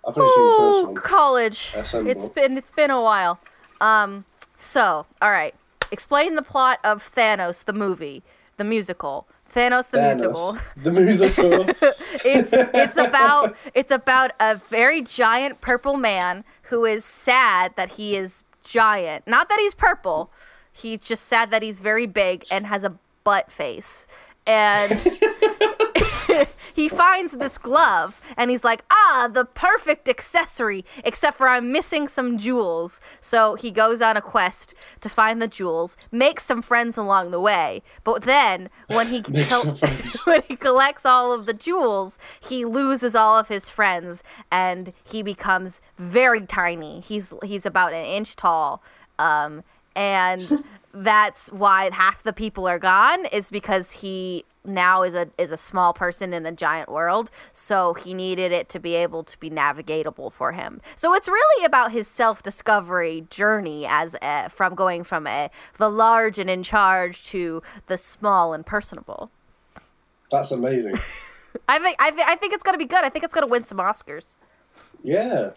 I've 0.07 0.17
only 0.17 0.29
seen 0.29 0.43
the 0.43 0.49
oh, 0.49 0.71
first 0.73 0.87
one. 0.87 0.95
college. 0.95 1.73
Assemble. 1.75 2.11
It's 2.11 2.27
been 2.29 2.57
it's 2.57 2.71
been 2.71 2.91
a 2.91 3.01
while. 3.01 3.39
Um, 3.79 4.25
so 4.55 5.05
all 5.21 5.31
right, 5.31 5.53
explain 5.91 6.35
the 6.35 6.41
plot 6.41 6.79
of 6.83 7.03
Thanos 7.03 7.65
the 7.65 7.73
movie, 7.73 8.23
the 8.57 8.63
musical. 8.63 9.27
Thanos 9.53 9.91
the 9.91 10.01
musical. 10.01 10.53
Thanos. 10.53 10.83
The 10.83 10.91
musical. 10.91 11.65
it's 12.25 12.51
it's 12.53 12.97
about 12.97 13.55
it's 13.73 13.91
about 13.91 14.31
a 14.39 14.55
very 14.55 15.01
giant 15.01 15.61
purple 15.61 15.95
man 15.95 16.43
who 16.63 16.85
is 16.85 17.05
sad 17.05 17.75
that 17.75 17.91
he 17.91 18.15
is 18.15 18.43
giant. 18.63 19.27
Not 19.27 19.49
that 19.49 19.59
he's 19.59 19.75
purple. 19.75 20.31
He's 20.71 20.99
just 20.99 21.25
sad 21.25 21.51
that 21.51 21.61
he's 21.61 21.81
very 21.81 22.07
big 22.07 22.45
and 22.49 22.65
has 22.65 22.83
a 22.83 22.97
butt 23.23 23.51
face. 23.51 24.07
And 24.47 24.91
he 26.73 26.89
finds 26.89 27.33
this 27.33 27.57
glove 27.57 28.19
and 28.37 28.51
he's 28.51 28.63
like, 28.63 28.83
"Ah, 28.91 29.29
the 29.31 29.45
perfect 29.45 30.09
accessory 30.09 30.85
except 31.03 31.37
for 31.37 31.47
I'm 31.47 31.71
missing 31.71 32.07
some 32.07 32.37
jewels." 32.37 32.99
So 33.21 33.55
he 33.55 33.71
goes 33.71 34.01
on 34.01 34.17
a 34.17 34.21
quest 34.21 34.73
to 35.01 35.09
find 35.09 35.41
the 35.41 35.47
jewels, 35.47 35.97
makes 36.11 36.45
some 36.45 36.61
friends 36.61 36.97
along 36.97 37.31
the 37.31 37.39
way. 37.41 37.81
But 38.03 38.23
then 38.23 38.67
when 38.87 39.07
he 39.07 39.21
col- 39.49 39.75
when 40.25 40.41
he 40.47 40.55
collects 40.55 41.05
all 41.05 41.31
of 41.31 41.45
the 41.45 41.53
jewels, 41.53 42.17
he 42.39 42.65
loses 42.65 43.15
all 43.15 43.37
of 43.37 43.47
his 43.47 43.69
friends 43.69 44.23
and 44.51 44.93
he 45.03 45.21
becomes 45.23 45.81
very 45.97 46.45
tiny. 46.45 46.99
He's 46.99 47.33
he's 47.43 47.65
about 47.65 47.93
an 47.93 48.05
inch 48.05 48.35
tall. 48.35 48.83
Um, 49.19 49.63
and 49.95 50.63
that's 50.93 51.51
why 51.51 51.89
half 51.91 52.21
the 52.21 52.33
people 52.33 52.67
are 52.67 52.77
gone 52.77 53.25
is 53.27 53.49
because 53.49 53.93
he 53.93 54.45
now 54.65 55.01
is 55.03 55.15
a 55.15 55.27
is 55.37 55.51
a 55.51 55.57
small 55.57 55.93
person 55.93 56.33
in 56.33 56.45
a 56.45 56.51
giant 56.51 56.89
world 56.89 57.29
so 57.51 57.93
he 57.93 58.13
needed 58.13 58.51
it 58.51 58.69
to 58.69 58.79
be 58.79 58.95
able 58.95 59.23
to 59.23 59.37
be 59.39 59.49
navigatable 59.49 60.31
for 60.31 60.53
him 60.53 60.79
so 60.95 61.13
it's 61.13 61.27
really 61.27 61.65
about 61.65 61.91
his 61.91 62.07
self-discovery 62.07 63.25
journey 63.29 63.85
as 63.85 64.15
a, 64.21 64.49
from 64.49 64.73
going 64.75 65.03
from 65.03 65.27
a 65.27 65.49
the 65.77 65.89
large 65.89 66.39
and 66.39 66.49
in 66.49 66.63
charge 66.63 67.25
to 67.25 67.61
the 67.87 67.97
small 67.97 68.53
and 68.53 68.65
personable 68.65 69.31
That's 70.31 70.51
amazing. 70.51 70.95
I 71.69 71.79
think 71.79 72.01
I, 72.01 72.11
th- 72.11 72.27
I 72.27 72.35
think 72.35 72.53
it's 72.53 72.63
gonna 72.63 72.77
be 72.77 72.85
good. 72.85 73.03
I 73.03 73.09
think 73.09 73.23
it's 73.23 73.33
gonna 73.33 73.47
win 73.47 73.65
some 73.65 73.77
Oscars. 73.77 74.37
Yeah. 75.03 75.51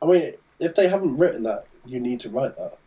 I 0.00 0.06
mean, 0.06 0.34
if 0.58 0.74
they 0.74 0.88
haven't 0.88 1.16
written 1.18 1.42
that, 1.44 1.66
you 1.84 2.00
need 2.00 2.20
to 2.20 2.30
write 2.30 2.56
that. 2.56 2.78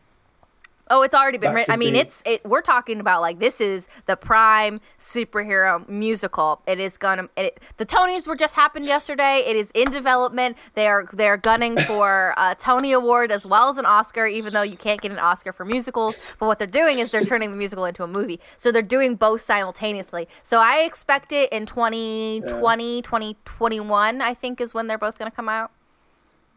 Oh, 0.91 1.03
it's 1.03 1.15
already 1.15 1.37
been 1.37 1.53
written. 1.53 1.73
I 1.73 1.77
mean, 1.77 1.93
be- 1.93 1.99
it's 1.99 2.21
it. 2.25 2.45
We're 2.45 2.61
talking 2.61 2.99
about 2.99 3.21
like 3.21 3.39
this 3.39 3.61
is 3.61 3.87
the 4.07 4.17
prime 4.17 4.81
superhero 4.97 5.87
musical. 5.87 6.61
It 6.67 6.79
is 6.81 6.97
gonna. 6.97 7.29
It, 7.37 7.63
the 7.77 7.85
Tonys 7.85 8.27
were 8.27 8.35
just 8.35 8.55
happened 8.55 8.85
yesterday. 8.85 9.41
It 9.47 9.55
is 9.55 9.71
in 9.71 9.89
development. 9.89 10.57
They 10.73 10.87
are 10.87 11.07
they're 11.13 11.37
gunning 11.37 11.77
for 11.87 12.33
a 12.35 12.55
Tony 12.55 12.91
Award 12.91 13.31
as 13.31 13.45
well 13.45 13.69
as 13.69 13.77
an 13.77 13.85
Oscar. 13.85 14.25
Even 14.25 14.51
though 14.51 14.63
you 14.63 14.75
can't 14.75 14.99
get 15.01 15.13
an 15.13 15.19
Oscar 15.19 15.53
for 15.53 15.63
musicals, 15.63 16.21
but 16.39 16.47
what 16.47 16.59
they're 16.59 16.67
doing 16.67 16.99
is 16.99 17.09
they're 17.09 17.23
turning 17.23 17.51
the 17.51 17.57
musical 17.57 17.85
into 17.85 18.03
a 18.03 18.07
movie. 18.07 18.41
So 18.57 18.69
they're 18.69 18.81
doing 18.81 19.15
both 19.15 19.39
simultaneously. 19.39 20.27
So 20.43 20.59
I 20.59 20.79
expect 20.81 21.31
it 21.31 21.51
in 21.53 21.65
2020, 21.65 23.01
2021. 23.01 24.21
I 24.21 24.33
think 24.33 24.59
is 24.59 24.73
when 24.73 24.87
they're 24.87 24.97
both 24.97 25.17
gonna 25.17 25.31
come 25.31 25.47
out. 25.47 25.71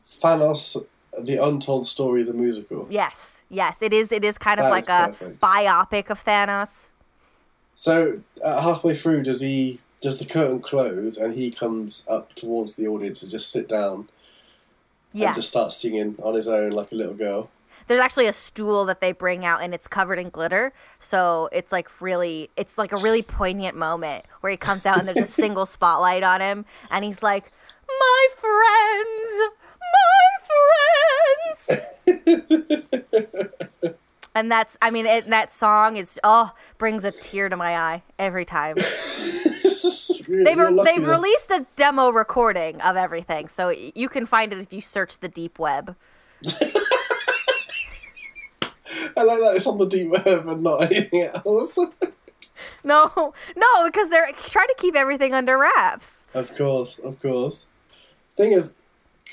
Thanos, 0.09 0.85
the 1.21 1.43
untold 1.43 1.87
story 1.87 2.23
of 2.23 2.27
the 2.27 2.33
musical. 2.33 2.87
Yes, 2.91 3.43
yes, 3.49 3.83
it 3.83 3.93
is. 3.93 4.11
It 4.12 4.25
is 4.25 4.39
kind 4.39 4.61
of 4.61 4.65
That 4.65 4.71
like 4.71 4.89
a 4.89 5.09
perfect. 5.17 5.41
biopic 5.41 6.11
of 6.11 6.25
Thanos. 6.25 6.91
So 7.75 8.21
uh, 8.43 8.61
halfway 8.62 8.95
through, 8.95 9.25
does 9.25 9.41
he 9.41 9.81
does 10.01 10.19
the 10.19 10.25
curtain 10.27 10.61
close 10.61 11.17
and 11.17 11.35
he 11.35 11.51
comes 11.51 12.05
up 12.09 12.35
towards 12.35 12.75
the 12.77 12.87
audience 12.87 13.23
and 13.23 13.31
just 13.31 13.51
sit 13.51 13.69
down 13.69 14.09
Yeah, 15.12 15.29
and 15.29 15.35
just 15.37 15.49
start 15.49 15.73
singing 15.73 16.17
on 16.23 16.35
his 16.35 16.47
own 16.47 16.73
like 16.73 16.93
a 16.93 16.95
little 16.95 17.15
girl? 17.15 17.51
there's 17.89 18.01
actually 18.01 18.27
a 18.27 18.33
stool 18.33 18.85
that 18.87 19.01
they 19.01 19.12
bring 19.12 19.45
out 19.45 19.61
and 19.61 19.75
it's 19.75 19.89
covered 19.89 20.19
in 20.19 20.31
glitter, 20.31 20.73
so 20.99 21.49
it's 21.53 21.73
like 21.73 22.01
really, 22.01 22.49
it's 22.57 22.79
like 22.79 22.93
a 22.93 22.97
really 22.97 23.21
poignant 23.21 23.77
moment 23.77 24.25
where 24.41 24.51
he 24.51 24.57
comes 24.57 24.87
out 24.87 24.99
and 24.99 25.07
there's 25.09 25.19
a 25.19 25.27
single 25.43 25.67
spotlight 25.67 26.23
on 26.23 26.41
him, 26.41 26.65
and 26.91 27.05
he's 27.05 27.23
like, 27.23 27.51
"My 27.89 28.27
friends, 28.37 29.55
my 29.93 31.66
friends." 31.66 32.85
And 34.37 34.51
that's, 34.51 34.76
I 34.82 34.91
mean, 34.91 35.07
it, 35.07 35.30
that 35.30 35.53
song 35.53 35.97
is 35.97 36.18
oh 36.24 36.53
brings 36.76 37.05
a 37.05 37.12
tear 37.12 37.49
to 37.49 37.57
my 37.57 37.76
eye 37.78 38.03
every 38.18 38.45
time. 38.45 38.74
They've 38.74 40.57
You're 40.57 40.85
they've 40.85 41.07
released 41.07 41.51
a 41.51 41.66
demo 41.76 42.11
recording 42.11 42.80
of 42.80 42.97
everything, 42.97 43.49
so 43.49 43.68
you 43.68 44.09
can 44.09 44.26
find 44.26 44.53
it 44.53 44.59
if 44.59 44.72
you 44.72 44.80
search 44.80 45.18
the 45.18 45.28
deep 45.28 45.59
web. 45.59 45.95
I 49.16 49.22
like 49.22 49.39
that 49.39 49.53
it's 49.55 49.66
on 49.66 49.78
the 49.78 49.87
deep 49.87 50.11
web 50.11 50.49
and 50.49 50.62
not 50.62 50.82
anything 50.82 51.22
else. 51.22 51.78
No, 52.87 53.32
no, 53.57 53.85
because 53.87 54.11
they're 54.11 54.30
trying 54.47 54.68
to 54.68 54.74
keep 54.76 54.95
everything 54.95 55.32
under 55.32 55.59
wraps. 55.59 56.26
of 56.35 56.55
course, 56.55 56.99
of 56.99 57.20
course. 57.20 57.70
Thing 58.35 58.53
is, 58.53 58.82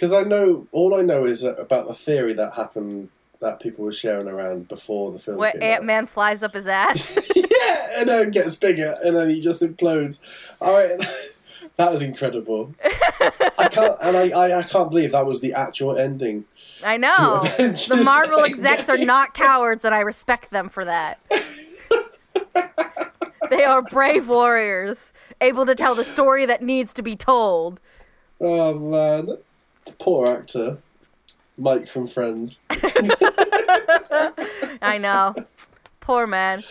because 0.01 0.13
I 0.13 0.23
know 0.23 0.65
all 0.71 0.95
I 0.95 1.03
know 1.03 1.25
is 1.25 1.43
about 1.43 1.87
the 1.87 1.93
theory 1.93 2.33
that 2.33 2.55
happened 2.55 3.09
that 3.39 3.59
people 3.59 3.85
were 3.85 3.93
sharing 3.93 4.27
around 4.27 4.67
before 4.67 5.11
the 5.11 5.19
film. 5.19 5.37
Where 5.37 5.53
Ant 5.61 5.83
Man 5.83 6.07
flies 6.07 6.41
up 6.41 6.55
his 6.55 6.65
ass. 6.65 7.15
yeah, 7.35 7.99
and 7.99 8.09
then 8.09 8.29
it 8.29 8.33
gets 8.33 8.55
bigger, 8.55 8.95
and 9.03 9.15
then 9.15 9.29
he 9.29 9.39
just 9.39 9.61
implodes. 9.61 10.19
All 10.59 10.73
right, 10.73 10.99
that 11.75 11.91
was 11.91 12.01
incredible. 12.01 12.73
I 12.83 13.67
can't, 13.71 13.95
and 14.01 14.17
I, 14.17 14.29
I, 14.29 14.59
I 14.61 14.63
can't 14.63 14.89
believe 14.89 15.11
that 15.11 15.27
was 15.27 15.39
the 15.39 15.53
actual 15.53 15.95
ending. 15.95 16.45
I 16.83 16.97
know. 16.97 17.43
The 17.43 18.01
Marvel 18.03 18.43
execs 18.43 18.89
are 18.89 18.97
not 18.97 19.35
cowards, 19.35 19.85
and 19.85 19.93
I 19.93 19.99
respect 19.99 20.49
them 20.49 20.67
for 20.67 20.83
that. 20.83 21.23
they 23.51 23.63
are 23.63 23.83
brave 23.83 24.27
warriors, 24.27 25.13
able 25.39 25.67
to 25.67 25.75
tell 25.75 25.93
the 25.93 26.03
story 26.03 26.47
that 26.47 26.63
needs 26.63 26.91
to 26.93 27.03
be 27.03 27.15
told. 27.15 27.79
Oh 28.39 28.73
man, 28.73 29.37
Poor 29.99 30.27
actor. 30.27 30.77
Mike 31.57 31.88
from 31.88 32.07
Friends. 32.07 32.61
I 34.82 34.97
know. 34.99 35.36
Poor 35.99 36.25
man. 36.25 36.63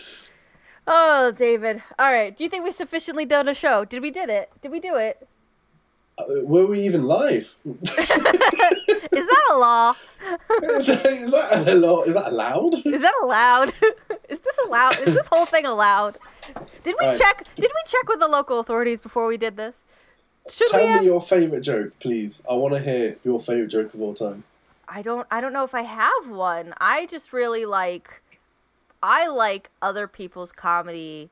Oh, 0.87 1.31
David. 1.31 1.81
All 1.97 2.11
right. 2.11 2.35
Do 2.35 2.43
you 2.43 2.49
think 2.49 2.63
we 2.63 2.71
sufficiently 2.71 3.25
done 3.25 3.47
a 3.47 3.53
show? 3.53 3.85
Did 3.85 4.01
we 4.01 4.11
did 4.11 4.29
it? 4.29 4.51
Did 4.61 4.71
we 4.71 4.79
do 4.79 4.95
it? 4.97 5.27
Uh, 6.17 6.23
were 6.43 6.65
we 6.65 6.81
even 6.81 7.03
live? 7.03 7.55
Is 7.65 9.27
that 9.27 9.43
a 9.51 9.57
law? 9.57 9.93
is, 10.63 10.87
that, 10.87 11.05
is, 11.05 11.31
that 11.31 11.77
law? 11.77 12.03
is 12.03 12.13
that 12.13 12.31
allowed? 12.31 12.73
Is 12.85 13.01
that 13.01 13.13
allowed? 13.23 13.69
Is 14.29 14.39
this 14.39 14.57
allowed? 14.65 14.99
Is 14.99 15.15
this 15.15 15.27
whole 15.31 15.45
thing 15.45 15.65
allowed? 15.65 16.17
Did 16.83 16.95
we 16.99 17.05
Alright. 17.07 17.19
check? 17.19 17.45
Did 17.55 17.71
we 17.73 17.81
check 17.87 18.07
with 18.07 18.19
the 18.19 18.27
local 18.27 18.59
authorities 18.59 19.01
before 19.01 19.27
we 19.27 19.37
did 19.37 19.57
this? 19.57 19.83
Should 20.49 20.67
Tell 20.69 20.87
have? 20.87 21.01
me 21.01 21.07
your 21.07 21.21
favourite 21.21 21.63
joke, 21.63 21.99
please. 21.99 22.41
I 22.49 22.53
want 22.53 22.73
to 22.73 22.81
hear 22.81 23.17
your 23.23 23.39
favourite 23.39 23.69
joke 23.69 23.93
of 23.93 24.01
all 24.01 24.13
time. 24.13 24.43
I 24.87 25.01
don't. 25.01 25.25
I 25.31 25.39
don't 25.39 25.53
know 25.53 25.63
if 25.63 25.73
I 25.73 25.83
have 25.83 26.29
one. 26.29 26.73
I 26.79 27.05
just 27.05 27.31
really 27.31 27.65
like. 27.65 28.21
I 29.03 29.27
like 29.27 29.69
other 29.81 30.07
people's 30.07 30.51
comedy 30.51 31.29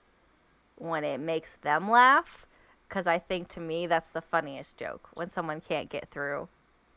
when 0.78 1.04
it 1.04 1.20
makes 1.20 1.58
them 1.62 1.90
laugh, 1.90 2.46
because 2.88 3.06
I 3.06 3.20
think 3.20 3.48
to 3.50 3.60
me 3.60 3.86
that's 3.86 4.10
the 4.10 4.22
funniest 4.22 4.78
joke 4.78 5.10
when 5.14 5.30
someone 5.30 5.62
can't 5.62 5.90
get 5.90 6.10
through 6.10 6.48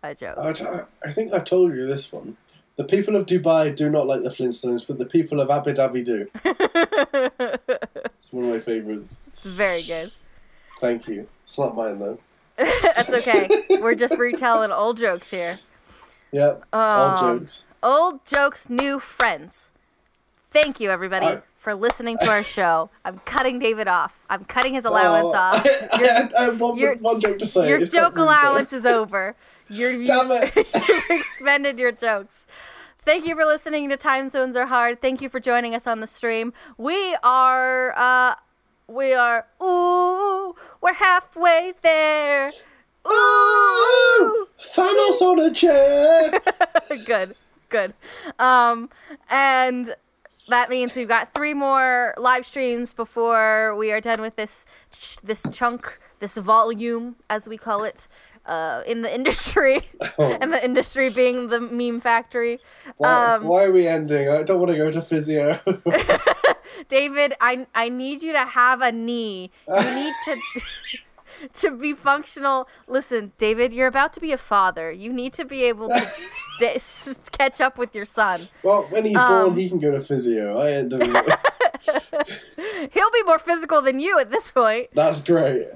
a 0.02 0.14
joke. 0.14 0.38
I, 0.38 0.84
I 1.04 1.12
think 1.12 1.34
I 1.34 1.40
told 1.40 1.74
you 1.74 1.86
this 1.86 2.12
one. 2.12 2.36
The 2.76 2.84
people 2.84 3.16
of 3.16 3.26
Dubai 3.26 3.74
do 3.74 3.90
not 3.90 4.06
like 4.06 4.22
the 4.22 4.30
Flintstones, 4.30 4.86
but 4.86 4.98
the 4.98 5.04
people 5.04 5.40
of 5.40 5.50
Abu 5.50 5.72
Dhabi 5.74 6.04
do. 6.04 6.28
It's 8.22 8.32
one 8.32 8.44
of 8.44 8.50
my 8.50 8.60
favourites. 8.60 9.22
It's 9.34 9.42
very 9.42 9.82
good. 9.82 10.12
Thank 10.82 11.06
you. 11.06 11.28
It's 11.44 11.56
not 11.60 11.76
mine 11.76 12.00
though. 12.00 12.18
That's 12.56 13.08
okay. 13.08 13.48
We're 13.80 13.94
just 13.94 14.18
retelling 14.18 14.72
old 14.72 14.98
jokes 14.98 15.30
here. 15.30 15.60
Yep. 16.32 16.74
Um, 16.74 17.38
jokes. 17.38 17.66
Old 17.84 18.24
jokes, 18.24 18.68
new 18.68 18.98
friends. 18.98 19.70
Thank 20.50 20.80
you, 20.80 20.90
everybody, 20.90 21.26
I- 21.26 21.42
for 21.56 21.72
listening 21.76 22.18
to 22.18 22.28
our 22.28 22.42
show. 22.42 22.90
I'm 23.04 23.20
cutting 23.20 23.60
David 23.60 23.86
off. 23.86 24.24
I'm 24.28 24.44
cutting 24.44 24.74
his 24.74 24.84
allowance 24.84 25.28
Oh, 25.28 25.38
off. 25.38 25.64
I, 25.92 26.28
I, 26.36 26.46
I 26.46 26.48
one, 26.50 26.76
your- 26.76 26.96
one 26.96 27.20
joke 27.20 27.38
to 27.38 27.46
say. 27.46 27.68
Your 27.68 27.78
It's 27.78 27.92
joke 27.92 28.16
allowance 28.16 28.72
is 28.72 28.84
over. 28.84 29.36
You're, 29.70 29.92
Damn 30.04 30.32
it. 30.32 30.52
you've 30.56 31.10
expended 31.10 31.78
your 31.78 31.92
jokes. 31.92 32.46
Thank 33.04 33.24
you 33.26 33.36
for 33.36 33.44
listening 33.44 33.88
to 33.90 33.96
Time 33.96 34.28
Zones 34.28 34.56
Are 34.56 34.66
Hard. 34.66 35.00
Thank 35.00 35.22
you 35.22 35.28
for 35.28 35.38
joining 35.38 35.76
us 35.76 35.86
on 35.86 36.00
the 36.00 36.06
stream. 36.08 36.52
We 36.76 37.16
are, 37.22 37.92
uh, 37.96 38.34
we 38.88 39.14
are, 39.14 39.46
ooh, 39.62 40.41
we're 40.92 40.96
halfway 41.06 41.72
there. 41.82 42.52
Ooh. 43.08 44.46
Thanos 44.60 45.20
on 45.22 45.38
a 45.40 45.50
chair. 45.52 46.40
good, 47.06 47.34
good. 47.68 47.94
Um, 48.38 48.90
and 49.30 49.94
that 50.48 50.70
means 50.70 50.94
we've 50.96 51.08
got 51.08 51.34
three 51.34 51.54
more 51.54 52.14
live 52.18 52.46
streams 52.46 52.92
before 52.92 53.74
we 53.76 53.90
are 53.92 54.00
done 54.00 54.20
with 54.20 54.36
this 54.36 54.64
ch- 54.92 55.16
this 55.22 55.44
chunk, 55.52 55.98
this 56.20 56.36
volume, 56.36 57.16
as 57.30 57.48
we 57.48 57.56
call 57.56 57.84
it, 57.84 58.06
uh, 58.46 58.82
in 58.86 59.02
the 59.02 59.12
industry, 59.18 59.80
Oh. 60.18 60.36
and 60.40 60.52
the 60.52 60.62
industry 60.64 61.10
being 61.10 61.48
the 61.48 61.60
meme 61.60 62.00
factory. 62.00 62.60
Why, 62.98 63.34
Um, 63.34 63.46
why 63.46 63.64
are 63.64 63.72
we 63.72 63.86
ending? 63.88 64.28
I 64.28 64.42
don't 64.42 64.60
want 64.60 64.70
to 64.72 64.76
go 64.76 64.90
to 64.90 65.00
physio. 65.02 65.58
David, 66.88 67.34
I 67.40 67.66
I 67.74 67.88
need 67.88 68.22
you 68.22 68.32
to 68.32 68.44
have 68.44 68.80
a 68.82 68.92
knee. 68.92 69.50
You 69.68 69.94
need 69.94 70.14
to. 70.26 70.36
To 71.54 71.72
be 71.72 71.92
functional, 71.92 72.68
listen, 72.86 73.32
David. 73.36 73.72
You're 73.72 73.88
about 73.88 74.12
to 74.12 74.20
be 74.20 74.30
a 74.30 74.38
father. 74.38 74.92
You 74.92 75.12
need 75.12 75.32
to 75.32 75.44
be 75.44 75.64
able 75.64 75.88
to 75.88 75.98
st- 76.00 76.76
s- 76.76 77.18
catch 77.32 77.60
up 77.60 77.78
with 77.78 77.96
your 77.96 78.04
son. 78.06 78.42
well, 78.62 78.82
when 78.90 79.04
he's 79.04 79.16
Um, 79.16 79.46
born, 79.46 79.56
he 79.58 79.68
can 79.68 79.80
go 79.80 79.90
to 79.90 79.98
physio. 79.98 80.60
I 80.60 80.70
end 80.70 80.94
up. 80.94 81.00
He'll 82.92 83.10
be 83.10 83.22
more 83.26 83.40
physical 83.40 83.80
than 83.80 83.98
you 83.98 84.20
at 84.20 84.30
this 84.30 84.52
point. 84.52 84.88
That's 84.94 85.20
great. 85.20 85.66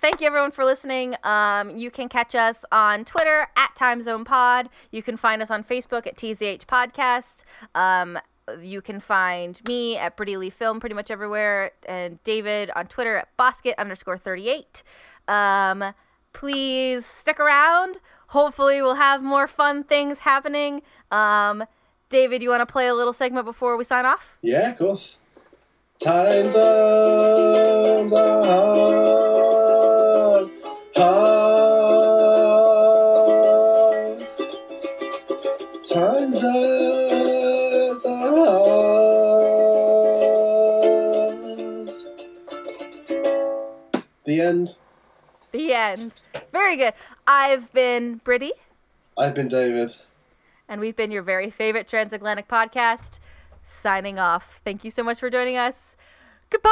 Thank 0.00 0.20
you 0.20 0.26
everyone 0.26 0.50
for 0.50 0.64
listening. 0.64 1.14
Um, 1.22 1.76
you 1.76 1.90
can 1.92 2.08
catch 2.08 2.34
us 2.34 2.64
on 2.72 3.04
Twitter 3.04 3.46
at 3.56 3.70
TimeZonePod. 3.76 4.66
You 4.90 5.02
can 5.04 5.16
find 5.16 5.40
us 5.40 5.50
on 5.52 5.62
Facebook 5.62 6.04
at 6.06 6.16
TZH 6.16 6.64
Podcast. 6.66 7.44
Um, 7.76 8.18
you 8.60 8.80
can 8.80 9.00
find 9.00 9.60
me 9.66 9.96
at 9.96 10.16
Pretty 10.16 10.36
Lee 10.36 10.50
Film 10.50 10.80
pretty 10.80 10.94
much 10.94 11.10
everywhere, 11.10 11.72
and 11.86 12.22
David 12.24 12.70
on 12.76 12.86
Twitter 12.86 13.16
at 13.16 13.36
Bosket 13.36 13.74
underscore 13.78 14.18
38. 14.18 14.82
Um, 15.28 15.94
please 16.32 17.06
stick 17.06 17.40
around. 17.40 18.00
Hopefully, 18.28 18.82
we'll 18.82 18.96
have 18.96 19.22
more 19.22 19.46
fun 19.46 19.84
things 19.84 20.20
happening. 20.20 20.82
Um, 21.10 21.64
David, 22.08 22.42
you 22.42 22.50
want 22.50 22.66
to 22.66 22.72
play 22.72 22.86
a 22.86 22.94
little 22.94 23.12
segment 23.12 23.46
before 23.46 23.76
we 23.76 23.84
sign 23.84 24.06
off? 24.06 24.38
yeah, 24.42 24.70
of 24.70 24.78
course. 24.78 25.18
Time 26.00 26.50
zones 26.50 28.12
are 28.12 28.44
hard. 28.44 30.50
Hard. 30.96 31.53
End. 44.44 44.76
The 45.52 45.72
end. 45.72 46.22
Very 46.52 46.76
good. 46.76 46.94
I've 47.26 47.72
been 47.72 48.16
Britty. 48.24 48.52
I've 49.18 49.34
been 49.34 49.48
David. 49.48 49.90
And 50.68 50.80
we've 50.80 50.96
been 50.96 51.10
your 51.10 51.22
very 51.22 51.50
favorite 51.50 51.88
transatlantic 51.88 52.48
podcast. 52.48 53.18
Signing 53.62 54.18
off. 54.18 54.60
Thank 54.64 54.84
you 54.84 54.90
so 54.90 55.02
much 55.02 55.20
for 55.20 55.30
joining 55.30 55.56
us. 55.56 55.96
Goodbye. 56.50 56.70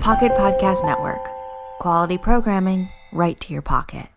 Pocket 0.00 0.32
Podcast 0.32 0.86
Network. 0.86 1.20
Quality 1.80 2.16
programming 2.18 2.88
right 3.12 3.38
to 3.40 3.52
your 3.52 3.62
pocket. 3.62 4.08